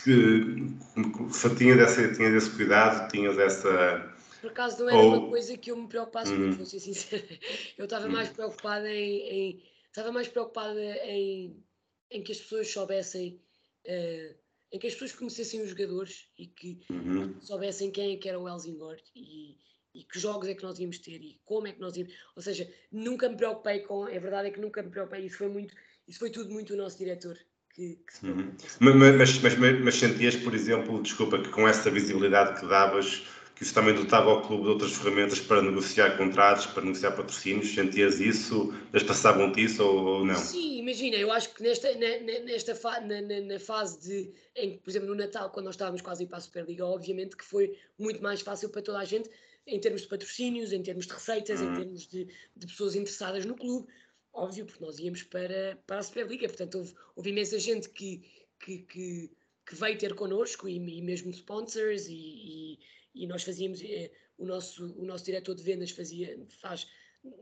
que 0.04 1.56
tinhas, 1.56 1.78
essa, 1.78 2.12
tinhas 2.12 2.34
esse 2.34 2.54
cuidado, 2.54 3.10
tinhas 3.10 3.38
essa. 3.38 4.14
Por 4.42 4.50
acaso 4.50 4.80
não 4.80 4.90
era 4.90 4.98
Ou... 4.98 5.16
uma 5.16 5.28
coisa 5.30 5.56
que 5.56 5.70
eu 5.70 5.76
me 5.78 5.88
preocupasse 5.88 6.32
muito, 6.32 6.50
uhum. 6.50 6.56
vou 6.58 6.66
ser 6.66 6.80
sincera. 6.80 7.24
Eu 7.78 7.84
estava 7.84 8.08
mais 8.08 8.28
uhum. 8.28 8.34
preocupada 8.34 8.92
em, 8.92 9.20
em, 9.20 9.62
estava 9.86 10.12
mais 10.12 10.28
preocupada 10.28 10.78
em, 11.06 11.64
em 12.10 12.22
que 12.22 12.32
as 12.32 12.40
pessoas 12.40 12.70
soubessem, 12.70 13.40
uh, 13.86 14.34
em 14.70 14.78
que 14.78 14.86
as 14.86 14.92
pessoas 14.92 15.12
conhecessem 15.12 15.62
os 15.62 15.70
jogadores 15.70 16.28
e 16.38 16.46
que 16.46 16.78
uhum. 16.90 17.40
soubessem 17.40 17.90
quem 17.90 18.12
é 18.12 18.16
que 18.18 18.28
era 18.28 18.38
o 18.38 18.46
Helsingor 18.46 18.98
e, 19.16 19.56
e 19.94 20.04
que 20.04 20.18
jogos 20.18 20.48
é 20.48 20.54
que 20.54 20.62
nós 20.62 20.78
íamos 20.78 20.98
ter 20.98 21.20
e 21.20 21.40
como 21.44 21.66
é 21.66 21.72
que 21.72 21.80
nós 21.80 21.96
íamos. 21.96 22.12
Ou 22.36 22.42
seja, 22.42 22.70
nunca 22.90 23.28
me 23.28 23.36
preocupei 23.36 23.80
com. 23.80 24.06
É 24.08 24.18
verdade 24.18 24.48
é 24.48 24.50
que 24.50 24.60
nunca 24.60 24.82
me 24.82 24.90
preocupei, 24.90 25.26
isso 25.26 25.38
foi 25.38 25.48
muito, 25.48 25.74
isso 26.06 26.18
foi 26.18 26.30
tudo 26.30 26.50
muito 26.50 26.74
o 26.74 26.76
nosso 26.76 26.98
diretor 26.98 27.38
que, 27.74 27.98
que 28.06 28.14
se 28.14 28.26
uhum. 28.26 28.52
mas, 28.80 28.94
mas, 29.16 29.58
mas, 29.58 29.80
mas, 29.80 29.94
sentias, 29.94 30.36
por 30.36 30.54
exemplo, 30.54 31.02
desculpa, 31.02 31.38
que 31.38 31.48
com 31.48 31.66
essa 31.66 31.90
visibilidade 31.90 32.60
que 32.60 32.66
davas, 32.66 33.22
que 33.54 33.62
isso 33.62 33.74
também 33.74 33.94
dotava 33.94 34.30
ao 34.30 34.42
clube 34.42 34.64
de 34.64 34.68
outras 34.70 34.92
ferramentas 34.92 35.38
para 35.40 35.62
negociar 35.62 36.16
contratos, 36.16 36.66
para 36.66 36.82
negociar 36.82 37.12
patrocínios, 37.12 37.74
sentias 37.74 38.20
isso? 38.20 38.74
Eles 38.92 39.06
passavam-te 39.06 39.62
isso 39.64 39.84
ou, 39.84 40.04
ou, 40.04 40.24
não? 40.24 40.34
Sim, 40.34 40.78
imagina, 40.78 41.16
eu 41.16 41.30
acho 41.30 41.54
que 41.54 41.62
nesta, 41.62 41.92
na, 41.94 42.40
nesta 42.44 42.74
fa, 42.74 43.00
na, 43.00 43.20
na, 43.20 43.40
na, 43.40 43.58
fase 43.60 44.00
de, 44.00 44.32
em, 44.56 44.78
por 44.78 44.90
exemplo, 44.90 45.08
no 45.08 45.14
Natal, 45.14 45.50
quando 45.50 45.66
nós 45.66 45.74
estávamos 45.74 46.00
quase 46.00 46.22
a 46.22 46.24
ir 46.24 46.28
para 46.28 46.38
a 46.38 46.40
Superliga, 46.40 46.86
obviamente 46.86 47.36
que 47.36 47.44
foi 47.44 47.76
muito 47.98 48.22
mais 48.22 48.40
fácil 48.40 48.68
para 48.70 48.82
toda 48.82 48.98
a 48.98 49.04
gente, 49.04 49.30
em 49.70 49.80
termos 49.80 50.02
de 50.02 50.08
patrocínios, 50.08 50.72
em 50.72 50.82
termos 50.82 51.06
de 51.06 51.12
receitas, 51.12 51.60
em 51.60 51.72
termos 51.72 52.06
de, 52.06 52.26
de 52.56 52.66
pessoas 52.66 52.94
interessadas 52.94 53.44
no 53.44 53.54
clube, 53.54 53.86
óbvio, 54.32 54.66
porque 54.66 54.84
nós 54.84 54.98
íamos 54.98 55.22
para, 55.22 55.78
para 55.86 55.98
a 55.98 56.02
Superliga, 56.02 56.48
portanto 56.48 56.78
houve, 56.78 56.94
houve 57.16 57.30
imensa 57.30 57.58
gente 57.58 57.88
que, 57.88 58.22
que, 58.58 58.78
que, 58.78 59.30
que 59.66 59.74
veio 59.74 59.98
ter 59.98 60.14
connosco 60.14 60.68
e, 60.68 60.76
e 60.76 61.02
mesmo 61.02 61.30
sponsors 61.30 62.06
e, 62.08 62.14
e, 62.14 62.78
e 63.14 63.26
nós 63.26 63.42
fazíamos, 63.42 63.80
eh, 63.82 64.10
o, 64.36 64.44
nosso, 64.44 64.86
o 64.98 65.04
nosso 65.04 65.24
diretor 65.24 65.54
de 65.54 65.62
vendas 65.62 65.90
fazia, 65.90 66.38
faz, 66.60 66.86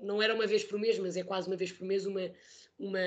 não 0.03 0.23
era 0.23 0.35
uma 0.35 0.47
vez 0.47 0.65
por 0.65 0.79
mês, 0.79 0.99
mas 0.99 1.17
é 1.17 1.23
quase 1.23 1.49
uma 1.49 1.57
vez 1.57 1.73
por 1.73 1.87
mês 1.87 2.07
uma, 2.07 2.31
uma, 2.79 3.01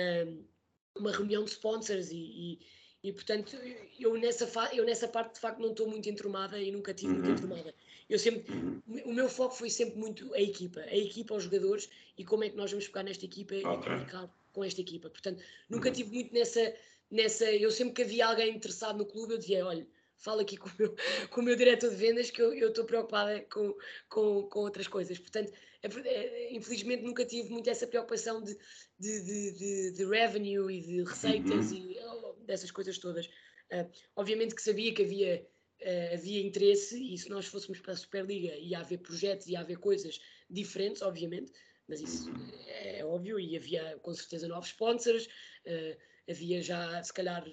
uma 0.97 1.11
reunião 1.11 1.43
de 1.43 1.51
sponsors 1.51 2.09
e, 2.11 2.59
e 3.03 3.11
portanto, 3.11 3.57
eu 3.99 4.15
nessa, 4.15 4.47
eu 4.73 4.85
nessa 4.85 5.07
parte 5.07 5.35
de 5.35 5.39
facto 5.39 5.59
não 5.59 5.71
estou 5.71 5.87
muito 5.87 6.07
entromada 6.07 6.59
e 6.59 6.71
nunca 6.71 6.93
tive 6.93 7.13
uhum. 7.13 7.19
muito 7.19 7.31
entromada. 7.31 7.73
Eu 8.11 8.19
sempre, 8.19 8.53
uhum. 8.53 8.81
o 9.05 9.13
meu 9.13 9.29
foco 9.29 9.55
foi 9.55 9.69
sempre 9.69 9.97
muito 9.97 10.33
a 10.33 10.41
equipa, 10.41 10.81
a 10.81 10.97
equipa 10.97 11.33
aos 11.33 11.43
jogadores 11.45 11.89
e 12.17 12.25
como 12.25 12.43
é 12.43 12.49
que 12.49 12.57
nós 12.57 12.69
vamos 12.69 12.85
ficar 12.85 13.03
nesta 13.03 13.23
equipa 13.23 13.55
okay. 13.55 13.71
e 13.71 13.77
comunicar 13.77 14.29
com 14.51 14.63
esta 14.65 14.81
equipa. 14.81 15.09
Portanto, 15.09 15.41
nunca 15.69 15.87
uhum. 15.87 15.95
tive 15.95 16.13
muito 16.13 16.33
nessa, 16.33 16.75
nessa. 17.09 17.49
Eu 17.49 17.71
sempre 17.71 17.93
que 17.93 18.01
havia 18.01 18.27
alguém 18.27 18.53
interessado 18.53 18.97
no 18.97 19.05
clube, 19.05 19.33
eu 19.33 19.37
dizia: 19.37 19.65
olha, 19.65 19.87
fala 20.17 20.41
aqui 20.41 20.57
com 20.57 20.67
o 20.67 20.71
meu, 20.77 20.93
com 21.31 21.39
o 21.39 21.43
meu 21.43 21.55
diretor 21.55 21.89
de 21.89 21.95
vendas 21.95 22.29
que 22.29 22.41
eu 22.41 22.67
estou 22.67 22.83
preocupada 22.83 23.45
com, 23.49 23.73
com, 24.09 24.43
com 24.43 24.59
outras 24.59 24.89
coisas. 24.89 25.17
Portanto, 25.17 25.53
é, 25.81 26.53
infelizmente 26.53 27.03
nunca 27.03 27.25
tive 27.25 27.49
muito 27.49 27.69
essa 27.69 27.87
preocupação 27.87 28.43
de, 28.43 28.57
de, 28.99 29.23
de, 29.23 29.51
de, 29.53 29.91
de 29.93 30.05
revenue 30.05 30.69
e 30.69 30.81
de 30.81 31.03
receitas 31.03 31.71
uhum. 31.71 31.77
e 31.77 31.99
oh, 31.99 32.33
dessas 32.45 32.71
coisas 32.71 32.97
todas. 32.97 33.25
Uh, 33.71 33.89
obviamente 34.17 34.53
que 34.53 34.61
sabia 34.61 34.93
que 34.93 35.01
havia 35.01 35.47
uh, 35.81 36.13
havia 36.13 36.41
interesse 36.41 37.01
e 37.01 37.17
se 37.17 37.29
nós 37.29 37.45
fôssemos 37.47 37.79
para 37.79 37.93
a 37.93 37.97
Superliga 37.97 38.55
ia 38.55 38.79
haver 38.79 38.99
projetos, 38.99 39.47
ia 39.47 39.59
haver 39.59 39.77
coisas 39.77 40.19
diferentes, 40.49 41.01
obviamente, 41.01 41.51
mas 41.87 42.01
isso 42.01 42.31
é, 42.67 43.03
óbvio 43.05 43.39
e 43.39 43.57
havia 43.57 43.97
com 44.01 44.13
certeza 44.13 44.47
novos 44.47 44.69
sponsors, 44.69 45.25
uh, 45.25 45.97
havia 46.29 46.61
já 46.61 47.03
se 47.03 47.13
calhar 47.13 47.43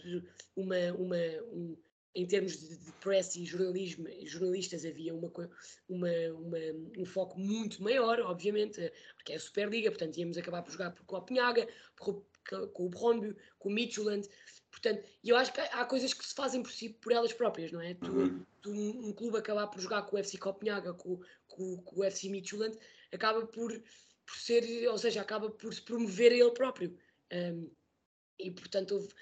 uma, 0.57 0.93
uma 0.97 1.16
um, 1.53 1.76
em 2.14 2.26
termos 2.26 2.59
de, 2.59 2.76
de 2.76 2.93
press 2.95 3.37
e 3.37 3.45
jornalismo, 3.45 4.07
jornalistas 4.24 4.85
havia 4.85 5.14
uma, 5.14 5.31
uma, 5.89 6.09
uma, 6.35 6.59
um 6.99 7.05
foco 7.05 7.39
muito 7.39 7.83
maior, 7.83 8.20
obviamente, 8.20 8.93
porque 9.16 9.33
é 9.33 9.37
a 9.37 9.41
Superliga, 9.41 9.91
portanto 9.91 10.16
íamos 10.16 10.37
acabar 10.37 10.62
por 10.62 10.72
jogar 10.72 10.91
por 10.91 11.05
Copenhaga, 11.05 11.68
com, 11.99 12.22
com 12.73 12.87
o 12.87 12.89
Bromby, 12.89 13.37
com 13.59 13.69
o 13.69 13.73
Midtjylland, 13.73 14.29
Portanto, 14.71 15.09
eu 15.25 15.37
acho 15.37 15.53
que 15.53 15.61
há 15.61 15.85
coisas 15.85 16.15
que 16.15 16.25
se 16.25 16.35
fazem 16.35 16.63
por 16.63 16.71
si, 16.71 16.91
por 16.91 17.13
elas 17.13 17.33
próprias, 17.33 17.73
não 17.73 17.81
é? 17.81 17.95
Tu, 17.95 18.11
uhum. 18.13 18.47
tu 18.63 18.71
um, 18.71 19.13
clube 19.13 19.37
acabar 19.39 19.67
por 19.67 19.81
jogar 19.81 20.03
com 20.03 20.17
o 20.17 20.19
FC 20.19 20.39
Copenhaga, 20.39 20.95
com, 20.95 21.21
com, 21.49 21.79
com 21.79 22.01
o 22.01 22.05
FC 22.05 22.29
Midtjylland, 22.29 22.79
acaba 23.13 23.45
por, 23.47 23.73
por 23.73 24.37
ser, 24.37 24.89
ou 24.89 24.99
seja, 24.99 25.21
acaba 25.21 25.51
por 25.51 25.73
se 25.75 25.83
promover 25.83 26.33
a 26.33 26.37
ele 26.37 26.51
próprio. 26.53 26.97
Um, 27.33 27.69
e 28.39 28.51
portanto 28.53 28.93
houve, 28.93 29.15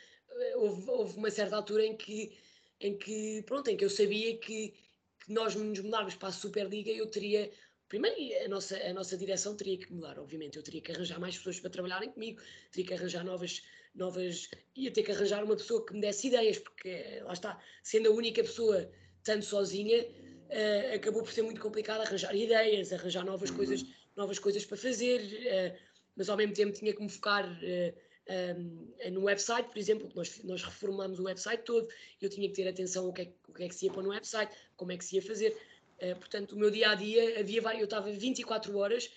houve, 0.57 0.91
houve, 0.91 1.17
uma 1.17 1.31
certa 1.31 1.57
altura 1.57 1.87
em 1.87 1.97
que, 1.97 2.37
em 2.79 2.99
que, 2.99 3.43
pronto, 3.47 3.69
em 3.69 3.77
que 3.77 3.85
eu 3.85 3.91
sabia 3.91 4.37
que, 4.37 4.75
que 5.21 5.33
nós 5.33 5.55
nos 5.55 5.81
mudarmos 5.81 6.17
para 6.17 6.29
a 6.29 6.33
Superliga 6.33 6.91
eu 6.91 7.07
teria 7.07 7.51
Primeiro, 7.89 8.45
a 8.45 8.49
nossa, 8.49 8.77
a 8.77 8.93
nossa 8.93 9.17
direção 9.17 9.57
teria 9.57 9.79
que 9.79 9.93
mudar, 9.93 10.19
obviamente. 10.19 10.57
Eu 10.57 10.63
teria 10.63 10.81
que 10.81 10.93
arranjar 10.93 11.21
mais 11.21 11.37
pessoas 11.37 11.61
para 11.61 11.71
trabalharem 11.71 12.11
comigo, 12.11 12.43
teria 12.73 12.87
que 12.87 12.95
arranjar 12.95 13.25
novas, 13.25 13.63
novas. 13.95 14.51
ia 14.75 14.91
ter 14.91 15.03
que 15.03 15.13
arranjar 15.13 15.45
uma 15.45 15.57
pessoa 15.57 15.85
que 15.85 15.95
me 15.95 16.01
desse 16.01 16.27
ideias, 16.27 16.59
porque 16.59 17.21
lá 17.23 17.33
está, 17.33 17.61
sendo 17.83 18.09
a 18.09 18.13
única 18.13 18.43
pessoa 18.43 18.91
tanto 19.23 19.45
sozinha, 19.45 20.03
uh, 20.03 20.95
acabou 20.95 21.23
por 21.23 21.33
ser 21.33 21.43
muito 21.43 21.61
complicado 21.61 22.01
arranjar 22.01 22.35
ideias, 22.35 22.93
arranjar 22.93 23.25
novas 23.25 23.51
uhum. 23.51 23.57
coisas, 23.57 23.85
novas 24.17 24.39
coisas 24.39 24.65
para 24.65 24.77
fazer, 24.77 25.21
uh, 25.21 25.79
mas 26.17 26.29
ao 26.29 26.37
mesmo 26.37 26.55
tempo 26.55 26.73
tinha 26.73 26.93
que 26.93 27.03
me 27.03 27.09
focar 27.09 27.47
uh, 27.47 28.07
um, 28.29 29.11
no 29.13 29.23
website, 29.25 29.69
por 29.69 29.79
exemplo, 29.79 30.09
nós, 30.15 30.43
nós 30.43 30.63
reformamos 30.63 31.19
o 31.21 31.25
website 31.25 31.63
todo, 31.63 31.87
eu 32.21 32.29
tinha 32.29 32.49
que 32.49 32.55
ter 32.55 32.69
atenção 32.69 33.07
ao 33.07 33.13
que, 33.13 33.23
é, 33.23 33.33
o 33.49 33.53
que 33.53 33.65
é 33.65 33.69
que 33.69 33.75
se 33.75 33.87
ia 33.87 33.93
pôr 33.93 34.03
no 34.03 34.11
website, 34.11 34.53
como 34.77 34.93
é 34.93 34.97
que 34.97 35.05
se 35.05 35.17
ia 35.17 35.23
fazer. 35.23 35.57
Portanto, 36.19 36.53
o 36.53 36.59
meu 36.59 36.71
dia 36.71 36.91
a 36.91 36.95
dia 36.95 37.41
havia 37.41 37.61
vários, 37.61 37.81
eu 37.81 37.87
estava 37.87 38.11
24 38.11 38.77
horas. 38.77 39.11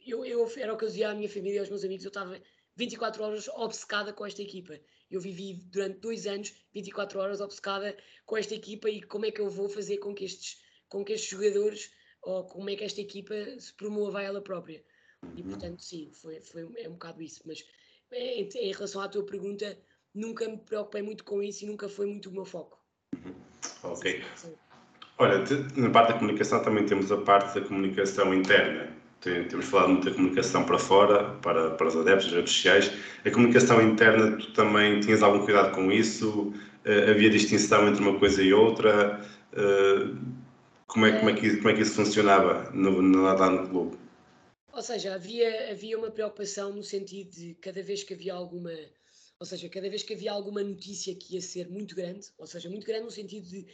eu, 0.00 0.24
eu, 0.24 0.50
era 0.56 0.72
o 0.72 0.76
que 0.76 0.84
eu 0.84 0.88
dizia 0.88 1.10
à 1.10 1.14
minha 1.14 1.28
família 1.28 1.56
e 1.56 1.58
aos 1.58 1.68
meus 1.68 1.84
amigos, 1.84 2.04
eu 2.04 2.08
estava 2.08 2.40
24 2.76 3.22
horas 3.22 3.48
obcecada 3.48 4.12
com 4.12 4.26
esta 4.26 4.42
equipa. 4.42 4.78
Eu 5.10 5.20
vivi 5.20 5.54
durante 5.54 6.00
dois 6.00 6.26
anos 6.26 6.52
24 6.72 7.20
horas 7.20 7.40
obcecada 7.40 7.96
com 8.26 8.36
esta 8.36 8.54
equipa 8.54 8.90
e 8.90 9.02
como 9.02 9.26
é 9.26 9.30
que 9.30 9.40
eu 9.40 9.50
vou 9.50 9.68
fazer 9.68 9.98
com 9.98 10.14
que 10.14 10.24
estes, 10.24 10.60
com 10.88 11.04
que 11.04 11.12
estes 11.12 11.30
jogadores 11.30 11.90
ou 12.22 12.44
como 12.44 12.70
é 12.70 12.76
que 12.76 12.84
esta 12.84 13.00
equipa 13.00 13.34
se 13.58 13.72
promova 13.74 14.18
a 14.18 14.22
ela 14.22 14.40
própria. 14.40 14.82
E 15.36 15.42
uhum. 15.42 15.48
portanto, 15.48 15.82
sim, 15.82 16.10
foi, 16.12 16.40
foi, 16.40 16.68
é 16.76 16.88
um 16.88 16.92
bocado 16.92 17.22
isso. 17.22 17.42
Mas 17.46 17.64
em, 18.12 18.48
em 18.48 18.72
relação 18.72 19.00
à 19.00 19.08
tua 19.08 19.24
pergunta, 19.24 19.78
nunca 20.14 20.48
me 20.48 20.58
preocupei 20.58 21.02
muito 21.02 21.24
com 21.24 21.42
isso 21.42 21.64
e 21.64 21.66
nunca 21.66 21.88
foi 21.88 22.06
muito 22.06 22.28
o 22.30 22.32
meu 22.32 22.44
foco. 22.44 22.82
Uhum. 23.14 23.34
Ok. 23.82 24.22
Sim, 24.36 24.48
sim. 24.48 24.56
Olha, 25.16 25.44
na 25.76 25.90
parte 25.90 26.12
da 26.12 26.18
comunicação 26.18 26.62
também 26.62 26.84
temos 26.86 27.10
a 27.12 27.16
parte 27.16 27.58
da 27.58 27.66
comunicação 27.66 28.34
interna. 28.34 28.92
Temos 29.20 29.66
falado 29.66 29.90
muito 29.90 30.04
da 30.04 30.14
comunicação 30.14 30.64
para 30.64 30.78
fora, 30.78 31.30
para, 31.36 31.70
para 31.70 31.86
os 31.86 31.96
adeptos, 31.96 32.26
das 32.26 32.34
redes 32.34 32.52
sociais. 32.52 32.92
A 33.24 33.30
comunicação 33.30 33.80
interna, 33.80 34.36
tu 34.36 34.52
também 34.52 35.00
tinhas 35.00 35.22
algum 35.22 35.44
cuidado 35.44 35.74
com 35.74 35.90
isso? 35.90 36.52
Uh, 36.84 37.10
havia 37.10 37.30
distinção 37.30 37.88
entre 37.88 38.02
uma 38.02 38.18
coisa 38.18 38.42
e 38.42 38.52
outra? 38.52 39.24
Uh, 39.52 40.18
como, 40.86 41.06
é, 41.06 41.18
como, 41.18 41.30
é 41.30 41.32
que, 41.32 41.56
como 41.56 41.70
é 41.70 41.74
que 41.74 41.80
isso 41.80 41.94
funcionava 41.94 42.70
no, 42.72 43.00
no, 43.00 43.22
lá 43.22 43.48
no 43.48 43.66
clube? 43.68 43.96
Ou 44.70 44.82
seja, 44.82 45.14
havia, 45.14 45.70
havia 45.70 45.96
uma 45.96 46.10
preocupação 46.10 46.74
no 46.74 46.82
sentido 46.82 47.30
de 47.30 47.54
cada 47.54 47.82
vez 47.82 48.02
que 48.02 48.12
havia 48.12 48.34
alguma. 48.34 48.72
Ou 49.40 49.46
seja, 49.46 49.68
cada 49.70 49.88
vez 49.88 50.02
que 50.02 50.12
havia 50.12 50.32
alguma 50.32 50.62
notícia 50.62 51.14
que 51.14 51.34
ia 51.36 51.40
ser 51.40 51.70
muito 51.70 51.94
grande, 51.94 52.26
ou 52.36 52.46
seja, 52.46 52.68
muito 52.68 52.86
grande 52.86 53.04
no 53.04 53.10
sentido 53.10 53.46
de 53.48 53.66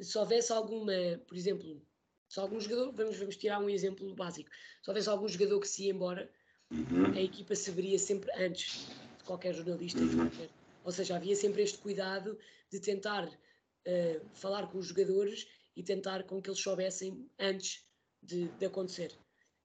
se 0.00 0.18
houvesse 0.18 0.52
alguma, 0.52 0.92
por 1.26 1.36
exemplo, 1.36 1.82
se 2.28 2.40
algum 2.40 2.58
jogador, 2.60 2.92
vamos, 2.92 3.16
vamos 3.16 3.36
tirar 3.36 3.60
um 3.60 3.70
exemplo 3.70 4.12
básico, 4.14 4.50
se 4.82 4.90
houvesse 4.90 5.08
algum 5.08 5.28
jogador 5.28 5.60
que 5.60 5.68
se 5.68 5.84
ia 5.84 5.92
embora, 5.92 6.30
uhum. 6.70 7.12
a 7.14 7.20
equipa 7.20 7.54
saberia 7.54 7.98
sempre 7.98 8.30
antes 8.36 8.88
de 9.18 9.24
qualquer 9.24 9.54
jornalista, 9.54 10.00
uhum. 10.00 10.08
de 10.08 10.16
qualquer, 10.16 10.50
ou 10.82 10.92
seja, 10.92 11.16
havia 11.16 11.36
sempre 11.36 11.62
este 11.62 11.78
cuidado 11.78 12.38
de 12.70 12.80
tentar 12.80 13.26
uh, 13.28 14.28
falar 14.34 14.66
com 14.66 14.78
os 14.78 14.86
jogadores 14.86 15.46
e 15.76 15.82
tentar 15.82 16.24
com 16.24 16.42
que 16.42 16.50
eles 16.50 16.60
soubessem 16.60 17.28
antes 17.38 17.86
de, 18.22 18.48
de 18.48 18.66
acontecer. 18.66 19.12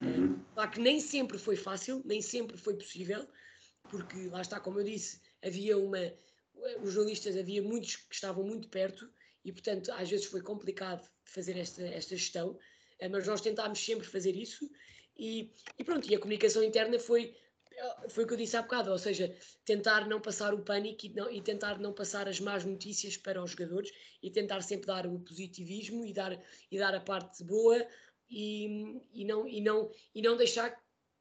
Uhum. 0.02 0.34
Uh, 0.56 0.70
que 0.70 0.80
nem 0.80 1.00
sempre 1.00 1.38
foi 1.38 1.56
fácil, 1.56 2.02
nem 2.04 2.22
sempre 2.22 2.56
foi 2.56 2.74
possível, 2.74 3.26
porque 3.90 4.28
lá 4.28 4.40
está, 4.40 4.60
como 4.60 4.78
eu 4.78 4.84
disse, 4.84 5.20
havia 5.44 5.76
uma. 5.76 5.98
Os 6.82 6.92
jornalistas, 6.92 7.36
havia 7.36 7.62
muitos 7.62 7.96
que 7.96 8.14
estavam 8.14 8.44
muito 8.44 8.68
perto 8.68 9.10
e, 9.44 9.52
portanto, 9.52 9.90
às 9.92 10.08
vezes 10.08 10.26
foi 10.26 10.42
complicado 10.42 11.08
fazer 11.24 11.56
esta, 11.56 11.82
esta 11.82 12.16
gestão, 12.16 12.58
eh, 12.98 13.08
mas 13.08 13.26
nós 13.26 13.40
tentámos 13.40 13.84
sempre 13.84 14.06
fazer 14.06 14.36
isso 14.36 14.70
e, 15.16 15.52
e 15.78 15.84
pronto, 15.84 16.10
e 16.10 16.14
a 16.14 16.18
comunicação 16.18 16.62
interna 16.62 16.98
foi 16.98 17.34
foi 18.08 18.24
o 18.24 18.26
que 18.26 18.32
eu 18.34 18.38
disse 18.38 18.56
há 18.56 18.62
bocado, 18.62 18.90
ou 18.90 18.98
seja, 18.98 19.34
tentar 19.64 20.06
não 20.06 20.20
passar 20.20 20.52
o 20.52 20.62
pânico 20.62 21.06
e, 21.06 21.08
não, 21.10 21.30
e, 21.30 21.40
tentar 21.40 21.78
não 21.78 21.92
passar 21.92 22.28
as 22.28 22.40
más 22.40 22.64
notícias 22.64 23.16
para 23.16 23.42
os 23.42 23.52
jogadores 23.52 23.90
e 24.22 24.30
tentar 24.30 24.60
sempre 24.62 24.86
dar 24.86 25.06
o 25.06 25.18
positivismo 25.20 26.04
e 26.04 26.12
dar, 26.12 26.38
e 26.70 26.78
dar 26.78 26.94
a 26.94 27.00
parte 27.00 27.42
boa 27.44 27.86
e, 28.28 29.00
e, 29.12 29.24
não, 29.24 29.48
e, 29.48 29.60
não, 29.60 29.90
e 30.14 30.22
não 30.22 30.36
deixar 30.36 30.76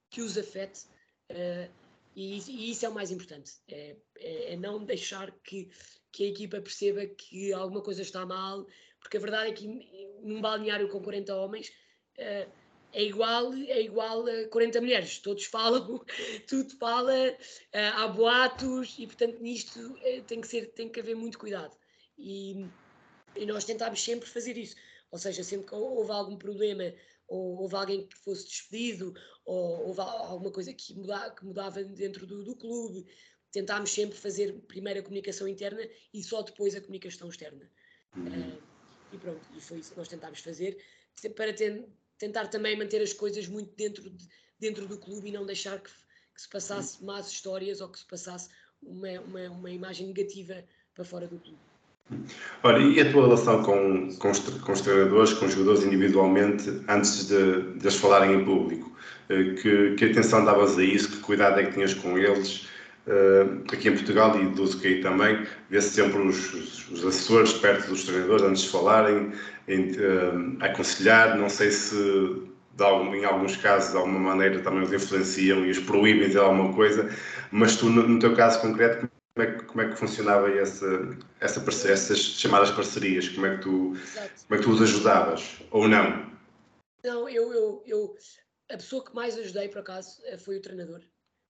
que 0.10 0.22
os 0.22 0.38
afete. 0.38 0.86
Uh, 1.30 1.72
e, 2.16 2.40
e, 2.40 2.72
isso 2.72 2.86
é 2.86 2.90
o 2.90 2.94
mais 2.94 3.12
importante, 3.12 3.54
é, 3.68 3.96
é, 4.18 4.54
é 4.54 4.58
não 4.58 4.84
deixar 4.84 5.32
que, 5.44 5.70
que 6.12 6.26
a 6.26 6.28
equipa 6.28 6.62
perceba 6.62 7.06
que 7.06 7.54
alguma 7.54 7.82
coisa 7.82 8.02
está 8.02 8.26
mal, 8.26 8.66
porque 9.00 9.18
a 9.18 9.20
verdade 9.20 9.50
é 9.50 9.54
que 9.54 9.68
num 10.22 10.42
balneário 10.42 10.90
com 10.90 11.02
40 11.02 11.36
homens 11.36 11.70
uh, 12.18 12.52
é 12.92 13.04
igual, 13.04 13.54
é 13.54 13.82
igual 13.82 14.26
a 14.28 14.48
40 14.50 14.82
mulheres, 14.82 15.20
todos 15.20 15.46
falam, 15.46 16.04
tudo 16.48 16.76
fala, 16.78 17.14
uh, 17.14 17.38
há 17.96 18.08
boatos 18.08 18.96
e 18.98 19.06
portanto 19.06 19.40
nisto 19.42 19.80
uh, 19.80 20.24
tem 20.24 20.42
que 20.42 20.48
ser, 20.48 20.74
tem 20.74 20.90
que 20.90 21.00
haver 21.00 21.16
muito 21.16 21.38
cuidado. 21.38 21.76
E, 22.18 22.68
e 23.36 23.46
nós 23.46 23.64
tentámos 23.64 24.04
sempre 24.04 24.28
fazer 24.28 24.58
isso, 24.58 24.76
ou 25.12 25.18
seja, 25.18 25.44
sempre 25.44 25.68
que 25.68 25.76
houve 25.76 26.12
algum 26.12 26.38
problema 26.38 26.94
ou 27.28 27.62
houve 27.62 27.76
alguém 27.76 28.08
que 28.08 28.18
fosse 28.18 28.48
despedido 28.48 29.14
ou 29.46 29.88
houve 29.88 30.02
alguma 30.02 30.52
coisa 30.52 30.74
que, 30.74 30.96
muda, 30.96 31.30
que 31.32 31.46
mudava 31.46 31.84
dentro 31.84 32.26
do, 32.26 32.44
do 32.44 32.56
clube, 32.56 33.06
tentámos 33.52 33.92
sempre 33.92 34.18
fazer 34.18 34.54
primeiro 34.68 35.00
a 35.00 35.04
comunicação 35.04 35.48
interna 35.48 35.82
e 36.14 36.24
só 36.24 36.42
depois 36.42 36.76
a 36.76 36.82
comunicação 36.82 37.30
externa. 37.30 37.70
Uhum. 38.16 38.28
Uh, 38.28 38.58
e 39.14 39.18
pronto, 39.18 39.42
e 39.56 39.62
foi 39.62 39.80
isso 39.80 39.92
que 39.92 39.98
nós 39.98 40.08
tentámos 40.08 40.40
fazer 40.40 40.78
para 41.36 41.52
ter, 41.52 41.84
tentar 42.18 42.48
também 42.48 42.78
manter 42.78 43.02
as 43.02 43.12
coisas 43.12 43.48
muito 43.48 43.76
dentro, 43.76 44.10
de, 44.10 44.28
dentro 44.60 44.88
do 44.88 44.98
clube 44.98 45.30
e 45.30 45.32
não 45.32 45.46
deixar 45.46 45.80
que, 45.80 45.90
que, 45.90 46.42
se 46.42 46.48
passasse 46.48 47.04
más 47.04 47.30
histórias 47.30 47.82
ou 47.82 47.90
que 47.90 48.00
se 48.00 48.08
passasse 48.08 48.50
uma, 48.82 49.20
uma, 49.22 49.50
uma 49.50 49.72
imagem 49.72 50.08
negativa 50.08 50.64
para 50.94 51.04
fora 51.04 51.28
do 51.28 51.38
clube. 51.40 51.60
Olha, 52.64 52.80
e 52.80 53.00
a 53.00 53.12
tua 53.12 53.26
relação 53.28 53.64
com, 53.64 54.10
com, 54.18 54.32
os, 54.32 54.40
com 54.40 54.72
os 54.72 54.82
treinadores, 54.82 55.34
com 55.34 55.46
os 55.46 55.54
jogadores 55.54 55.84
individualmente, 55.84 56.68
antes 56.88 57.28
de, 57.28 57.74
de 57.74 57.84
eles 57.84 57.96
falarem 57.96 58.34
em 58.34 58.46
público? 58.46 58.98
Eh, 59.30 59.54
que, 59.54 59.96
que 59.96 60.06
atenção 60.06 60.44
davas 60.44 60.78
a 60.78 60.84
isso? 60.84 61.12
Que 61.12 61.18
cuidado 61.18 61.60
é 61.60 61.66
que 61.66 61.74
tinhas 61.74 61.94
com 61.94 62.18
eles? 62.18 62.68
Uh, 63.10 63.64
aqui 63.74 63.90
em 63.90 63.96
Portugal 63.96 64.40
e 64.40 64.46
do 64.50 64.66
UK 64.66 65.02
também, 65.02 65.44
vê-se 65.68 65.90
sempre 65.90 66.20
os, 66.20 66.54
os, 66.92 67.04
assessores 67.04 67.54
perto 67.54 67.88
dos 67.88 68.04
treinadores 68.04 68.44
antes 68.44 68.62
de 68.62 68.70
falarem, 68.70 69.32
em, 69.68 69.92
uh, 69.94 70.58
aconselhar. 70.64 71.36
Não 71.36 71.50
sei 71.50 71.72
se 71.72 71.96
algum, 72.84 73.16
em 73.16 73.26
alguns 73.26 73.58
casos 73.58 73.92
de 73.92 73.98
alguma 73.98 74.20
maneira 74.20 74.62
também 74.62 74.84
os 74.84 74.94
influenciam 74.94 75.66
e 75.66 75.72
os 75.72 75.80
proíbem 75.80 76.30
de 76.30 76.38
alguma 76.38 76.72
coisa, 76.74 77.10
mas 77.52 77.78
tu, 77.78 77.90
no, 77.90 78.08
no 78.08 78.20
teu 78.20 78.36
caso 78.36 78.62
concreto, 78.62 79.10
como 79.34 79.48
é 79.48 79.52
que, 79.54 79.64
como 79.64 79.82
é 79.82 79.90
que 79.90 79.96
funcionava 79.96 80.52
essa, 80.52 81.18
essa 81.40 81.90
essas 81.90 82.20
chamadas 82.20 82.70
parcerias? 82.72 83.30
Como 83.30 83.46
é, 83.48 83.58
que 83.58 83.64
tu, 83.64 83.96
como 84.48 84.52
é 84.52 84.58
que 84.58 84.64
tu 84.64 84.72
os 84.72 84.82
ajudavas? 84.82 85.62
Ou 85.72 85.88
não? 85.88 86.30
Não, 87.04 87.28
eu, 87.28 87.52
eu, 87.54 87.84
eu, 87.88 88.16
a 88.70 88.78
pessoa 88.78 89.04
que 89.04 89.16
mais 89.16 89.38
ajudei, 89.38 89.70
por 89.70 89.80
acaso, 89.80 90.22
foi 90.44 90.58
o 90.58 90.62
treinador. 90.62 91.02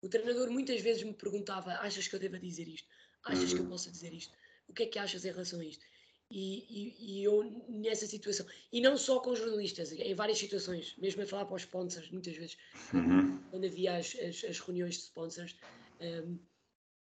O 0.02 0.08
treinador 0.08 0.50
muitas 0.50 0.80
vezes 0.80 1.02
me 1.02 1.14
perguntava: 1.14 1.72
achas 1.74 2.06
que 2.08 2.14
eu 2.14 2.20
devo 2.20 2.38
dizer 2.38 2.68
isto? 2.68 2.88
Achas 3.24 3.42
uhum. 3.42 3.48
que 3.48 3.54
eu 3.54 3.64
uhum. 3.64 3.70
posso 3.70 3.90
dizer 3.90 4.12
isto? 4.12 4.34
O 4.68 4.72
que 4.72 4.84
é 4.84 4.86
que 4.86 4.98
achas 4.98 5.24
em 5.24 5.30
relação 5.30 5.60
a 5.60 5.64
isto? 5.64 5.84
E, 6.30 6.64
e, 6.68 6.96
e, 6.98 7.24
eu, 7.24 7.44
nessa 7.68 8.04
situação, 8.04 8.44
e 8.72 8.80
não 8.80 8.98
só 8.98 9.20
com 9.20 9.34
jornalistas, 9.34 9.92
em 9.92 10.14
várias 10.14 10.38
situações, 10.38 10.94
mesmo 10.98 11.22
a 11.22 11.26
falar 11.26 11.44
para 11.44 11.54
os 11.54 11.62
sponsors, 11.62 12.10
muitas 12.10 12.36
vezes, 12.36 12.58
uhum. 12.92 13.38
quando 13.48 13.64
havia 13.64 13.96
as, 13.96 14.16
as, 14.16 14.42
as, 14.42 14.58
reuniões 14.58 14.96
de 14.96 15.02
sponsors, 15.02 15.54
um, 16.00 16.38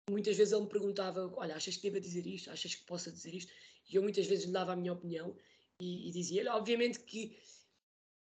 muitas 0.09 0.35
vezes 0.35 0.51
ele 0.51 0.63
me 0.63 0.69
perguntava: 0.69 1.31
Olha, 1.35 1.55
achas 1.55 1.77
que 1.77 1.89
devo 1.89 1.99
dizer 1.99 2.25
isto? 2.25 2.49
Achas 2.49 2.73
que 2.73 2.83
possa 2.85 3.11
dizer 3.11 3.35
isto? 3.35 3.53
E 3.87 3.95
eu 3.95 4.01
muitas 4.01 4.25
vezes 4.25 4.45
lhe 4.45 4.51
dava 4.51 4.73
a 4.73 4.75
minha 4.75 4.93
opinião 4.93 5.35
e, 5.79 6.09
e 6.09 6.11
dizia-lhe, 6.11 6.49
obviamente 6.49 6.99
que 6.99 7.37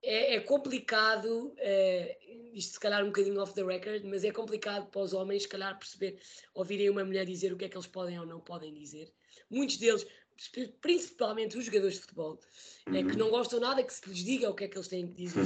é, 0.09 0.36
é 0.36 0.40
complicado, 0.40 1.52
é, 1.59 2.16
isto 2.54 2.72
se 2.72 2.80
calhar 2.80 3.04
um 3.04 3.09
bocadinho 3.09 3.42
off 3.42 3.52
the 3.52 3.62
record, 3.62 4.02
mas 4.04 4.24
é 4.24 4.32
complicado 4.32 4.86
para 4.90 5.02
os 5.02 5.12
homens, 5.12 5.42
se 5.42 5.48
calhar, 5.48 5.78
perceber, 5.78 6.18
ouvirem 6.54 6.88
uma 6.88 7.04
mulher 7.04 7.26
dizer 7.26 7.52
o 7.52 7.59
que 7.59 7.66
é 7.66 7.68
que 7.68 7.76
eles 7.76 7.86
podem 7.86 8.18
ou 8.18 8.24
não 8.24 8.40
podem 8.40 8.72
dizer. 8.72 9.12
Muitos 9.50 9.76
deles, 9.76 10.06
principalmente 10.80 11.59
os 11.59 11.66
jogadores 11.66 11.96
de 11.96 12.00
futebol, 12.00 12.40
é, 12.86 13.02
que 13.02 13.11
uhum. 13.11 13.18
não 13.18 13.28
gostam 13.28 13.61
nada 13.61 13.82
que 13.82 13.92
se 13.92 14.09
lhes 14.09 14.24
diga 14.24 14.48
o 14.48 14.54
que 14.54 14.64
é 14.64 14.68
que 14.68 14.78
eles 14.78 14.88
têm 14.88 15.06
que 15.09 15.12
dizer. 15.12 15.42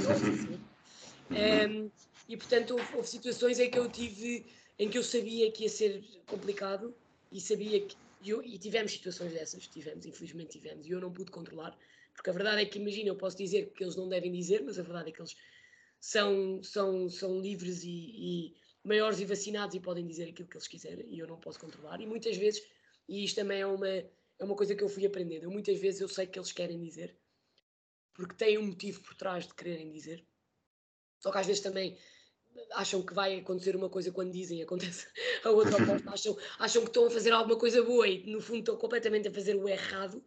um, 1.29 1.91
e 2.29 2.37
portanto, 2.37 2.71
houve, 2.71 2.95
houve, 2.95 3.09
situações 3.09 3.59
em 3.59 3.69
que 3.69 3.77
eu 3.77 3.89
tive, 3.89 4.45
em 4.79 4.89
que 4.89 4.97
eu 4.97 5.03
sabia 5.03 5.51
que 5.51 5.63
ia 5.63 5.69
ser 5.69 6.01
complicado 6.25 6.95
e 7.33 7.41
sabia 7.41 7.81
que. 7.81 7.97
E, 8.21 8.29
eu, 8.29 8.41
e 8.41 8.57
tivemos 8.57 8.93
situações 8.93 9.33
dessas, 9.33 9.67
tivemos, 9.67 10.05
infelizmente 10.05 10.51
tivemos, 10.51 10.87
e 10.87 10.91
eu 10.91 11.01
não 11.01 11.11
pude 11.11 11.31
controlar. 11.31 11.77
Porque 12.15 12.29
a 12.29 12.33
verdade 12.33 12.61
é 12.61 12.65
que, 12.65 12.79
imagina, 12.79 13.09
eu 13.09 13.15
posso 13.15 13.37
dizer 13.37 13.71
que 13.73 13.83
eles 13.83 13.95
não 13.95 14.07
devem 14.07 14.31
dizer, 14.31 14.63
mas 14.63 14.77
a 14.79 14.83
verdade 14.83 15.09
é 15.09 15.11
que 15.11 15.21
eles 15.21 15.35
são, 15.99 16.61
são, 16.61 17.09
são 17.09 17.39
livres 17.39 17.83
e, 17.83 17.89
e 17.89 18.55
maiores 18.83 19.19
e 19.19 19.25
vacinados 19.25 19.75
e 19.75 19.79
podem 19.79 20.05
dizer 20.05 20.29
aquilo 20.29 20.47
que 20.47 20.57
eles 20.57 20.67
quiserem 20.67 21.07
e 21.09 21.19
eu 21.19 21.27
não 21.27 21.39
posso 21.39 21.59
controlar. 21.59 22.01
E 22.01 22.05
muitas 22.05 22.37
vezes, 22.37 22.61
e 23.07 23.23
isto 23.23 23.35
também 23.35 23.61
é 23.61 23.65
uma, 23.65 23.87
é 23.87 24.11
uma 24.41 24.55
coisa 24.55 24.75
que 24.75 24.83
eu 24.83 24.89
fui 24.89 25.05
aprendendo, 25.05 25.43
eu, 25.43 25.51
muitas 25.51 25.79
vezes 25.79 26.01
eu 26.01 26.07
sei 26.07 26.27
que 26.27 26.37
eles 26.37 26.51
querem 26.51 26.79
dizer, 26.79 27.17
porque 28.13 28.35
têm 28.35 28.57
um 28.57 28.67
motivo 28.67 29.01
por 29.01 29.15
trás 29.15 29.47
de 29.47 29.53
quererem 29.53 29.91
dizer. 29.91 30.25
Só 31.19 31.31
que 31.31 31.37
às 31.37 31.47
vezes 31.47 31.61
também 31.61 31.97
acham 32.73 33.01
que 33.01 33.13
vai 33.13 33.39
acontecer 33.39 33.75
uma 33.75 33.89
coisa 33.89 34.11
quando 34.11 34.31
dizem, 34.31 34.61
acontece 34.61 35.07
a 35.43 35.49
outra 35.49 35.81
oposta, 35.81 36.09
acham, 36.11 36.37
acham 36.59 36.81
que 36.83 36.89
estão 36.89 37.07
a 37.07 37.09
fazer 37.09 37.31
alguma 37.31 37.57
coisa 37.57 37.81
boa 37.81 38.07
e 38.07 38.29
no 38.29 38.41
fundo 38.41 38.59
estão 38.59 38.77
completamente 38.77 39.27
a 39.27 39.33
fazer 39.33 39.55
o 39.55 39.67
errado. 39.67 40.17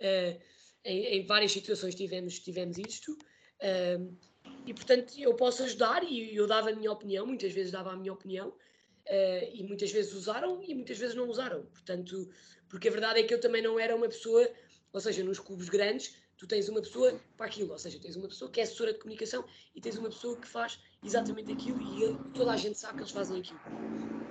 Uh, 0.00 0.40
em, 0.84 1.18
em 1.18 1.26
várias 1.26 1.52
situações 1.52 1.94
tivemos, 1.94 2.38
tivemos 2.38 2.78
isto. 2.78 3.16
Um, 3.62 4.16
e 4.66 4.74
portanto 4.74 5.14
eu 5.18 5.34
posso 5.34 5.62
ajudar 5.62 6.02
e 6.04 6.34
eu 6.34 6.46
dava 6.46 6.70
a 6.70 6.74
minha 6.74 6.92
opinião, 6.92 7.26
muitas 7.26 7.52
vezes 7.52 7.72
dava 7.72 7.92
a 7.92 7.96
minha 7.96 8.12
opinião 8.12 8.48
uh, 8.48 9.50
e 9.52 9.62
muitas 9.62 9.90
vezes 9.90 10.12
usaram 10.12 10.62
e 10.62 10.74
muitas 10.74 10.98
vezes 10.98 11.14
não 11.14 11.28
usaram. 11.28 11.64
Portanto, 11.66 12.28
porque 12.68 12.88
a 12.88 12.90
verdade 12.90 13.20
é 13.20 13.22
que 13.22 13.32
eu 13.32 13.40
também 13.40 13.62
não 13.62 13.78
era 13.78 13.94
uma 13.94 14.08
pessoa, 14.08 14.48
ou 14.92 15.00
seja, 15.00 15.22
nos 15.22 15.38
clubes 15.38 15.68
grandes 15.68 16.14
tu 16.36 16.46
tens 16.46 16.68
uma 16.68 16.82
pessoa 16.82 17.18
para 17.36 17.46
aquilo, 17.46 17.70
ou 17.72 17.78
seja, 17.78 17.98
tens 18.00 18.16
uma 18.16 18.28
pessoa 18.28 18.50
que 18.50 18.60
é 18.60 18.64
assessora 18.64 18.92
de 18.92 18.98
comunicação 18.98 19.44
e 19.74 19.80
tens 19.80 19.96
uma 19.96 20.08
pessoa 20.08 20.36
que 20.38 20.48
faz 20.48 20.80
exatamente 21.02 21.52
aquilo 21.52 21.80
e 21.80 22.32
toda 22.32 22.52
a 22.52 22.56
gente 22.56 22.78
sabe 22.78 22.94
que 22.94 23.00
eles 23.02 23.12
fazem 23.12 23.38
aquilo. 23.38 23.60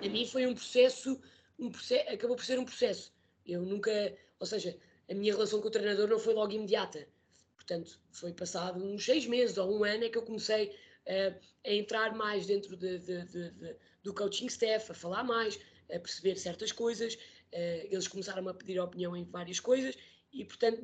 A 0.04 0.10
mim 0.10 0.28
foi 0.28 0.46
um 0.46 0.54
processo, 0.54 1.20
um 1.58 1.72
processo 1.72 2.10
acabou 2.10 2.36
por 2.36 2.44
ser 2.44 2.60
um 2.60 2.66
processo. 2.66 3.14
Eu 3.46 3.62
nunca, 3.62 4.16
ou 4.40 4.46
seja, 4.46 4.78
a 5.10 5.14
minha 5.14 5.34
relação 5.34 5.62
com 5.62 5.68
o 5.68 5.72
treinador 5.72 6.08
não 6.08 6.20
foi 6.20 6.34
logo 6.34 6.52
imediata. 6.52 7.08
Portanto, 7.56 8.00
foi 8.12 8.34
passado 8.34 8.84
uns 8.84 9.06
seis 9.06 9.26
meses 9.26 9.58
ou 9.58 9.80
um 9.80 9.84
ano 9.84 10.04
é 10.04 10.10
que 10.10 10.18
eu 10.18 10.24
comecei 10.24 10.68
uh, 10.68 11.40
a 11.66 11.72
entrar 11.72 12.14
mais 12.14 12.46
dentro 12.46 12.76
de, 12.76 13.00
de, 13.00 13.26
de, 13.26 13.76
do 14.04 14.14
coaching 14.14 14.48
staff, 14.48 14.92
a 14.92 14.96
falar 14.96 15.24
mais, 15.24 15.60
a 15.94 16.00
perceber 16.00 16.36
certas 16.38 16.72
coisas. 16.72 17.16
Uh, 17.16 17.88
eles 17.90 18.08
começaram 18.08 18.48
a 18.50 18.54
pedir 18.54 18.80
opinião 18.80 19.16
em 19.16 19.24
várias 19.24 19.60
coisas 19.60 19.96
e 20.32 20.44
portanto 20.44 20.82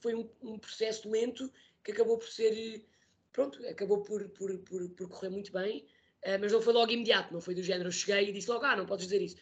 foi 0.00 0.14
um, 0.14 0.28
um, 0.42 0.58
processo 0.58 1.08
lento 1.10 1.52
que 1.84 1.92
acabou 1.92 2.16
por 2.16 2.28
ser, 2.28 2.82
pronto, 3.32 3.64
acabou 3.68 4.02
por, 4.02 4.26
por, 4.30 4.58
por, 4.60 4.88
por 4.90 5.08
correr 5.10 5.28
muito 5.28 5.52
bem, 5.52 5.86
mas 6.40 6.50
não 6.50 6.62
foi 6.62 6.72
logo 6.72 6.90
imediato, 6.90 7.32
não 7.32 7.40
foi 7.40 7.54
do 7.54 7.62
género, 7.62 7.88
eu 7.88 7.92
cheguei 7.92 8.30
e 8.30 8.32
disse 8.32 8.48
logo, 8.48 8.64
ah, 8.64 8.74
não 8.74 8.86
podes 8.86 9.06
dizer 9.06 9.22
isso. 9.22 9.36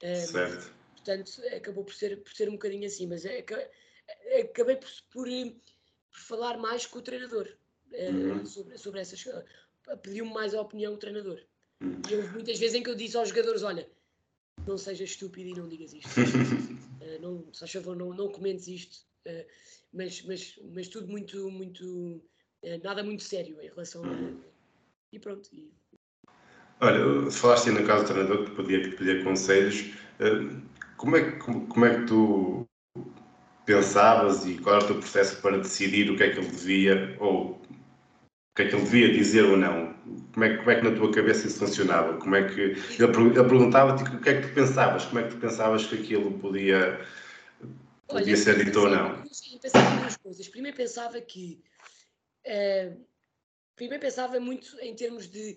Certo. 0.00 0.79
Portanto, 1.04 1.42
acabou 1.56 1.84
por 1.84 1.94
ser, 1.94 2.22
por 2.22 2.32
ser 2.32 2.48
um 2.48 2.52
bocadinho 2.52 2.86
assim, 2.86 3.06
mas 3.06 3.24
é, 3.24 3.38
acabei 4.40 4.76
por, 4.76 4.88
por, 5.10 5.26
por, 5.26 6.20
falar 6.20 6.58
mais 6.58 6.86
com 6.86 6.98
o 6.98 7.02
treinador 7.02 7.48
uh, 7.92 8.14
uhum. 8.14 8.44
sobre, 8.44 8.78
sobre 8.78 9.00
essas 9.00 9.22
coisas. 9.22 9.44
Pediu-me 10.02 10.32
mais 10.32 10.54
a 10.54 10.60
opinião 10.60 10.92
do 10.92 10.98
treinador. 10.98 11.40
Uhum. 11.80 12.02
E 12.08 12.14
houve 12.14 12.28
muitas 12.28 12.58
vezes 12.58 12.74
em 12.74 12.82
que 12.82 12.90
eu 12.90 12.94
disse 12.94 13.16
aos 13.16 13.30
jogadores: 13.30 13.62
olha, 13.62 13.88
não 14.66 14.76
sejas 14.76 15.10
estúpido 15.10 15.48
e 15.48 15.54
não 15.54 15.68
digas 15.68 15.94
isto. 15.94 16.08
uh, 16.08 17.20
não, 17.20 17.52
se 17.52 17.66
favor, 17.66 17.96
não, 17.96 18.12
não 18.12 18.28
comentes 18.30 18.68
isto. 18.68 18.98
Uh, 19.26 19.46
mas, 19.92 20.22
mas, 20.22 20.58
mas 20.74 20.88
tudo 20.88 21.08
muito, 21.08 21.50
muito, 21.50 21.84
uh, 22.62 22.82
nada 22.84 23.02
muito 23.02 23.22
sério 23.22 23.60
em 23.60 23.68
relação 23.68 24.04
a. 24.04 24.50
E 25.12 25.18
pronto. 25.18 25.48
E... 25.52 25.72
Olha, 26.80 27.30
falaste 27.30 27.70
no 27.70 27.86
caso 27.86 28.04
do 28.04 28.12
treinador 28.12 28.44
que 28.44 28.54
podia 28.54 28.82
que 28.82 28.96
pedir 28.96 29.24
conselhos. 29.24 29.92
Como, 31.00 31.16
é, 31.16 31.30
como, 31.38 31.66
como 31.66 31.86
é 31.86 31.98
que 31.98 32.06
tu 32.06 32.68
pensavas 33.64 34.44
e 34.44 34.58
qual 34.58 34.76
era 34.76 34.84
o 34.84 34.86
teu 34.88 34.98
processo 34.98 35.40
para 35.40 35.58
decidir 35.58 36.10
o 36.10 36.16
que 36.16 36.24
é 36.24 36.30
que 36.30 36.38
ele 36.38 36.50
devia 36.50 37.16
ou 37.18 37.52
o 37.52 38.54
que 38.54 38.62
é 38.62 38.68
que 38.68 38.74
ele 38.74 38.84
devia 38.84 39.12
dizer 39.12 39.44
ou 39.46 39.56
não? 39.56 39.94
Como 40.34 40.44
é, 40.44 40.56
como 40.58 40.70
é 40.70 40.74
que 40.74 40.90
na 40.90 40.94
tua 40.94 41.10
cabeça 41.10 41.46
isso 41.46 41.58
funcionava? 41.58 42.18
Como 42.18 42.36
é 42.36 42.46
que 42.46 42.60
ele, 42.60 42.76
ele 42.98 43.32
perguntava-te 43.32 44.02
o 44.02 44.20
que 44.20 44.28
é 44.28 44.42
que 44.42 44.48
tu 44.48 44.54
pensavas? 44.54 45.06
Como 45.06 45.20
é 45.20 45.22
que 45.22 45.30
tu 45.30 45.40
pensavas 45.40 45.86
que 45.86 45.94
aquilo 45.94 46.38
podia, 46.38 47.00
podia 48.06 48.34
Olha, 48.34 48.36
ser 48.36 48.62
dito 48.62 48.80
ou 48.80 48.90
não? 48.90 49.24
Eu 49.52 49.58
pensava 49.58 49.94
em 49.94 50.00
duas 50.00 50.16
coisas. 50.18 50.48
Primeiro 50.48 50.76
pensava 50.76 51.18
que 51.22 51.62
uh, 52.46 53.00
primeiro 53.74 54.02
pensava 54.02 54.38
muito 54.38 54.78
em 54.80 54.94
termos 54.94 55.30
de, 55.30 55.56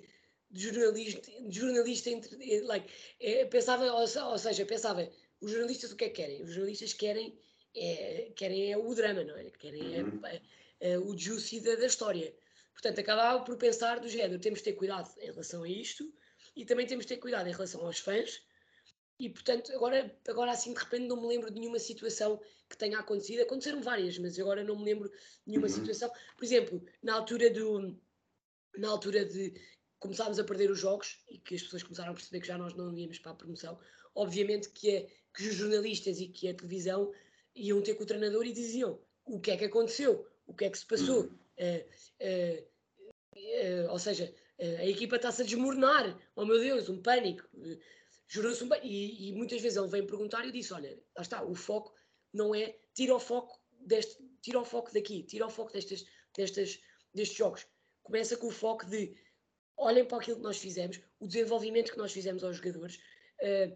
de 0.49 0.69
jornalista, 0.69 1.31
de 1.41 1.59
jornalista 1.59 2.09
entre, 2.11 2.61
like, 2.61 2.87
eh, 3.19 3.45
pensava, 3.45 3.83
ou, 3.91 4.01
ou, 4.01 4.37
seja, 4.37 4.65
pensava, 4.65 5.09
os 5.43 5.51
jornalistas 5.51 5.91
o 5.91 5.95
que 5.95 6.05
é 6.05 6.09
que 6.09 6.21
querem? 6.21 6.41
Os 6.43 6.51
jornalistas 6.51 6.93
querem 6.93 7.37
é, 7.75 8.31
querem 8.35 8.71
é 8.71 8.77
o 8.77 8.93
drama, 8.93 9.23
não 9.23 9.35
é? 9.35 9.49
Querem 9.51 9.95
é, 9.95 10.03
uhum. 10.03 10.21
é, 10.79 10.99
o 10.99 11.17
juicy 11.17 11.59
da, 11.59 11.75
da 11.75 11.87
história. 11.87 12.33
Portanto, 12.71 12.99
acabava 12.99 13.43
por 13.43 13.57
pensar 13.57 13.99
do 13.99 14.07
género, 14.07 14.39
temos 14.39 14.59
de 14.59 14.65
ter 14.65 14.73
cuidado 14.73 15.09
em 15.19 15.27
relação 15.27 15.63
a 15.63 15.69
isto 15.69 16.11
e 16.55 16.65
também 16.65 16.85
temos 16.85 17.05
de 17.05 17.09
ter 17.09 17.17
cuidado 17.17 17.47
em 17.47 17.51
relação 17.51 17.85
aos 17.85 17.99
fãs. 17.99 18.41
E, 19.19 19.29
portanto, 19.29 19.71
agora, 19.73 20.15
agora 20.27 20.51
assim, 20.51 20.73
de 20.73 20.79
repente, 20.79 21.07
não 21.07 21.21
me 21.21 21.27
lembro 21.27 21.51
de 21.51 21.59
nenhuma 21.59 21.79
situação 21.79 22.39
que 22.69 22.77
tenha 22.77 22.99
acontecido. 22.99 23.41
Aconteceram 23.41 23.81
várias, 23.81 24.17
mas 24.17 24.39
agora 24.39 24.63
não 24.63 24.77
me 24.77 24.85
lembro 24.85 25.09
de 25.09 25.15
nenhuma 25.47 25.67
uhum. 25.67 25.73
situação. 25.73 26.11
Por 26.35 26.43
exemplo, 26.43 26.83
na 27.01 27.13
altura 27.15 27.49
do... 27.49 27.95
Na 28.75 28.89
altura 28.89 29.23
de 29.23 29.53
começámos 29.99 30.37
a 30.37 30.43
perder 30.43 30.69
os 30.69 30.79
jogos 30.79 31.19
e 31.29 31.37
que 31.37 31.55
as 31.55 31.63
pessoas 31.63 31.83
começaram 31.83 32.11
a 32.11 32.13
perceber 32.13 32.41
que 32.41 32.47
já 32.47 32.57
nós 32.57 32.73
não 32.73 32.93
íamos 32.93 33.19
para 33.19 33.31
a 33.31 33.35
promoção, 33.35 33.79
obviamente 34.13 34.69
que, 34.69 34.89
é, 34.89 35.09
que 35.33 35.47
os 35.47 35.55
jornalistas 35.55 36.19
e 36.19 36.27
que 36.27 36.47
a 36.47 36.53
televisão 36.53 37.11
iam 37.55 37.81
ter 37.81 37.95
com 37.95 38.03
o 38.03 38.07
treinador 38.07 38.45
e 38.45 38.53
diziam 38.53 38.99
o 39.25 39.39
que 39.39 39.51
é 39.51 39.57
que 39.57 39.65
aconteceu, 39.65 40.27
o 40.45 40.53
que 40.53 40.65
é 40.65 40.69
que 40.69 40.77
se 40.77 40.85
passou. 40.85 41.25
Uh, 41.25 41.83
uh, 42.21 43.91
ou 43.91 43.99
seja, 43.99 44.33
a 44.59 44.85
equipa 44.85 45.15
está-se 45.15 45.41
a 45.41 45.45
desmoronar. 45.45 46.17
Oh 46.35 46.45
meu 46.45 46.59
Deus, 46.59 46.89
um 46.89 47.01
pânico. 47.01 47.47
Jurou-se 48.27 48.63
um 48.63 48.69
pânico. 48.69 48.87
E, 48.87 49.29
e, 49.29 49.33
muitas 49.33 49.61
vezes 49.61 49.77
ele 49.77 49.87
vem 49.87 50.05
perguntar 50.05 50.43
e 50.43 50.47
eu 50.47 50.51
disse: 50.51 50.73
Olha, 50.73 50.97
lá 51.15 51.21
está, 51.21 51.43
o 51.43 51.55
foco 51.55 51.93
não 52.31 52.53
é. 52.53 52.75
Tira 52.93 53.15
o 53.15 53.19
foco, 53.19 53.59
deste, 53.81 54.17
tira 54.41 54.59
o 54.59 54.65
foco 54.65 54.93
daqui, 54.93 55.23
tira 55.23 55.47
o 55.47 55.49
foco 55.49 55.71
destas, 55.71 56.05
destas, 56.35 56.79
destes 57.13 57.37
jogos. 57.37 57.65
Começa 58.03 58.37
com 58.37 58.47
o 58.47 58.51
foco 58.51 58.85
de 58.85 59.15
olhem 59.77 60.05
para 60.05 60.17
aquilo 60.17 60.37
que 60.37 60.43
nós 60.43 60.57
fizemos, 60.57 61.01
o 61.19 61.27
desenvolvimento 61.27 61.91
que 61.91 61.97
nós 61.97 62.11
fizemos 62.11 62.43
aos 62.43 62.57
jogadores. 62.57 62.97
Uh, 63.41 63.75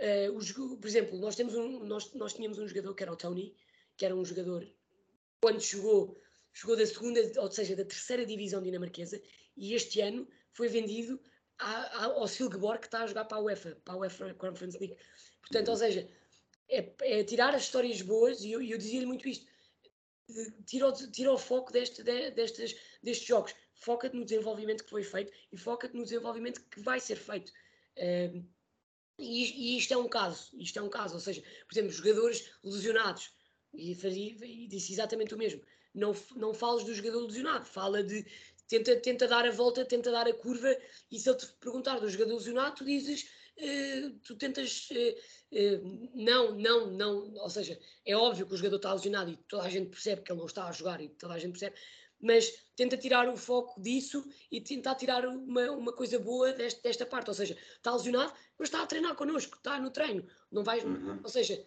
Uh, 0.00 0.32
os, 0.36 0.52
por 0.52 0.86
exemplo, 0.86 1.18
nós, 1.18 1.34
temos 1.34 1.54
um, 1.54 1.84
nós, 1.84 2.12
nós 2.14 2.32
tínhamos 2.32 2.58
um 2.58 2.68
jogador 2.68 2.94
que 2.94 3.02
era 3.02 3.12
o 3.12 3.16
Tony, 3.16 3.54
que 3.96 4.04
era 4.04 4.14
um 4.14 4.24
jogador, 4.24 4.66
quando 5.40 5.60
chegou, 5.60 6.20
chegou 6.52 6.76
da 6.76 6.86
segunda, 6.86 7.20
ou 7.40 7.50
seja, 7.50 7.74
da 7.74 7.84
terceira 7.84 8.24
divisão 8.24 8.62
dinamarquesa, 8.62 9.20
e 9.56 9.74
este 9.74 10.00
ano 10.00 10.28
foi 10.52 10.68
vendido 10.68 11.20
a, 11.58 11.70
a, 11.70 12.04
ao 12.04 12.28
Silkeborg, 12.28 12.80
que 12.80 12.86
está 12.86 13.02
a 13.02 13.06
jogar 13.06 13.24
para 13.24 13.38
a 13.38 13.40
UEFA, 13.40 13.76
para 13.84 13.94
a 13.94 13.96
UEFA 13.98 14.34
Conference 14.34 14.78
League. 14.78 14.96
Portanto, 15.40 15.68
ou 15.68 15.76
seja, 15.76 16.08
é, 16.68 16.92
é 17.00 17.24
tirar 17.24 17.54
as 17.54 17.62
histórias 17.62 18.00
boas, 18.02 18.44
e 18.44 18.52
eu, 18.52 18.62
eu 18.62 18.78
dizia-lhe 18.78 19.06
muito 19.06 19.28
isto, 19.28 19.46
tira 20.66 20.88
o, 20.88 20.92
tira 20.92 21.32
o 21.32 21.38
foco 21.38 21.72
deste, 21.72 22.02
de, 22.02 22.30
destes, 22.30 22.76
destes 23.02 23.26
jogos, 23.26 23.54
foca-te 23.74 24.16
no 24.16 24.24
desenvolvimento 24.24 24.84
que 24.84 24.90
foi 24.90 25.02
feito 25.02 25.32
e 25.50 25.56
foca-te 25.56 25.96
no 25.96 26.04
desenvolvimento 26.04 26.62
que 26.70 26.80
vai 26.80 27.00
ser 27.00 27.16
feito. 27.16 27.50
Uh, 27.96 28.44
e, 29.18 29.74
e, 29.74 29.78
isto 29.78 29.92
é 29.92 29.96
um 29.96 30.08
caso, 30.08 30.50
isto 30.58 30.78
é 30.78 30.82
um 30.82 30.88
caso, 30.88 31.14
ou 31.14 31.20
seja, 31.20 31.42
por 31.66 31.74
exemplo, 31.74 31.92
jogadores 31.92 32.50
lesionados, 32.62 33.32
e, 33.74 33.94
fazia, 33.94 34.36
e 34.44 34.66
disse 34.68 34.92
exatamente 34.92 35.34
o 35.34 35.38
mesmo, 35.38 35.60
não, 35.94 36.14
não 36.36 36.54
fales 36.54 36.84
do 36.84 36.94
jogador 36.94 37.26
lesionado, 37.26 37.66
fala 37.66 38.02
de, 38.02 38.24
tenta, 38.68 38.96
tenta 38.96 39.26
dar 39.26 39.46
a 39.46 39.50
volta, 39.50 39.84
tenta 39.84 40.10
dar 40.10 40.28
a 40.28 40.32
curva, 40.32 40.76
e 41.10 41.18
se 41.18 41.28
ele 41.28 41.38
te 41.38 41.46
perguntar 41.60 41.98
do 41.98 42.08
jogador 42.08 42.34
lesionado, 42.34 42.76
tu 42.76 42.84
dizes, 42.84 43.28
uh, 43.58 44.10
tu 44.22 44.36
tentas, 44.36 44.88
uh, 44.90 45.56
uh, 45.56 46.10
não, 46.14 46.54
não, 46.54 46.90
não, 46.90 47.34
ou 47.34 47.50
seja, 47.50 47.78
é 48.06 48.16
óbvio 48.16 48.46
que 48.46 48.54
o 48.54 48.56
jogador 48.56 48.76
está 48.76 48.92
lesionado 48.92 49.30
e 49.30 49.36
toda 49.48 49.64
a 49.64 49.70
gente 49.70 49.90
percebe 49.90 50.22
que 50.22 50.30
ele 50.30 50.38
não 50.38 50.46
está 50.46 50.68
a 50.68 50.72
jogar 50.72 51.00
e 51.00 51.08
toda 51.08 51.34
a 51.34 51.38
gente 51.38 51.52
percebe, 51.52 51.76
mas 52.20 52.52
tenta 52.74 52.96
tirar 52.96 53.28
o 53.28 53.36
foco 53.36 53.80
disso 53.80 54.24
e 54.50 54.60
tentar 54.60 54.94
tirar 54.94 55.26
uma, 55.26 55.70
uma 55.72 55.92
coisa 55.92 56.18
boa 56.18 56.52
desta, 56.52 56.80
desta 56.82 57.06
parte. 57.06 57.28
Ou 57.28 57.34
seja, 57.34 57.56
está 57.76 57.92
lesionado, 57.92 58.32
mas 58.58 58.68
está 58.68 58.82
a 58.82 58.86
treinar 58.86 59.14
connosco, 59.14 59.56
está 59.56 59.80
no 59.80 59.90
treino. 59.90 60.26
Não 60.50 60.64
vais, 60.64 60.84
uhum. 60.84 61.20
Ou 61.22 61.28
seja, 61.28 61.64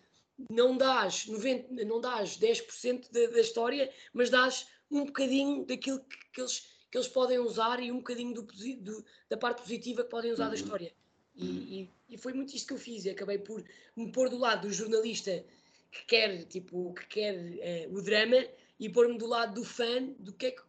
não 0.50 0.78
dás, 0.78 1.28
90, 1.28 1.86
não 1.86 2.02
dás 2.02 2.38
10% 2.38 3.12
da, 3.12 3.28
da 3.28 3.42
história, 3.42 3.92
mas 4.14 4.30
dás 4.30 4.68
um 4.90 5.06
bocadinho 5.06 5.66
daquilo 5.66 6.00
que, 6.00 6.18
que, 6.34 6.42
eles, 6.42 6.68
que 6.90 6.98
eles 6.98 7.08
podem 7.08 7.40
usar 7.40 7.82
e 7.82 7.92
um 7.92 7.98
bocadinho 7.98 8.34
do, 8.34 8.42
do 8.42 9.06
da 9.30 9.38
parte 9.38 9.62
positiva 9.62 10.04
que 10.04 10.10
podem 10.10 10.32
usar 10.32 10.46
uhum. 10.46 10.50
da 10.50 10.56
história. 10.56 10.94
E, 11.34 11.46
e, 11.82 11.90
e, 12.10 12.18
foi 12.18 12.34
muito 12.34 12.54
isto 12.54 12.68
que 12.68 12.74
eu 12.74 12.78
fiz. 12.78 13.06
Eu 13.06 13.14
acabei 13.14 13.38
por 13.38 13.64
me 13.96 14.12
pôr 14.12 14.30
do 14.30 14.38
lado 14.38 14.68
do 14.68 14.74
jornalista 14.74 15.44
que 15.90 16.06
quer, 16.06 16.44
tipo, 16.46 16.94
que 16.94 17.08
quer 17.08 17.88
uh, 17.90 17.94
o 17.98 18.02
drama 18.02 18.46
e 18.82 18.90
pôr-me 18.90 19.16
do 19.16 19.28
lado 19.28 19.54
do 19.54 19.64
fã 19.64 20.04
do 20.18 20.34
que 20.34 20.48
é 20.48 20.52
que, 20.52 20.64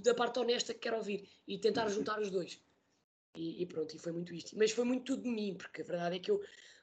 da 0.00 0.14
parte 0.14 0.38
honesta 0.38 0.74
que 0.74 0.80
quer 0.80 0.92
ouvir 0.92 1.26
e 1.48 1.58
tentar 1.58 1.88
juntar 1.88 2.20
os 2.20 2.30
dois. 2.30 2.60
E, 3.34 3.62
e, 3.62 3.66
pronto, 3.66 3.96
e 3.96 3.98
foi 3.98 4.12
muito 4.12 4.34
isto. 4.34 4.56
Mas 4.58 4.72
foi 4.72 4.84
muito 4.84 5.04
tudo 5.04 5.22
de 5.22 5.30
mim, 5.30 5.54
porque 5.54 5.80
a 5.80 5.84
verdade 5.84 6.16
é 6.16 6.18
que 6.18 6.30
eu, 6.30 6.38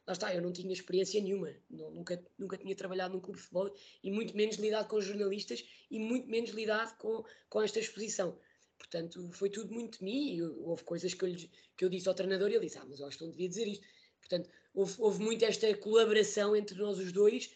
lá 0.08 0.14
está, 0.14 0.34
eu 0.34 0.42
não 0.42 0.52
tinha 0.52 0.74
experiência 0.74 1.22
nenhuma, 1.22 1.54
não, 1.70 1.92
nunca, 1.92 2.20
nunca 2.40 2.58
tinha 2.58 2.76
trabalhado 2.76 3.14
num 3.14 3.20
clube 3.20 3.38
de 3.38 3.44
futebol 3.44 3.72
e 4.04 4.12
muito 4.12 4.36
menos 4.36 4.56
lidado 4.56 4.88
com 4.88 5.00
jornalistas 5.00 5.64
e 5.92 6.00
muito 6.00 6.28
menos 6.28 6.50
lidado 6.50 6.98
com, 6.98 7.24
com 7.50 7.62
esta 7.62 7.80
exposição. 7.80 8.36
Portanto, 8.80 9.30
foi 9.32 9.52
tudo 9.52 9.72
muito 9.72 10.00
de 10.00 10.04
mim 10.04 10.36
e 10.36 10.42
houve 10.42 10.84
coisas 10.84 11.14
que 11.14 11.24
eu, 11.24 11.36
que 11.78 11.86
eu 11.86 11.90
disse 11.90 12.10
ao 12.10 12.16
treinador 12.16 12.50
e 12.50 12.56
ele 12.56 12.66
disse, 12.66 12.80
ah, 12.80 12.86
mas 12.90 13.00
eu 13.00 13.06
acho 13.06 13.20
que 13.20 13.24
não 13.24 13.32
devia 13.32 13.48
dizer 13.48 13.68
isto. 13.68 13.86
Portanto, 14.20 14.50
houve, 14.74 14.96
houve 14.98 15.24
muito 15.24 15.46
esta 15.46 15.72
colaboração 15.78 16.56
entre 16.56 16.76
nós 16.80 16.98
os 16.98 17.12
dois 17.12 17.52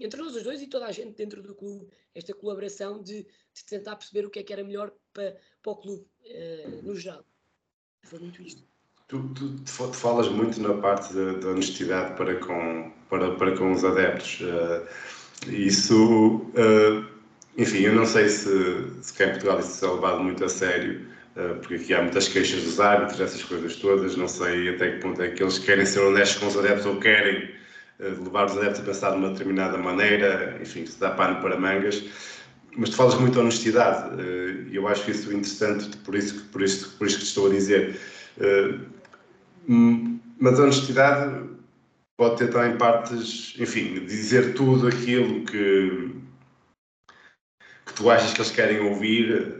entre 0.00 0.20
nós 0.20 0.34
os 0.34 0.42
dois 0.42 0.60
e 0.60 0.66
toda 0.66 0.86
a 0.86 0.92
gente 0.92 1.16
dentro 1.16 1.42
do 1.42 1.54
clube, 1.54 1.88
esta 2.14 2.34
colaboração 2.34 3.02
de, 3.02 3.22
de 3.22 3.64
tentar 3.66 3.96
perceber 3.96 4.26
o 4.26 4.30
que 4.30 4.40
é 4.40 4.42
que 4.42 4.52
era 4.52 4.64
melhor 4.64 4.92
para, 5.12 5.36
para 5.62 5.72
o 5.72 5.76
clube, 5.76 6.06
uh, 6.24 6.82
no 6.82 6.94
geral. 6.94 7.24
Foi 8.02 8.18
muito 8.18 8.42
isto. 8.42 8.62
Tu, 9.08 9.34
tu, 9.34 9.56
tu, 9.60 9.92
falas 9.92 10.28
muito 10.28 10.60
na 10.60 10.74
parte 10.74 11.14
da, 11.14 11.32
da, 11.34 11.48
honestidade 11.48 12.14
para 12.16 12.36
com, 12.40 12.92
para, 13.08 13.34
para 13.36 13.56
com 13.56 13.72
os 13.72 13.84
adeptos. 13.84 14.40
Uh, 14.40 15.50
isso, 15.50 16.36
uh, 16.36 17.06
enfim, 17.56 17.80
eu 17.82 17.94
não 17.94 18.04
sei 18.04 18.28
se, 18.28 19.02
se 19.02 19.14
cá 19.14 19.26
em 19.26 19.30
Portugal 19.30 19.60
isso 19.60 19.84
é 19.84 19.90
levado 19.90 20.22
muito 20.22 20.44
a 20.44 20.48
sério, 20.48 21.06
porque 21.60 21.76
aqui 21.76 21.94
há 21.94 22.02
muitas 22.02 22.26
queixas 22.26 22.64
dos 22.64 22.80
árbitros, 22.80 23.20
essas 23.20 23.44
coisas 23.44 23.76
todas. 23.76 24.16
Não 24.16 24.26
sei 24.26 24.74
até 24.74 24.92
que 24.92 25.00
ponto 25.00 25.22
é 25.22 25.30
que 25.30 25.42
eles 25.42 25.58
querem 25.58 25.86
ser 25.86 26.00
honestos 26.00 26.38
com 26.38 26.48
os 26.48 26.56
adeptos 26.56 26.86
ou 26.86 26.98
querem 26.98 27.48
levar 27.98 28.46
os 28.46 28.56
adeptos 28.56 28.80
a 28.80 28.84
pensar 28.84 29.10
de 29.10 29.16
uma 29.16 29.30
determinada 29.30 29.76
maneira, 29.78 30.58
enfim, 30.62 30.86
se 30.86 30.98
dá 31.00 31.10
pano 31.10 31.40
para 31.40 31.58
mangas. 31.58 32.04
Mas 32.76 32.90
tu 32.90 32.96
falas 32.96 33.14
muito 33.16 33.32
de 33.32 33.40
honestidade 33.40 34.20
eh, 34.20 34.70
e 34.70 34.76
eu 34.76 34.86
acho 34.86 35.10
isso 35.10 35.32
interessante, 35.32 35.96
por 35.98 36.14
isso, 36.14 36.44
por, 36.46 36.62
isso, 36.62 36.96
por 36.96 37.06
isso 37.06 37.16
que 37.18 37.24
te 37.24 37.28
estou 37.28 37.46
a 37.48 37.50
dizer. 37.50 37.98
Eh, 38.38 38.78
mas 40.38 40.60
a 40.60 40.62
honestidade 40.62 41.48
pode 42.16 42.36
ter 42.38 42.50
também 42.50 42.76
partes, 42.78 43.54
enfim, 43.58 44.04
dizer 44.06 44.54
tudo 44.54 44.86
aquilo 44.86 45.44
que, 45.44 46.12
que 47.84 47.94
tu 47.94 48.10
achas 48.10 48.32
que 48.32 48.40
eles 48.40 48.50
querem 48.50 48.80
ouvir 48.80 49.58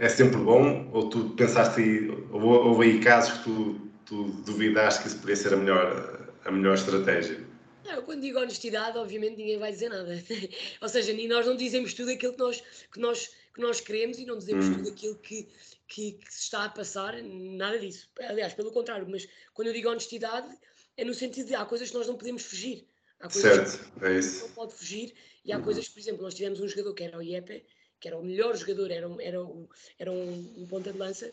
é 0.00 0.08
sempre 0.08 0.38
bom? 0.40 0.88
Ou 0.92 1.08
tu 1.08 1.30
pensaste 1.30 1.80
aí, 1.80 2.26
ou 2.30 2.42
houve 2.42 2.84
aí 2.84 3.00
casos 3.00 3.38
que 3.38 3.44
tu, 3.44 3.80
tu 4.04 4.24
duvidaste 4.44 5.02
que 5.02 5.08
isso 5.08 5.16
poderia 5.16 5.36
ser 5.36 5.54
a 5.54 5.56
melhor, 5.56 6.32
a 6.44 6.50
melhor 6.50 6.74
estratégia? 6.74 7.45
Eu 7.94 8.02
quando 8.02 8.20
digo 8.20 8.38
honestidade, 8.38 8.98
obviamente 8.98 9.36
ninguém 9.36 9.58
vai 9.58 9.72
dizer 9.72 9.88
nada. 9.88 10.12
Ou 10.80 10.88
seja, 10.88 11.12
nem 11.12 11.28
nós 11.28 11.46
não 11.46 11.56
dizemos 11.56 11.94
tudo 11.94 12.10
aquilo 12.10 12.32
que 12.32 12.38
nós, 12.38 12.62
que 12.92 13.00
nós, 13.00 13.30
que 13.54 13.60
nós 13.60 13.80
queremos 13.80 14.18
e 14.18 14.26
não 14.26 14.38
dizemos 14.38 14.66
hum. 14.66 14.74
tudo 14.74 14.88
aquilo 14.90 15.14
que, 15.16 15.48
que, 15.86 16.12
que, 16.12 16.32
se 16.32 16.42
está 16.42 16.64
a 16.64 16.68
passar, 16.68 17.22
nada 17.22 17.78
disso. 17.78 18.08
Aliás, 18.20 18.54
pelo 18.54 18.70
contrário, 18.72 19.06
mas 19.08 19.28
quando 19.54 19.68
eu 19.68 19.74
digo 19.74 19.88
honestidade, 19.88 20.48
é 20.96 21.04
no 21.04 21.14
sentido 21.14 21.48
de 21.48 21.54
há 21.54 21.64
coisas 21.64 21.90
que 21.90 21.96
nós 21.96 22.06
não 22.06 22.16
podemos 22.16 22.42
fugir. 22.42 22.86
Há 23.20 23.28
coisas 23.28 23.70
certo, 23.70 24.04
é 24.04 24.18
isso. 24.18 24.42
Que 24.42 24.48
não 24.48 24.54
pode 24.54 24.74
fugir 24.74 25.14
e 25.44 25.52
há 25.52 25.58
uhum. 25.58 25.62
coisas, 25.62 25.88
por 25.88 26.00
exemplo, 26.00 26.22
nós 26.22 26.34
tivemos 26.34 26.60
um 26.60 26.68
jogador 26.68 26.92
que 26.92 27.04
era 27.04 27.16
o 27.16 27.22
Iepe, 27.22 27.64
que 28.00 28.08
era 28.08 28.18
o 28.18 28.24
melhor 28.24 28.56
jogador, 28.56 28.90
era, 28.90 29.08
um, 29.08 29.20
era, 29.20 29.42
um, 29.42 29.68
era 29.98 30.10
um, 30.10 30.54
um 30.58 30.66
ponta 30.66 30.92
de 30.92 30.98
lança, 30.98 31.32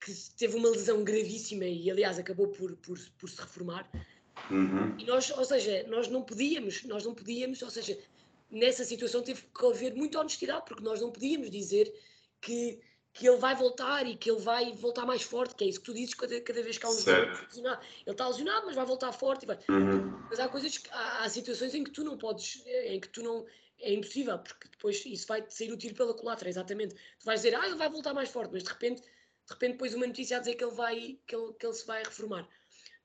que 0.00 0.12
teve 0.36 0.56
uma 0.56 0.70
lesão 0.70 1.02
gravíssima 1.04 1.64
e, 1.64 1.90
aliás, 1.90 2.18
acabou 2.18 2.48
por, 2.48 2.76
por, 2.76 2.98
por 3.18 3.28
se 3.28 3.40
reformar. 3.40 3.88
Uhum. 4.50 4.94
E 4.98 5.04
nós, 5.04 5.30
ou 5.30 5.44
seja, 5.44 5.84
nós 5.88 6.08
não 6.08 6.22
podíamos, 6.22 6.84
nós 6.84 7.04
não 7.04 7.14
podíamos, 7.14 7.60
ou 7.62 7.70
seja, 7.70 7.98
nessa 8.50 8.84
situação 8.84 9.22
teve 9.22 9.42
que 9.42 9.66
haver 9.66 9.94
muita 9.94 10.20
honestidade, 10.20 10.64
porque 10.66 10.82
nós 10.82 11.00
não 11.00 11.10
podíamos 11.10 11.50
dizer 11.50 11.92
que, 12.40 12.80
que 13.12 13.28
ele 13.28 13.38
vai 13.38 13.54
voltar 13.54 14.06
e 14.06 14.16
que 14.16 14.30
ele 14.30 14.40
vai 14.40 14.72
voltar 14.72 15.04
mais 15.04 15.22
forte, 15.22 15.54
que 15.54 15.64
é 15.64 15.68
isso 15.68 15.80
que 15.80 15.86
tu 15.86 15.94
dizes 15.94 16.14
cada, 16.14 16.40
cada 16.40 16.62
vez 16.62 16.78
que 16.78 16.86
há 16.86 16.88
um 16.88 16.94
lesionado. 16.94 17.80
Ele 18.06 18.12
está 18.12 18.28
lesionado, 18.28 18.66
mas 18.66 18.74
vai 18.74 18.86
voltar 18.86 19.12
forte. 19.12 19.46
Vai. 19.46 19.58
Uhum. 19.68 20.26
Mas 20.30 20.40
há 20.40 20.48
coisas, 20.48 20.82
há, 20.90 21.24
há, 21.24 21.28
situações 21.28 21.74
em 21.74 21.84
que 21.84 21.90
tu 21.90 22.04
não 22.04 22.16
podes, 22.16 22.62
em 22.66 23.00
que 23.00 23.08
tu 23.08 23.22
não, 23.22 23.44
é 23.80 23.92
impossível, 23.92 24.38
porque 24.38 24.68
depois 24.68 25.04
isso 25.06 25.26
vai 25.26 25.44
sair 25.48 25.72
o 25.72 25.76
tiro 25.76 25.94
pela 25.94 26.14
culatra, 26.14 26.48
exatamente. 26.48 26.94
Tu 26.94 27.24
vais 27.24 27.40
dizer, 27.40 27.54
ah, 27.54 27.66
ele 27.66 27.76
vai 27.76 27.88
voltar 27.88 28.12
mais 28.12 28.28
forte, 28.28 28.52
mas 28.52 28.62
de 28.62 28.68
repente, 28.68 29.02
de 29.02 29.52
repente 29.52 29.72
depois 29.72 29.94
uma 29.94 30.06
notícia 30.06 30.36
a 30.36 30.40
dizer 30.40 30.54
que 30.54 30.64
ele 30.64 30.74
vai, 30.74 31.18
que 31.26 31.34
ele, 31.34 31.52
que 31.52 31.66
ele 31.66 31.74
se 31.74 31.86
vai 31.86 32.02
reformar. 32.02 32.48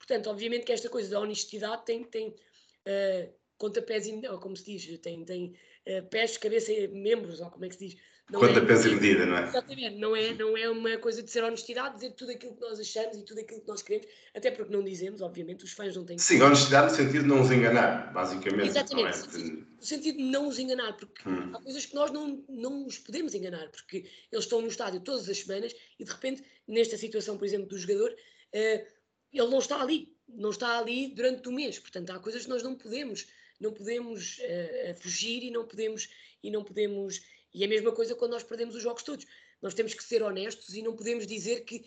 Portanto, 0.06 0.30
obviamente 0.30 0.66
que 0.66 0.74
esta 0.74 0.90
coisa 0.90 1.10
da 1.10 1.20
honestidade 1.20 1.86
tem, 1.86 2.04
tem 2.04 2.28
uh, 2.28 3.34
pontapés, 3.58 4.06
ou 4.30 4.38
como 4.38 4.56
se 4.58 4.66
diz, 4.66 5.00
tem, 5.00 5.24
tem 5.24 5.56
uh, 5.88 6.04
pés, 6.10 6.38
cabeça 6.38 6.74
e 6.74 6.88
membros, 6.90 7.40
ou 7.40 7.50
como 7.50 7.64
é 7.64 7.70
que 7.70 7.76
se 7.76 7.88
diz. 7.88 7.98
Não 8.30 8.40
Quanto 8.40 8.58
é, 8.58 8.62
e 8.62 8.96
medida, 8.96 9.26
não 9.26 9.38
é? 9.38 9.44
Exatamente, 9.44 9.98
não 9.98 10.16
é, 10.16 10.34
não 10.34 10.58
é 10.58 10.70
uma 10.70 10.98
coisa 10.98 11.22
de 11.22 11.30
ser 11.30 11.44
honestidade, 11.44 11.96
dizer 11.96 12.12
tudo 12.12 12.32
aquilo 12.32 12.56
que 12.56 12.62
nós 12.62 12.80
achamos 12.80 13.18
e 13.18 13.24
tudo 13.24 13.42
aquilo 13.42 13.60
que 13.60 13.68
nós 13.68 13.82
queremos, 13.82 14.08
até 14.34 14.50
porque 14.50 14.72
não 14.72 14.82
dizemos, 14.82 15.22
obviamente, 15.22 15.66
os 15.66 15.74
fãs 15.74 15.96
não 15.96 16.06
têm 16.06 16.18
Sim, 16.18 16.42
honestidade 16.42 16.92
no 16.92 16.98
sentido 16.98 17.22
de 17.24 17.28
não 17.28 17.42
os 17.42 17.52
enganar, 17.52 18.14
basicamente. 18.14 18.70
Exatamente, 18.70 19.08
é? 19.08 19.22
no, 19.22 19.30
sentido, 19.30 19.68
no 19.78 19.86
sentido 19.86 20.18
de 20.18 20.24
não 20.24 20.48
os 20.48 20.58
enganar, 20.58 20.94
porque 20.94 21.28
hum. 21.28 21.52
há 21.54 21.62
coisas 21.62 21.86
que 21.86 21.96
nós 21.96 22.12
não, 22.12 22.44
não 22.48 22.86
os 22.86 22.98
podemos 22.98 23.34
enganar, 23.36 23.70
porque 23.70 24.06
eles 24.32 24.46
estão 24.46 24.62
no 24.62 24.68
estádio 24.68 25.02
todas 25.02 25.28
as 25.28 25.40
semanas 25.40 25.76
e 26.00 26.06
de 26.06 26.12
repente, 26.12 26.44
nesta 26.66 26.98
situação, 26.98 27.38
por 27.38 27.46
exemplo, 27.46 27.68
do 27.68 27.78
jogador, 27.78 28.10
uh, 28.10 28.93
ele 29.34 29.50
não 29.50 29.60
está 29.60 29.82
ali, 29.82 30.16
não 30.28 30.50
está 30.52 30.78
ali 30.78 31.08
durante 31.10 31.48
o 31.50 31.52
mês, 31.52 31.80
portanto 31.80 32.12
há 32.12 32.20
coisas 32.20 32.44
que 32.44 32.50
nós 32.50 32.64
não 32.64 32.76
podemos, 32.76 33.28
não 33.60 33.74
podemos 33.74 34.38
uh, 34.40 34.96
fugir 35.02 35.44
e 35.44 35.52
não 35.52 35.66
podemos 35.66 36.10
e 36.44 36.52
não 36.52 36.64
podemos 36.64 37.22
e 37.54 37.64
é 37.64 37.66
a 37.66 37.70
mesma 37.70 37.92
coisa 37.92 38.16
quando 38.16 38.32
nós 38.32 38.44
perdemos 38.44 38.76
os 38.76 38.82
jogos 38.82 39.04
todos. 39.04 39.26
Nós 39.62 39.74
temos 39.74 39.94
que 39.94 40.04
ser 40.04 40.24
honestos 40.24 40.76
e 40.76 40.82
não 40.82 40.96
podemos 40.96 41.28
dizer 41.28 41.62
que, 41.62 41.86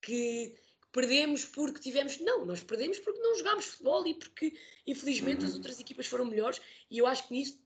que 0.00 0.54
perdemos 0.92 1.44
porque 1.44 1.80
tivemos. 1.80 2.18
Não, 2.20 2.46
nós 2.46 2.62
perdemos 2.62 2.98
porque 3.00 3.20
não 3.20 3.36
jogámos 3.36 3.64
futebol 3.66 4.06
e 4.06 4.14
porque, 4.14 4.54
infelizmente, 4.86 5.44
as 5.44 5.50
uhum. 5.50 5.56
outras 5.56 5.80
equipas 5.80 6.06
foram 6.06 6.24
melhores. 6.24 6.60
E 6.90 6.98
eu 6.98 7.06
acho 7.06 7.26
que 7.26 7.34
nisso, 7.34 7.58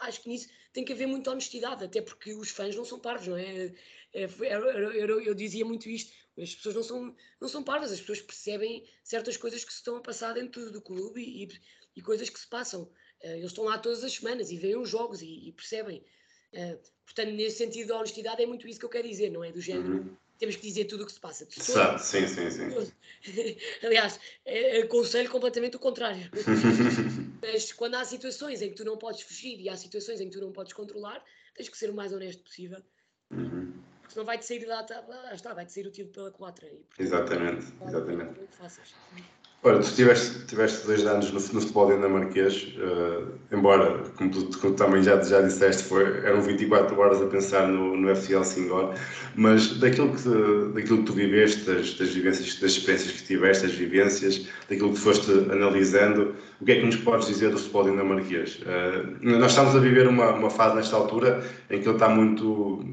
acho 0.00 0.20
que 0.22 0.28
nisso 0.28 0.48
tem 0.72 0.84
que 0.84 0.92
haver 0.92 1.06
muita 1.06 1.30
honestidade, 1.30 1.84
até 1.84 2.02
porque 2.02 2.34
os 2.34 2.50
fãs 2.50 2.76
não 2.76 2.84
são 2.84 2.98
parvos, 2.98 3.28
não 3.28 3.36
é? 3.36 3.72
eu, 4.12 4.28
eu, 4.44 4.92
eu, 4.92 5.20
eu 5.22 5.34
dizia 5.34 5.64
muito 5.64 5.88
isto. 5.88 6.12
As 6.38 6.54
pessoas 6.54 6.74
não 6.74 6.82
são, 6.82 7.16
não 7.40 7.48
são 7.48 7.62
parvas, 7.62 7.92
as 7.92 8.00
pessoas 8.00 8.22
percebem 8.22 8.84
certas 9.04 9.36
coisas 9.36 9.64
que 9.64 9.72
se 9.72 9.78
estão 9.78 9.96
a 9.96 10.00
passar 10.00 10.32
dentro 10.32 10.70
do 10.70 10.80
clube 10.80 11.20
e, 11.20 11.44
e, 11.44 11.48
e 11.96 12.02
coisas 12.02 12.30
que 12.30 12.40
se 12.40 12.46
passam. 12.46 12.90
Eh, 13.20 13.38
eles 13.38 13.50
estão 13.50 13.64
lá 13.64 13.78
todas 13.78 14.02
as 14.02 14.12
semanas 14.12 14.50
e 14.50 14.56
veem 14.56 14.76
os 14.76 14.88
jogos 14.88 15.22
e, 15.22 15.48
e 15.48 15.52
percebem. 15.52 16.02
Uh, 16.52 16.78
portanto, 17.04 17.30
nesse 17.30 17.58
sentido 17.58 17.88
da 17.88 17.98
honestidade 17.98 18.42
é 18.42 18.46
muito 18.46 18.68
isso 18.68 18.78
que 18.78 18.84
eu 18.84 18.90
quero 18.90 19.08
dizer, 19.08 19.30
não 19.30 19.42
é? 19.42 19.50
Do 19.50 19.60
género, 19.60 19.94
uhum. 19.94 20.16
temos 20.38 20.56
que 20.56 20.62
dizer 20.62 20.84
tudo 20.84 21.04
o 21.04 21.06
que 21.06 21.12
se 21.12 21.20
passa. 21.20 21.48
Exato, 21.56 22.02
sim, 22.02 22.26
sim, 22.26 22.50
sim. 22.50 22.92
Aliás, 23.82 24.20
é, 24.44 24.82
aconselho 24.82 25.30
completamente 25.30 25.76
o 25.76 25.80
contrário. 25.80 26.30
Mas 27.40 27.72
quando 27.72 27.94
há 27.94 28.04
situações 28.04 28.60
em 28.60 28.70
que 28.70 28.76
tu 28.76 28.84
não 28.84 28.98
podes 28.98 29.22
fugir 29.22 29.58
e 29.60 29.68
há 29.68 29.76
situações 29.76 30.20
em 30.20 30.28
que 30.28 30.36
tu 30.36 30.42
não 30.42 30.52
podes 30.52 30.74
controlar, 30.74 31.24
tens 31.54 31.68
que 31.68 31.76
ser 31.76 31.90
o 31.90 31.94
mais 31.94 32.12
honesto 32.12 32.42
possível. 32.42 32.82
Uhum. 33.30 33.81
Porque 34.12 34.20
senão 34.20 34.26
vai-te 34.26 34.44
sair 34.44 34.66
lá, 34.66 34.86
lá 35.08 35.34
está, 35.34 35.54
vai-te 35.54 35.72
sair 35.72 35.86
o 35.86 35.90
tiro 35.90 36.08
pela 36.08 36.30
culatra. 36.30 36.68
exatamente, 36.98 37.66
exatamente. 37.86 38.40
Ora, 39.64 39.78
tu 39.78 39.94
tiveste, 39.94 40.44
tiveste 40.46 40.86
dois 40.86 41.06
anos 41.06 41.30
no, 41.30 41.38
no 41.38 41.60
futebol 41.60 41.86
dinamarquês, 41.86 42.74
uh, 42.76 43.32
embora, 43.52 44.02
como 44.16 44.30
tu, 44.30 44.58
como 44.58 44.74
também 44.74 45.02
já, 45.02 45.22
já 45.22 45.40
disseste, 45.40 45.84
foi, 45.84 46.02
eram 46.26 46.42
24 46.42 46.98
horas 46.98 47.22
a 47.22 47.26
pensar 47.26 47.68
no, 47.68 47.96
no 47.96 48.10
FC 48.10 48.34
Helsingor, 48.34 48.92
mas 49.36 49.78
daquilo 49.78 50.12
que, 50.14 50.74
daquilo 50.74 50.98
que 50.98 51.04
tu 51.04 51.12
viveste, 51.12 51.64
das, 51.64 51.94
das, 51.94 52.12
vivências, 52.12 52.58
das 52.58 52.72
experiências 52.72 53.12
que 53.12 53.22
tiveste, 53.24 53.66
das 53.68 53.74
vivências, 53.76 54.48
daquilo 54.68 54.92
que 54.92 54.98
foste 54.98 55.30
analisando, 55.50 56.34
o 56.60 56.64
que 56.64 56.72
é 56.72 56.80
que 56.80 56.86
nos 56.86 56.96
podes 56.96 57.28
dizer 57.28 57.50
do 57.50 57.56
futebol 57.56 57.84
dinamarquês? 57.84 58.56
Uh, 58.56 59.16
nós 59.22 59.52
estamos 59.52 59.76
a 59.76 59.78
viver 59.78 60.08
uma, 60.08 60.32
uma 60.32 60.50
fase 60.50 60.74
nesta 60.74 60.96
altura 60.96 61.42
em 61.70 61.80
que 61.80 61.86
ele 61.86 61.94
está 61.94 62.08
muito 62.08 62.84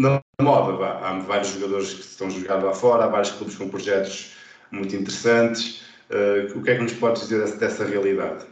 na 0.00 0.22
moda, 0.40 0.86
há 0.86 1.18
vários 1.18 1.48
jogadores 1.48 1.92
que 1.92 2.00
estão 2.00 2.30
jogados 2.30 2.64
lá 2.64 2.72
fora, 2.72 3.04
há 3.04 3.08
vários 3.08 3.32
clubes 3.32 3.54
com 3.56 3.68
projetos 3.68 4.34
muito 4.70 4.96
interessantes. 4.96 5.82
Uh, 6.08 6.58
o 6.58 6.62
que 6.62 6.70
é 6.70 6.76
que 6.76 6.82
nos 6.82 6.94
pode 6.94 7.20
dizer 7.20 7.38
dessa, 7.38 7.56
dessa, 7.58 7.84
realidade? 7.84 8.46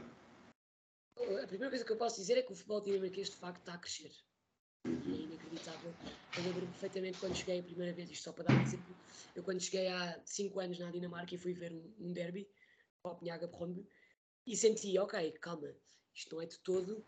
A 1.17 1.47
primeira 1.47 1.71
coisa 1.71 1.85
que 1.85 1.93
eu 1.93 1.97
posso 1.97 2.21
dizer 2.21 2.37
é 2.37 2.43
que 2.43 2.53
o 2.53 2.55
futebol 2.55 2.83
dinamarquês 2.83 3.31
de 3.31 3.37
facto 3.37 3.61
está 3.61 3.75
a 3.75 3.79
crescer. 3.79 4.13
É 4.85 4.91
inacreditável. 4.91 5.95
Eu 6.37 6.45
lembro 6.45 6.67
perfeitamente 6.67 7.19
quando 7.19 7.35
cheguei 7.35 7.61
a 7.61 7.63
primeira 7.63 7.95
vez, 7.95 8.11
isto 8.11 8.25
só 8.25 8.33
para 8.33 8.45
dar 8.45 8.55
um 8.55 8.63
exemplo, 8.63 8.95
eu 9.35 9.43
quando 9.43 9.61
cheguei 9.61 9.89
há 9.89 10.21
5 10.27 10.61
anos 10.61 10.79
na 10.79 10.91
Dinamarca 10.91 11.35
e 11.35 11.39
fui 11.39 11.55
ver 11.55 11.73
um, 11.73 11.95
um 11.99 12.13
derby, 12.13 12.47
Copenhaga 13.03 13.47
Brøndby, 13.47 13.89
e 14.47 14.55
senti, 14.55 14.99
ok, 14.99 15.33
calma, 15.41 15.69
isto 16.15 16.35
não 16.35 16.43
é 16.43 16.47
de 16.47 16.59
todo 16.59 17.05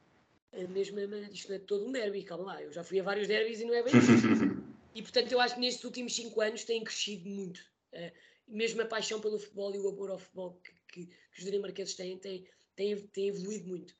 a 0.52 0.68
mesma, 0.68 1.00
isto 1.32 1.48
não 1.48 1.56
é 1.56 1.58
todo 1.60 1.86
um 1.86 1.92
derby, 1.92 2.24
calma 2.24 2.44
lá, 2.44 2.62
eu 2.62 2.72
já 2.72 2.82
fui 2.82 3.00
a 3.00 3.02
vários 3.02 3.28
derbys 3.28 3.60
e 3.60 3.64
não 3.64 3.74
é 3.74 3.82
bem 3.82 3.92
isso. 3.96 4.62
e 4.94 5.02
portanto 5.02 5.32
eu 5.32 5.40
acho 5.40 5.54
que 5.54 5.60
nestes 5.60 5.84
últimos 5.84 6.14
5 6.14 6.40
anos 6.40 6.64
têm 6.64 6.82
crescido 6.82 7.28
muito. 7.28 7.58
Uh, 7.92 8.12
mesmo 8.46 8.82
a 8.82 8.86
paixão 8.86 9.20
pelo 9.20 9.38
futebol 9.38 9.74
e 9.74 9.78
o 9.78 9.88
amor 9.88 10.10
ao 10.10 10.18
futebol 10.18 10.60
que, 10.62 10.72
que, 10.92 11.06
que 11.06 11.38
os 11.38 11.44
dinamarqueses 11.44 11.94
têm, 11.94 12.18
tem, 12.18 12.44
tem, 12.74 12.96
tem 12.96 13.28
evoluído 13.28 13.68
muito. 13.68 13.94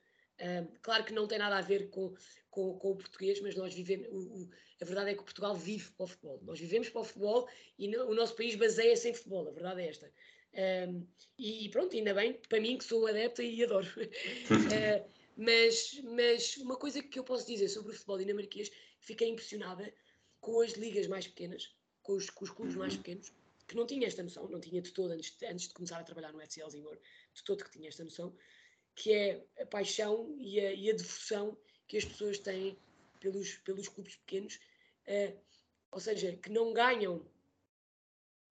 claro 0.82 1.04
que 1.04 1.12
não 1.12 1.28
tem 1.28 1.38
nada 1.38 1.56
a 1.56 1.60
ver 1.60 1.88
com, 1.90 2.12
com, 2.50 2.76
com 2.78 2.90
o 2.90 2.96
português, 2.96 3.40
mas 3.40 3.54
nós 3.54 3.72
vivemos. 3.72 4.08
O, 4.10 4.16
o, 4.16 4.50
a 4.80 4.84
verdade 4.84 5.10
é 5.10 5.14
que 5.14 5.22
Portugal 5.22 5.54
vive 5.54 5.90
para 5.92 6.04
o 6.04 6.06
futebol. 6.06 6.40
Nós 6.42 6.58
vivemos 6.58 6.88
para 6.88 7.00
o 7.00 7.04
futebol 7.04 7.48
e 7.78 7.86
no, 7.86 8.08
o 8.08 8.14
nosso 8.14 8.34
país 8.34 8.54
baseia-se 8.56 9.08
em 9.10 9.14
futebol. 9.14 9.46
A 9.46 9.52
verdade 9.52 9.82
é 9.82 9.88
esta. 9.88 10.12
Um, 10.88 11.06
e 11.38 11.68
pronto, 11.68 11.94
ainda 11.94 12.12
bem, 12.14 12.40
para 12.48 12.60
mim 12.60 12.76
que 12.76 12.84
sou 12.84 13.06
adepta 13.06 13.42
e 13.42 13.62
adoro. 13.62 13.86
uh, 13.86 15.10
mas, 15.40 15.98
mas 16.04 16.58
uma 16.58 16.76
coisa 16.76 17.02
que 17.02 17.18
eu 17.18 17.24
posso 17.24 17.46
dizer 17.46 17.66
sobre 17.70 17.92
o 17.92 17.94
futebol 17.94 18.18
dinamarquês, 18.18 18.70
fiquei 19.00 19.26
impressionada 19.26 19.90
com 20.38 20.60
as 20.60 20.72
ligas 20.72 21.06
mais 21.06 21.26
pequenas, 21.26 21.74
com 22.02 22.12
os, 22.12 22.28
com 22.28 22.44
os 22.44 22.50
clubes 22.50 22.74
mais 22.74 22.92
uhum. 22.92 22.98
pequenos, 22.98 23.32
que 23.66 23.74
não 23.74 23.86
tinha 23.86 24.06
esta 24.06 24.22
noção, 24.22 24.46
não 24.50 24.60
tinha 24.60 24.82
de 24.82 24.90
todo 24.90 25.12
antes, 25.12 25.34
antes 25.42 25.68
de 25.68 25.72
começar 25.72 25.98
a 25.98 26.04
trabalhar 26.04 26.30
no 26.34 26.42
FC 26.42 26.60
Helsingor, 26.60 26.98
de 27.32 27.42
todo 27.42 27.64
que 27.64 27.70
tinha 27.70 27.88
esta 27.88 28.04
noção, 28.04 28.36
que 28.94 29.14
é 29.14 29.42
a 29.58 29.64
paixão 29.64 30.36
e 30.38 30.60
a, 30.60 30.74
e 30.74 30.90
a 30.90 30.94
devoção 30.94 31.56
que 31.88 31.96
as 31.96 32.04
pessoas 32.04 32.38
têm 32.38 32.78
pelos, 33.18 33.54
pelos 33.64 33.88
clubes 33.88 34.16
pequenos, 34.16 34.56
uh, 35.06 35.40
ou 35.90 36.00
seja, 36.00 36.36
que 36.36 36.50
não 36.50 36.74
ganham, 36.74 37.26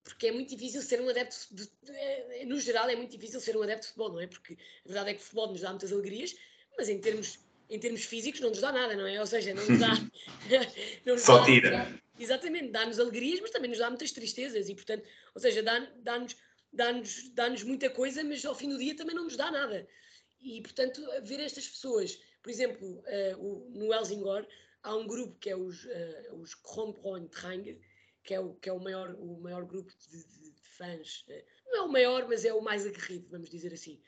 porque 0.02 0.26
é 0.26 0.32
muito 0.32 0.48
difícil 0.48 0.82
ser 0.82 1.00
um 1.00 1.08
adepto, 1.08 1.36
de, 1.54 1.70
de, 1.82 2.44
no 2.46 2.58
geral 2.58 2.88
é 2.88 2.96
muito 2.96 3.12
difícil 3.12 3.40
ser 3.40 3.56
um 3.56 3.62
adepto 3.62 3.82
de 3.82 3.88
futebol, 3.88 4.12
não 4.12 4.20
é? 4.20 4.26
Porque 4.26 4.54
a 4.54 4.88
verdade 4.88 5.10
é 5.10 5.14
que 5.14 5.20
o 5.20 5.22
futebol 5.22 5.52
nos 5.52 5.60
dá 5.60 5.70
muitas 5.70 5.92
alegrias, 5.92 6.34
mas 6.76 6.88
em 6.88 6.98
termos, 6.98 7.38
em 7.68 7.78
termos 7.78 8.04
físicos 8.04 8.40
não 8.40 8.50
nos 8.50 8.60
dá 8.60 8.72
nada, 8.72 8.96
não 8.96 9.06
é? 9.06 9.20
Ou 9.20 9.26
seja, 9.26 9.54
não 9.54 9.66
nos 9.66 9.78
dá... 9.78 9.90
não 11.04 11.14
nos 11.14 11.22
Só 11.22 11.38
dá, 11.38 11.44
tira. 11.44 12.00
Exatamente, 12.18 12.70
dá-nos 12.70 12.98
alegrias, 12.98 13.40
mas 13.40 13.50
também 13.50 13.70
nos 13.70 13.78
dá 13.78 13.88
muitas 13.88 14.12
tristezas 14.12 14.68
e, 14.68 14.74
portanto, 14.74 15.06
ou 15.34 15.40
seja, 15.40 15.62
dá-nos 15.62 16.36
dá-nos 16.72 17.28
dá 17.30 17.50
muita 17.64 17.90
coisa, 17.90 18.22
mas 18.22 18.44
ao 18.44 18.54
fim 18.54 18.68
do 18.68 18.78
dia 18.78 18.96
também 18.96 19.14
não 19.14 19.24
nos 19.24 19.36
dá 19.36 19.50
nada. 19.50 19.88
E, 20.40 20.60
portanto, 20.62 21.02
ver 21.22 21.40
estas 21.40 21.68
pessoas, 21.68 22.18
por 22.42 22.50
exemplo, 22.50 22.86
uh, 22.86 23.38
o, 23.38 23.70
no 23.70 23.92
Helsingor, 23.92 24.46
há 24.82 24.94
um 24.96 25.06
grupo 25.06 25.38
que 25.38 25.50
é 25.50 25.56
os, 25.56 25.84
uh, 25.84 26.34
os 26.36 26.54
que 28.22 28.34
é 28.34 28.40
o, 28.40 28.54
que 28.54 28.68
é 28.68 28.72
o, 28.72 28.80
maior, 28.80 29.14
o 29.18 29.40
maior 29.40 29.64
grupo 29.64 29.92
de, 30.10 30.24
de, 30.24 30.50
de 30.52 30.68
fãs, 30.76 31.24
uh, 31.28 31.44
não 31.66 31.76
é 31.76 31.82
o 31.82 31.92
maior, 31.92 32.28
mas 32.28 32.44
é 32.44 32.54
o 32.54 32.62
mais 32.62 32.86
aguerrido, 32.86 33.28
vamos 33.30 33.50
dizer 33.50 33.72
assim. 33.72 34.00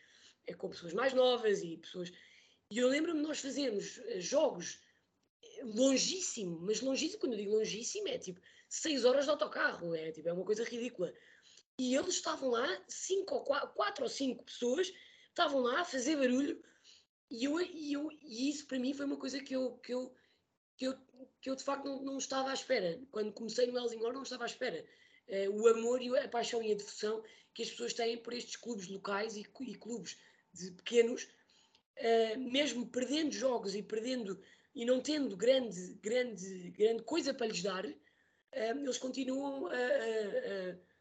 É 0.47 0.55
com 0.55 0.71
pessoas 0.71 0.93
mais 0.93 1.13
novas 1.13 1.63
e 1.63 1.77
pessoas. 1.77 2.13
E 2.73 2.79
eu 2.79 2.89
lembro-me 2.89 3.21
nós 3.21 3.39
fazermos 3.39 4.01
jogos 4.17 4.81
longíssimo, 5.63 6.59
mas 6.63 6.81
longíssimo, 6.81 7.21
quando 7.21 7.35
eu 7.35 7.39
digo 7.39 7.55
longíssimo, 7.55 8.09
é 8.09 8.17
tipo 8.17 8.41
6 8.71 9.05
horas 9.05 9.27
de 9.27 9.31
autocarro, 9.31 9.95
é, 9.95 10.11
tipo, 10.11 10.27
é 10.27 10.33
uma 10.33 10.43
coisa 10.43 10.65
ridícula. 10.65 11.13
E 11.79 11.95
eles 11.95 12.15
estavam 12.15 12.49
lá, 12.49 12.83
cinco 12.89 13.35
ou 13.35 13.45
quatro, 13.45 13.69
quatro 13.75 14.05
ou 14.05 14.09
cinco 14.09 14.43
pessoas, 14.45 14.91
estavam 15.29 15.61
lá 15.61 15.81
a 15.83 15.85
fazer 15.85 16.17
barulho 16.17 16.65
e, 17.31 17.45
eu, 17.45 17.61
e, 17.61 17.93
eu, 17.93 18.11
e 18.23 18.49
isso 18.49 18.67
para 18.67 18.79
mim 18.79 18.95
foi 18.95 19.05
uma 19.05 19.19
coisa 19.19 19.39
que 19.39 19.55
eu, 19.55 19.77
que 19.77 19.93
eu, 19.93 20.15
que 20.79 20.87
eu, 20.87 20.99
que 21.43 21.51
eu 21.51 21.57
de 21.57 21.65
facto 21.65 21.85
não, 21.85 22.03
não 22.03 22.17
estava 22.17 22.53
à 22.53 22.55
espera. 22.55 22.99
Quando 23.11 23.35
comecei 23.35 23.67
no 23.67 23.77
Helsingor 23.77 24.15
não 24.15 24.23
estava 24.23 24.45
à 24.45 24.47
espera. 24.47 24.83
Uh, 25.29 25.61
o 25.61 25.69
amor 25.69 26.01
e 26.01 26.17
a 26.17 26.27
paixão 26.27 26.63
e 26.63 26.73
a 26.73 26.75
devoção 26.75 27.23
que 27.53 27.65
as 27.65 27.69
pessoas 27.69 27.93
têm 27.93 28.17
por 28.17 28.33
estes 28.33 28.57
clubes 28.57 28.89
locais 28.89 29.37
e, 29.37 29.41
e 29.61 29.75
clubes 29.75 30.17
de 30.55 30.71
pequenos, 30.71 31.29
uh, 31.99 32.39
mesmo 32.39 32.87
perdendo 32.87 33.33
jogos 33.33 33.75
e 33.75 33.83
perdendo 33.83 34.41
e 34.75 34.85
não 34.85 35.01
tendo 35.01 35.37
grande, 35.37 35.95
grande, 36.03 36.71
grande 36.71 37.03
coisa 37.03 37.35
para 37.35 37.47
lhes 37.47 37.63
dar, 37.63 37.85
uh, 37.85 37.95
eles 38.55 38.99
continuam 38.99 39.67
a, 39.67 39.75
a, 39.75 40.71
a 40.71 40.93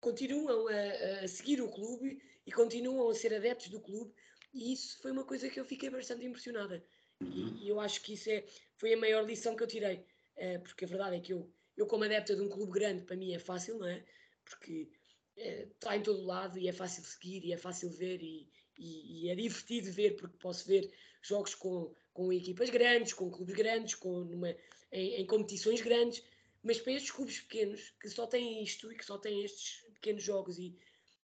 continuam 0.00 0.66
a, 0.68 1.24
a, 1.24 1.28
seguir 1.28 1.62
o 1.62 1.70
clube 1.70 2.20
e 2.44 2.50
continuam 2.50 3.08
a 3.08 3.14
ser 3.14 3.32
adeptos 3.32 3.68
do 3.68 3.80
clube 3.80 4.12
e 4.52 4.72
isso 4.72 5.00
foi 5.00 5.12
uma 5.12 5.24
coisa 5.24 5.48
que 5.48 5.60
eu 5.60 5.64
fiquei 5.64 5.88
bastante 5.88 6.26
impressionada 6.26 6.84
e, 7.20 7.24
uhum. 7.24 7.56
e 7.56 7.68
eu 7.68 7.80
acho 7.80 8.02
que 8.02 8.14
isso 8.14 8.28
é, 8.28 8.44
foi 8.76 8.94
a 8.94 8.96
maior 8.96 9.24
lição 9.24 9.54
que 9.54 9.62
eu 9.62 9.66
tirei 9.68 10.04
uh, 10.36 10.60
porque 10.62 10.84
a 10.84 10.88
verdade 10.88 11.16
é 11.16 11.20
que 11.20 11.32
eu, 11.32 11.48
eu 11.76 11.86
como 11.86 12.04
adepta 12.04 12.34
de 12.34 12.42
um 12.42 12.48
clube 12.48 12.72
grande 12.72 13.04
para 13.04 13.16
mim 13.16 13.32
é 13.32 13.38
fácil, 13.38 13.78
não 13.78 13.86
é? 13.86 14.04
Porque 14.44 14.90
uh, 15.36 15.70
está 15.70 15.96
em 15.96 16.02
todo 16.02 16.24
lado 16.24 16.58
e 16.58 16.68
é 16.68 16.72
fácil 16.72 17.04
seguir 17.04 17.44
e 17.44 17.52
é 17.52 17.56
fácil 17.56 17.90
ver 17.90 18.20
e, 18.20 18.48
e, 18.82 19.26
e, 19.26 19.30
é 19.30 19.34
divertido 19.34 19.90
ver 19.92 20.16
porque 20.16 20.36
posso 20.38 20.66
ver 20.66 20.90
jogos 21.22 21.54
com, 21.54 21.94
com 22.12 22.32
equipas 22.32 22.70
grandes, 22.70 23.12
com 23.12 23.30
clubes 23.30 23.54
grandes, 23.54 23.94
com 23.94 24.24
numa, 24.24 24.50
em, 24.90 25.20
em 25.20 25.26
competições 25.26 25.80
grandes 25.80 26.22
mas 26.62 26.80
para 26.80 26.92
estes 26.92 27.10
clubes 27.10 27.40
pequenos 27.40 27.92
que 28.00 28.08
só 28.08 28.26
têm 28.26 28.62
isto 28.62 28.92
e 28.92 28.96
que 28.96 29.04
só 29.04 29.18
têm 29.18 29.44
estes 29.44 29.84
pequenos 29.94 30.22
jogos. 30.22 30.58
E 30.58 30.76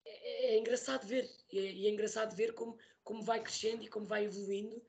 é, 0.05 0.55
é 0.55 0.59
engraçado 0.59 1.07
ver 1.07 1.29
e 1.51 1.59
é, 1.59 1.87
é, 1.87 1.89
engraçado 1.89 2.35
ver 2.35 2.53
como, 2.53 2.77
como 3.03 3.23
vai 3.23 3.41
crescendo 3.41 3.83
e 3.83 3.87
como 3.87 4.05
vai 4.05 4.25
evoluindo. 4.25 4.81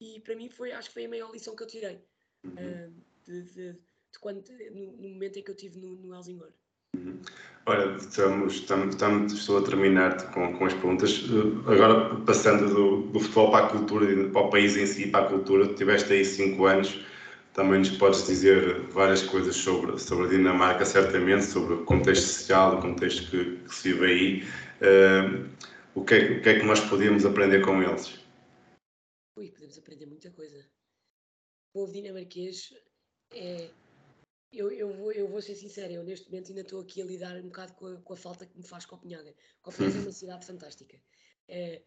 E 0.00 0.20
para 0.20 0.36
mim 0.36 0.48
foi 0.48 0.72
acho 0.72 0.88
que 0.88 0.94
foi 0.94 1.06
a 1.06 1.08
maior 1.08 1.32
lição 1.32 1.56
que 1.56 1.62
eu 1.62 1.66
tirei 1.66 1.96
uh, 2.44 2.94
de, 3.26 3.42
de, 3.42 3.72
de, 3.72 4.18
quando 4.20 4.48
no, 4.70 4.92
no, 4.96 5.08
momento 5.10 5.38
em 5.38 5.42
que 5.42 5.50
eu 5.50 5.56
tive 5.56 5.78
no, 5.78 5.96
no 5.96 6.14
Helsingor. 6.14 6.52
Uhum. 6.96 7.20
Olha, 7.66 7.96
estamos, 7.96 8.54
estamos, 8.54 8.94
estamos, 8.94 9.32
estou 9.32 9.58
a 9.58 9.62
terminar 9.62 10.30
com, 10.32 10.52
com 10.56 10.64
as 10.64 10.74
perguntas. 10.74 11.24
Eh, 11.24 11.72
agora, 11.72 12.16
passando 12.24 12.74
do, 12.74 13.02
do 13.12 13.20
futebol 13.20 13.50
para 13.50 13.66
a 13.66 13.68
cultura, 13.68 14.28
para 14.30 14.42
o 14.42 14.50
país 14.50 14.76
em 14.76 14.86
si, 14.86 15.06
para 15.06 15.26
a 15.26 15.28
cultura, 15.28 15.74
tiveste 15.74 16.12
aí 16.12 16.24
cinco 16.24 16.66
anos 16.66 17.04
também 17.52 17.80
nos 17.80 17.90
podes 17.90 18.26
dizer 18.26 18.80
várias 18.88 19.22
coisas 19.22 19.56
sobre, 19.56 19.98
sobre 19.98 20.26
a 20.26 20.28
Dinamarca, 20.30 20.84
certamente, 20.84 21.44
sobre 21.44 21.74
o 21.74 21.84
contexto 21.84 22.24
social, 22.24 22.78
o 22.78 22.80
contexto 22.80 23.28
que, 23.30 23.56
que 23.56 23.74
se 23.74 23.92
vive 23.92 24.06
aí. 24.06 24.44
Uh, 24.80 25.50
o, 25.94 26.04
que 26.04 26.14
é, 26.14 26.38
o 26.38 26.42
que 26.42 26.48
é 26.48 26.58
que 26.60 26.64
nós 26.64 26.80
podíamos 26.80 27.26
aprender 27.26 27.64
com 27.64 27.82
eles? 27.82 28.18
Ui, 29.36 29.50
podemos 29.50 29.76
aprender 29.78 30.06
muita 30.06 30.30
coisa. 30.30 30.58
O 31.74 31.80
povo 31.80 31.92
dinamarquês 31.92 32.72
é. 33.32 33.70
Eu, 34.52 34.70
eu, 34.72 34.92
vou, 34.92 35.12
eu 35.12 35.28
vou 35.28 35.40
ser 35.40 35.54
sincero, 35.54 35.92
eu 35.92 36.02
neste 36.02 36.28
momento 36.28 36.48
ainda 36.48 36.62
estou 36.62 36.80
aqui 36.80 37.00
a 37.00 37.04
lidar 37.04 37.36
um 37.36 37.48
bocado 37.48 37.72
com 37.74 37.86
a, 37.86 38.00
com 38.00 38.12
a 38.12 38.16
falta 38.16 38.44
que 38.44 38.56
me 38.58 38.66
faz 38.66 38.84
Copenhaga. 38.84 39.32
Copenhaga 39.62 39.96
é 39.96 40.00
uma 40.00 40.12
cidade 40.12 40.44
fantástica. 40.44 41.00
É, 41.46 41.82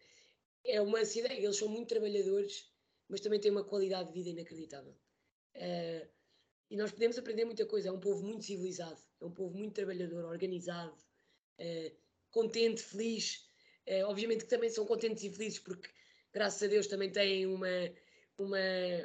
é 0.64 0.80
uma 0.80 1.04
cidade, 1.04 1.34
eles 1.34 1.56
são 1.56 1.68
muito 1.68 1.88
trabalhadores, 1.88 2.72
mas 3.06 3.20
também 3.20 3.38
têm 3.38 3.50
uma 3.50 3.64
qualidade 3.64 4.08
de 4.08 4.14
vida 4.14 4.30
inacreditável. 4.30 4.96
Uh, 5.54 6.08
e 6.70 6.76
nós 6.76 6.90
podemos 6.90 7.18
aprender 7.18 7.44
muita 7.44 7.66
coisa. 7.66 7.88
É 7.90 7.92
um 7.92 8.00
povo 8.00 8.22
muito 8.22 8.46
civilizado, 8.46 8.98
é 9.20 9.24
um 9.26 9.30
povo 9.30 9.54
muito 9.54 9.74
trabalhador, 9.74 10.24
organizado, 10.24 10.96
uh, 11.58 11.96
contente, 12.30 12.82
feliz. 12.82 13.46
Obviamente 14.06 14.44
que 14.44 14.48
também 14.48 14.70
são 14.70 14.86
contentes 14.86 15.22
e 15.24 15.30
felizes 15.30 15.58
porque, 15.58 15.90
graças 16.32 16.62
a 16.62 16.66
Deus, 16.66 16.86
também 16.86 17.12
têm 17.12 17.46
uma, 17.46 17.68
uma, 18.38 18.58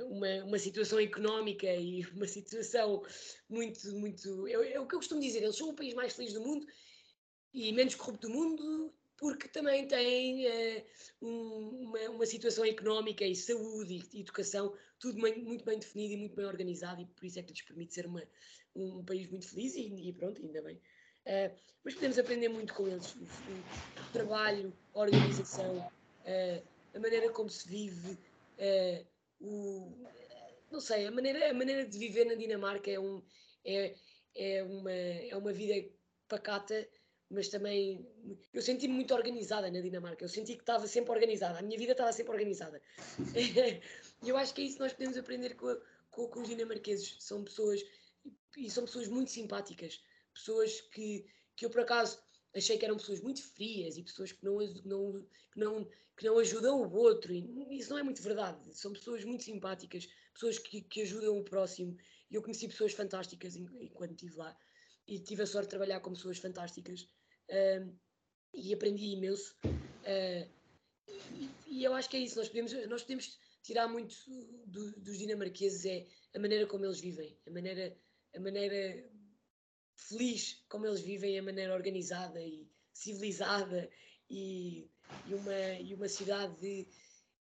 uma, 0.07 0.43
uma 0.45 0.59
situação 0.59 0.99
económica 0.99 1.67
e 1.67 2.05
uma 2.15 2.27
situação 2.27 3.03
muito, 3.49 3.91
muito. 3.95 4.47
É, 4.47 4.73
é 4.73 4.80
o 4.80 4.88
que 4.88 4.95
eu 4.95 4.99
costumo 4.99 5.21
dizer, 5.21 5.43
eles 5.43 5.57
são 5.57 5.69
o 5.69 5.75
país 5.75 5.93
mais 5.93 6.13
feliz 6.13 6.34
do 6.34 6.41
mundo 6.41 6.65
e 7.53 7.71
menos 7.71 7.95
corrupto 7.95 8.27
do 8.27 8.34
mundo 8.34 8.93
porque 9.19 9.47
também 9.49 9.86
têm 9.88 10.47
uh, 10.47 10.84
um, 11.21 11.88
uma, 11.88 11.99
uma, 12.09 12.25
situação 12.25 12.63
económica 12.65 13.25
e 13.25 13.36
saúde 13.36 14.07
e 14.13 14.21
educação, 14.21 14.73
tudo 14.97 15.21
bem, 15.21 15.43
muito 15.43 15.65
bem 15.65 15.77
definido 15.77 16.13
e 16.13 16.17
muito 16.17 16.36
bem 16.36 16.45
organizado, 16.45 17.01
e 17.01 17.05
por 17.05 17.25
isso 17.25 17.38
é 17.38 17.43
que 17.43 17.51
lhes 17.51 17.61
permite 17.61 17.93
ser 17.93 18.05
uma, 18.05 18.23
um 18.73 19.03
país 19.03 19.30
muito 19.30 19.49
feliz 19.49 19.75
e, 19.75 20.07
e 20.07 20.13
pronto, 20.13 20.41
ainda 20.41 20.61
bem. 20.61 20.77
Uh, 21.25 21.53
mas 21.84 21.93
podemos 21.95 22.17
aprender 22.17 22.47
muito 22.47 22.73
com 22.73 22.88
eles: 22.88 23.13
o, 23.13 23.19
o 23.19 24.11
trabalho, 24.13 24.73
a 24.95 24.99
organização, 24.99 25.77
uh, 25.77 26.63
a 26.95 26.99
maneira 26.99 27.30
como 27.32 27.49
se 27.49 27.67
vive, 27.67 28.17
o, 29.39 30.03
não 30.71 30.79
sei, 30.79 31.07
a 31.07 31.11
maneira, 31.11 31.49
a 31.49 31.53
maneira 31.53 31.85
de 31.85 31.97
viver 31.97 32.25
na 32.25 32.35
Dinamarca 32.35 32.91
é, 32.91 32.99
um, 32.99 33.23
é, 33.65 33.95
é, 34.35 34.63
uma, 34.63 34.91
é 34.91 35.35
uma 35.35 35.53
vida 35.53 35.89
pacata 36.27 36.87
mas 37.29 37.47
também 37.47 38.07
eu 38.51 38.61
senti-me 38.61 38.93
muito 38.93 39.13
organizada 39.13 39.69
na 39.69 39.81
Dinamarca. 39.81 40.25
Eu 40.25 40.29
senti 40.29 40.55
que 40.55 40.61
estava 40.61 40.87
sempre 40.87 41.11
organizada. 41.11 41.59
A 41.59 41.61
minha 41.61 41.77
vida 41.77 41.91
estava 41.91 42.11
sempre 42.11 42.31
organizada. 42.31 42.81
E 44.21 44.27
eu 44.27 44.35
acho 44.35 44.53
que 44.53 44.61
é 44.61 44.65
isso 44.65 44.75
que 44.75 44.81
nós 44.81 44.91
podemos 44.91 45.15
aprender 45.15 45.55
com, 45.55 45.69
a, 45.69 45.77
com, 46.11 46.27
com, 46.27 46.41
os 46.41 46.49
dinamarqueses. 46.49 47.15
São 47.19 47.41
pessoas 47.41 47.81
e 48.57 48.69
são 48.69 48.83
pessoas 48.83 49.07
muito 49.07 49.31
simpáticas, 49.31 50.01
pessoas 50.33 50.81
que, 50.81 51.25
que 51.55 51.65
eu 51.65 51.69
por 51.69 51.79
acaso 51.79 52.21
achei 52.55 52.77
que 52.77 52.85
eram 52.85 52.97
pessoas 52.97 53.21
muito 53.21 53.41
frias 53.41 53.97
e 53.97 54.03
pessoas 54.03 54.31
que 54.31 54.43
não, 54.43 54.57
não, 54.85 55.27
que 55.51 55.59
não, 55.59 55.89
que 56.17 56.25
não 56.25 56.39
ajudam 56.39 56.81
o 56.81 56.93
outro. 56.93 57.33
E 57.33 57.77
isso 57.77 57.91
não 57.91 57.99
é 57.99 58.03
muito 58.03 58.21
verdade. 58.21 58.75
São 58.75 58.93
pessoas 58.93 59.23
muito 59.23 59.43
simpáticas, 59.43 60.07
pessoas 60.33 60.57
que, 60.59 60.81
que 60.81 61.01
ajudam 61.01 61.37
o 61.37 61.43
próximo. 61.43 61.95
E 62.29 62.35
eu 62.35 62.41
conheci 62.41 62.67
pessoas 62.67 62.93
fantásticas 62.93 63.55
enquanto 63.55 64.11
estive 64.11 64.35
lá 64.35 64.57
e 65.07 65.19
tive 65.19 65.41
a 65.41 65.47
sorte 65.47 65.65
de 65.65 65.71
trabalhar 65.71 65.99
com 66.01 66.13
pessoas 66.13 66.37
fantásticas 66.37 67.01
uh, 67.49 67.97
e 68.53 68.73
aprendi 68.73 69.05
imenso. 69.07 69.55
Uh, 69.63 70.47
e, 71.33 71.49
e, 71.67 71.83
eu 71.83 71.93
acho 71.93 72.09
que 72.09 72.17
é 72.17 72.19
isso, 72.19 72.37
nós 72.37 72.47
podemos, 72.47 72.71
nós 72.87 73.01
podemos 73.01 73.39
tirar 73.63 73.87
muito 73.87 74.15
do, 74.67 74.91
dos 74.99 75.17
dinamarqueses 75.17 75.85
é 75.85 76.07
a 76.35 76.39
maneira 76.39 76.67
como 76.67 76.85
eles 76.85 76.99
vivem, 76.99 77.35
a 77.47 77.51
maneira, 77.51 77.97
a 78.35 78.39
maneira 78.39 79.09
feliz 80.07 80.63
como 80.69 80.85
eles 80.85 81.01
vivem, 81.01 81.37
a 81.37 81.43
maneira 81.43 81.73
organizada 81.73 82.41
e 82.41 82.67
civilizada 82.93 83.89
e, 84.29 84.89
e, 85.27 85.33
uma, 85.33 85.73
e 85.79 85.93
uma 85.93 86.07
cidade 86.07 86.55
de, 86.59 86.87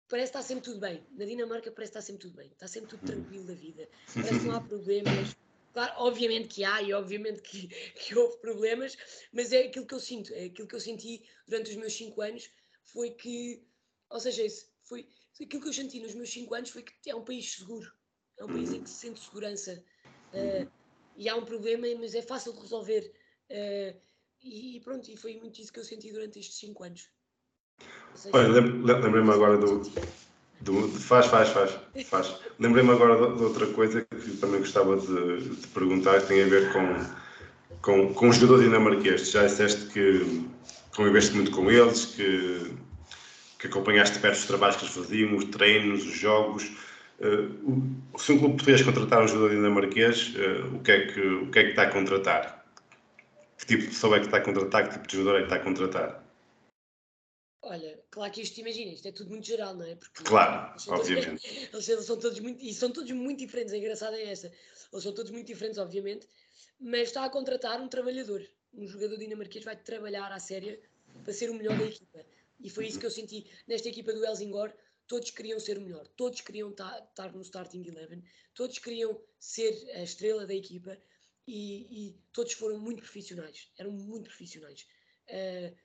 parece 0.08 0.32
que 0.32 0.38
está 0.38 0.42
sempre 0.42 0.64
tudo 0.64 0.80
bem. 0.80 1.06
Na 1.12 1.24
Dinamarca 1.24 1.70
parece 1.70 1.92
que 1.92 1.98
está 1.98 2.00
sempre 2.00 2.22
tudo 2.22 2.36
bem, 2.36 2.48
está 2.48 2.68
sempre 2.68 2.90
tudo 2.90 3.06
tranquilo 3.06 3.46
da 3.46 3.54
vida, 3.54 3.88
parece 4.14 4.40
que 4.40 4.46
não 4.46 4.56
há 4.56 4.60
problemas, 4.66 5.36
Claro, 5.76 5.92
obviamente 5.98 6.48
que 6.48 6.64
há 6.64 6.80
e 6.80 6.94
obviamente 6.94 7.42
que, 7.42 7.68
que 8.00 8.16
houve 8.16 8.38
problemas, 8.38 8.96
mas 9.30 9.52
é 9.52 9.66
aquilo 9.66 9.84
que 9.84 9.92
eu 9.92 10.00
sinto, 10.00 10.32
é 10.32 10.46
aquilo 10.46 10.66
que 10.66 10.74
eu 10.74 10.80
senti 10.80 11.22
durante 11.46 11.70
os 11.70 11.76
meus 11.76 11.92
5 11.92 12.22
anos 12.22 12.50
foi 12.82 13.10
que, 13.10 13.62
ou 14.08 14.18
seja, 14.18 14.42
foi, 14.84 15.06
aquilo 15.34 15.60
que 15.60 15.68
eu 15.68 15.72
senti 15.74 16.00
nos 16.00 16.14
meus 16.14 16.30
5 16.30 16.54
anos 16.54 16.70
foi 16.70 16.82
que 16.82 17.10
é 17.10 17.14
um 17.14 17.22
país 17.22 17.56
seguro, 17.56 17.92
é 18.38 18.44
um 18.46 18.48
país 18.48 18.72
em 18.72 18.82
que 18.82 18.88
se 18.88 19.00
sente 19.00 19.20
segurança. 19.20 19.84
Uh, 20.32 20.66
e 21.16 21.28
há 21.28 21.36
um 21.36 21.44
problema, 21.44 21.86
mas 21.98 22.14
é 22.14 22.22
fácil 22.22 22.52
de 22.52 22.60
resolver. 22.60 23.12
Uh, 23.50 23.96
e, 24.42 24.80
pronto, 24.84 25.10
e 25.10 25.16
foi 25.16 25.36
muito 25.36 25.60
isso 25.60 25.72
que 25.72 25.80
eu 25.80 25.84
senti 25.84 26.12
durante 26.12 26.38
estes 26.38 26.58
5 26.58 26.84
anos. 26.84 27.08
Lembrei-me 28.32 29.30
agora 29.30 29.58
do, 29.58 29.82
do, 30.60 30.88
faz, 30.88 31.26
faz, 31.26 31.48
faz, 31.50 31.78
faz. 32.06 32.34
Lembrei-me 32.58 32.90
agora 32.90 33.28
de, 33.30 33.36
de, 33.36 33.44
outra 33.44 33.66
coisa 33.68 34.02
que 34.02 34.36
também 34.36 34.60
gostava 34.60 34.96
de, 34.96 35.48
de, 35.48 35.66
perguntar, 35.68 36.20
que 36.22 36.28
tem 36.28 36.42
a 36.42 36.46
ver 36.46 36.72
com, 36.72 37.80
com, 37.82 38.14
com 38.14 38.28
os 38.28 38.36
jogadores 38.36 38.64
dinamarqueses. 38.64 39.30
Já 39.30 39.46
disseste 39.46 39.86
que 39.86 40.48
conviveste 40.94 41.34
muito 41.34 41.50
com 41.50 41.70
eles, 41.70 42.06
que, 42.06 42.74
que 43.58 43.66
acompanhaste 43.66 44.18
perto 44.18 44.38
os 44.38 44.46
trabalhos 44.46 44.76
que 44.76 44.84
eles 44.84 44.94
faziam, 44.94 45.36
os 45.36 45.44
treinos, 45.46 46.06
os 46.06 46.14
jogos. 46.14 46.70
Uh, 47.18 48.18
se 48.18 48.32
um 48.32 48.38
clube 48.38 48.56
português 48.56 48.82
contratar 48.82 49.24
um 49.24 49.28
jogador 49.28 49.50
dinamarquês, 49.50 50.34
uh, 50.36 50.76
o, 50.76 50.82
que 50.82 50.92
é 50.92 51.06
que, 51.06 51.20
o 51.20 51.50
que 51.50 51.58
é 51.58 51.62
que 51.64 51.70
está 51.70 51.84
a 51.84 51.92
contratar? 51.92 52.66
Que 53.56 53.66
tipo 53.66 53.82
de 53.82 53.88
pessoa 53.88 54.16
é 54.16 54.20
que 54.20 54.26
está 54.26 54.36
a 54.36 54.42
contratar? 54.42 54.88
Que 54.88 54.94
tipo 54.94 55.08
de 55.08 55.16
jogador 55.16 55.36
é 55.36 55.38
que 55.40 55.44
está 55.44 55.56
a 55.56 55.64
contratar? 55.64 56.26
Olha, 57.62 58.00
claro 58.10 58.32
que 58.32 58.42
isto, 58.42 58.58
imagina, 58.60 58.92
isto 58.92 59.08
é 59.08 59.12
tudo 59.12 59.30
muito 59.30 59.46
geral, 59.46 59.74
não 59.74 59.84
é? 59.84 59.96
Porque 59.96 60.22
claro, 60.22 60.70
eles 60.72 60.88
obviamente. 60.88 61.68
Todos, 61.70 61.88
eles 61.88 62.04
são 62.04 62.18
todos 62.18 62.38
muito, 62.38 62.62
e 62.62 62.72
são 62.72 62.92
todos 62.92 63.10
muito 63.10 63.38
diferentes, 63.38 63.72
a 63.72 63.78
engraçada 63.78 64.16
é 64.16 64.30
essa. 64.30 64.52
Eles 64.92 65.02
são 65.02 65.12
todos 65.12 65.32
muito 65.32 65.46
diferentes, 65.46 65.78
obviamente, 65.78 66.28
mas 66.78 67.08
está 67.08 67.24
a 67.24 67.30
contratar 67.30 67.80
um 67.80 67.88
trabalhador. 67.88 68.46
Um 68.72 68.86
jogador 68.86 69.16
dinamarquês 69.16 69.64
vai 69.64 69.74
trabalhar 69.74 70.30
à 70.30 70.38
séria 70.38 70.78
para 71.24 71.32
ser 71.32 71.50
o 71.50 71.54
melhor 71.54 71.76
da 71.76 71.86
equipa. 71.86 72.20
E 72.60 72.70
foi 72.70 72.86
isso 72.86 73.00
que 73.00 73.06
eu 73.06 73.10
senti 73.10 73.46
nesta 73.66 73.88
equipa 73.88 74.12
do 74.12 74.24
Helsingor. 74.24 74.72
Todos 75.06 75.30
queriam 75.30 75.60
ser 75.60 75.78
o 75.78 75.80
melhor, 75.80 76.06
todos 76.08 76.40
queriam 76.40 76.70
estar 76.70 77.32
no 77.32 77.42
starting 77.42 77.86
eleven, 77.86 78.24
todos 78.54 78.78
queriam 78.78 79.20
ser 79.38 79.72
a 79.94 80.02
estrela 80.02 80.46
da 80.46 80.54
equipa 80.54 80.98
e, 81.46 82.08
e 82.08 82.20
todos 82.32 82.52
foram 82.54 82.78
muito 82.78 83.02
profissionais, 83.02 83.70
eram 83.78 83.92
muito 83.92 84.24
profissionais. 84.24 84.86
Uh, 85.28 85.76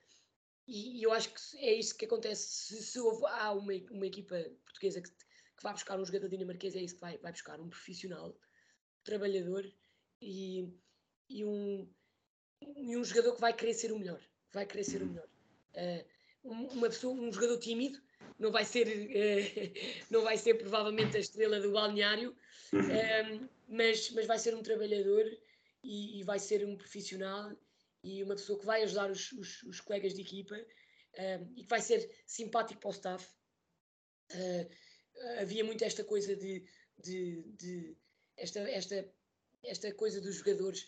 e, 0.67 0.99
e, 0.99 1.03
eu 1.03 1.11
acho 1.11 1.33
que 1.33 1.57
é 1.57 1.73
isso 1.73 1.95
que 1.97 2.05
acontece. 2.05 2.47
Se, 2.47 2.83
se 2.83 2.99
houve, 2.99 3.25
há 3.27 3.51
uma, 3.51 3.73
uma 3.91 4.07
equipa 4.07 4.35
portuguesa 4.63 5.01
que, 5.01 5.09
que 5.09 5.63
vai 5.63 5.73
buscar 5.73 5.99
um 5.99 6.05
jogador 6.05 6.29
dinamarquês, 6.29 6.75
é 6.75 6.81
isso 6.81 6.95
que 6.95 7.01
vai, 7.01 7.17
vai 7.17 7.31
buscar, 7.31 7.59
um 7.59 7.69
profissional, 7.69 8.35
trabalhador 9.03 9.69
e, 10.21 10.67
e, 11.29 11.43
um, 11.45 11.87
e 12.61 12.97
um 12.97 13.03
jogador 13.03 13.35
que 13.35 13.41
vai 13.41 13.53
querer 13.53 13.73
ser 13.73 13.91
o 13.91 13.99
melhor. 13.99 14.21
Vai 14.51 14.65
querer 14.65 14.83
ser 14.83 15.01
o 15.01 15.05
melhor. 15.05 15.27
Uh, 15.73 16.05
uma 16.43 16.89
pessoa, 16.89 17.13
um 17.13 17.31
jogador 17.31 17.59
tímido, 17.59 18.01
não 18.39 18.51
vai 18.51 18.65
ser, 18.65 18.87
uh, 18.87 19.73
não 20.09 20.23
vai 20.23 20.37
ser 20.37 20.55
provavelmente 20.55 21.17
a 21.17 21.19
estrela 21.19 21.59
do 21.59 21.71
balneário, 21.71 22.35
uh, 22.73 23.49
mas, 23.67 24.09
mas 24.11 24.25
vai 24.25 24.39
ser 24.39 24.55
um 24.55 24.63
trabalhador 24.63 25.25
e, 25.83 26.19
e, 26.19 26.23
vai 26.23 26.39
ser 26.39 26.65
um 26.65 26.75
profissional 26.77 27.51
e 28.03 28.23
uma 28.23 28.35
pessoa 28.35 28.59
que 28.59 28.65
vai 28.65 28.83
ajudar 28.83 29.09
os, 29.09 29.31
os, 29.31 29.63
os 29.63 29.79
colegas 29.79 30.13
de 30.13 30.21
equipa 30.21 30.55
e 31.55 31.63
que 31.63 31.69
vai 31.69 31.81
ser 31.81 32.09
simpático 32.25 32.79
para 32.79 32.89
o 32.89 32.93
staff. 32.93 33.27
havia 35.39 35.63
muito 35.63 35.83
esta 35.83 36.03
coisa 36.03 36.35
de, 36.35 36.65
de, 36.97 37.41
de 37.57 37.97
esta, 38.37 38.59
esta, 38.61 39.13
esta 39.63 39.93
coisa 39.93 40.21
dos 40.21 40.35
jogadores 40.35 40.87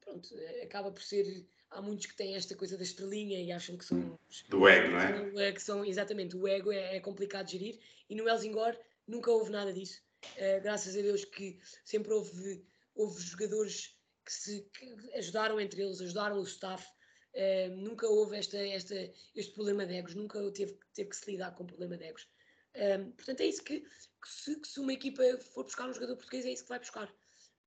pronto, 0.00 0.28
acaba 0.62 0.90
por 0.90 1.02
ser. 1.02 1.46
Há 1.72 1.80
muitos 1.80 2.06
que 2.06 2.14
têm 2.14 2.34
esta 2.34 2.54
coisa 2.54 2.76
da 2.76 2.82
estrelinha 2.82 3.40
e 3.40 3.50
acham 3.50 3.76
que 3.76 3.84
são. 3.84 4.18
Do 4.48 4.68
ego, 4.68 4.92
não 4.92 5.00
é? 5.00 5.48
é? 5.48 5.52
Que 5.52 5.62
são, 5.62 5.84
exatamente, 5.84 6.36
o 6.36 6.46
ego 6.46 6.70
é, 6.70 6.96
é 6.96 7.00
complicado 7.00 7.46
de 7.46 7.52
gerir 7.52 7.80
e 8.08 8.14
no 8.14 8.28
Helsingor 8.28 8.76
nunca 9.06 9.30
houve 9.30 9.50
nada 9.50 9.72
disso. 9.72 10.02
Uh, 10.36 10.62
graças 10.62 10.96
a 10.96 11.00
Deus 11.00 11.24
que 11.24 11.58
sempre 11.84 12.12
houve, 12.12 12.64
houve 12.94 13.20
jogadores 13.22 13.96
que, 14.24 14.32
se, 14.32 14.62
que 14.72 15.12
ajudaram 15.14 15.60
entre 15.60 15.82
eles, 15.82 16.00
ajudaram 16.00 16.38
o 16.38 16.44
staff. 16.44 16.86
Uh, 17.34 17.74
nunca 17.74 18.06
houve 18.06 18.36
esta, 18.36 18.58
esta, 18.58 18.94
este 19.34 19.54
problema 19.54 19.86
de 19.86 19.94
egos, 19.94 20.14
nunca 20.14 20.38
teve, 20.52 20.78
teve 20.94 21.10
que 21.10 21.16
se 21.16 21.30
lidar 21.30 21.54
com 21.54 21.64
o 21.64 21.66
problema 21.66 21.96
de 21.96 22.04
egos. 22.04 22.28
Um, 22.74 23.10
portanto, 23.12 23.40
é 23.40 23.46
isso 23.46 23.62
que, 23.62 23.80
que, 23.80 24.28
se, 24.28 24.60
que, 24.60 24.68
se, 24.68 24.80
uma 24.80 24.92
equipa 24.92 25.22
for 25.52 25.64
buscar 25.64 25.88
um 25.88 25.94
jogador 25.94 26.16
português, 26.16 26.46
é 26.46 26.52
isso 26.52 26.62
que 26.62 26.68
vai 26.68 26.78
buscar. 26.78 27.12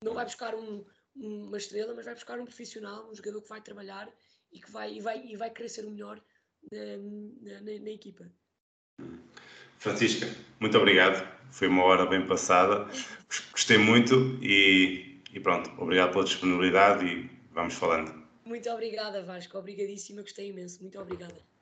Não 0.04 0.14
vai 0.14 0.26
buscar 0.26 0.56
um, 0.56 0.86
uma 1.16 1.58
estrela, 1.58 1.94
mas 1.94 2.06
vai 2.06 2.14
buscar 2.14 2.40
um 2.40 2.46
profissional, 2.46 3.10
um 3.10 3.16
jogador 3.16 3.42
que 3.42 3.50
vai 3.50 3.62
trabalhar 3.62 4.10
e 4.52 4.60
que 4.60 4.72
vai, 4.72 4.94
e 4.94 5.00
vai, 5.00 5.26
e 5.26 5.36
vai 5.36 5.50
querer 5.50 5.70
ser 5.70 5.86
o 5.86 5.92
melhor 5.92 6.22
na, 6.72 7.62
na, 7.62 7.62
na 7.62 7.90
equipa. 7.90 8.30
Francisca, 9.78 10.28
muito 10.60 10.78
obrigado. 10.78 11.36
Foi 11.52 11.68
uma 11.68 11.84
hora 11.84 12.06
bem 12.06 12.26
passada. 12.26 12.88
Gostei 13.52 13.78
muito 13.78 14.38
e, 14.42 15.22
e 15.32 15.40
pronto, 15.40 15.70
obrigado 15.82 16.12
pela 16.12 16.24
disponibilidade 16.24 17.06
e 17.06 17.30
vamos 17.52 17.76
falando. 17.76 18.26
Muito 18.44 18.70
obrigada, 18.70 19.24
Vasco. 19.24 19.58
Obrigadíssima, 19.58 20.22
gostei 20.22 20.50
imenso. 20.50 20.82
Muito 20.82 21.00
obrigada. 21.00 21.55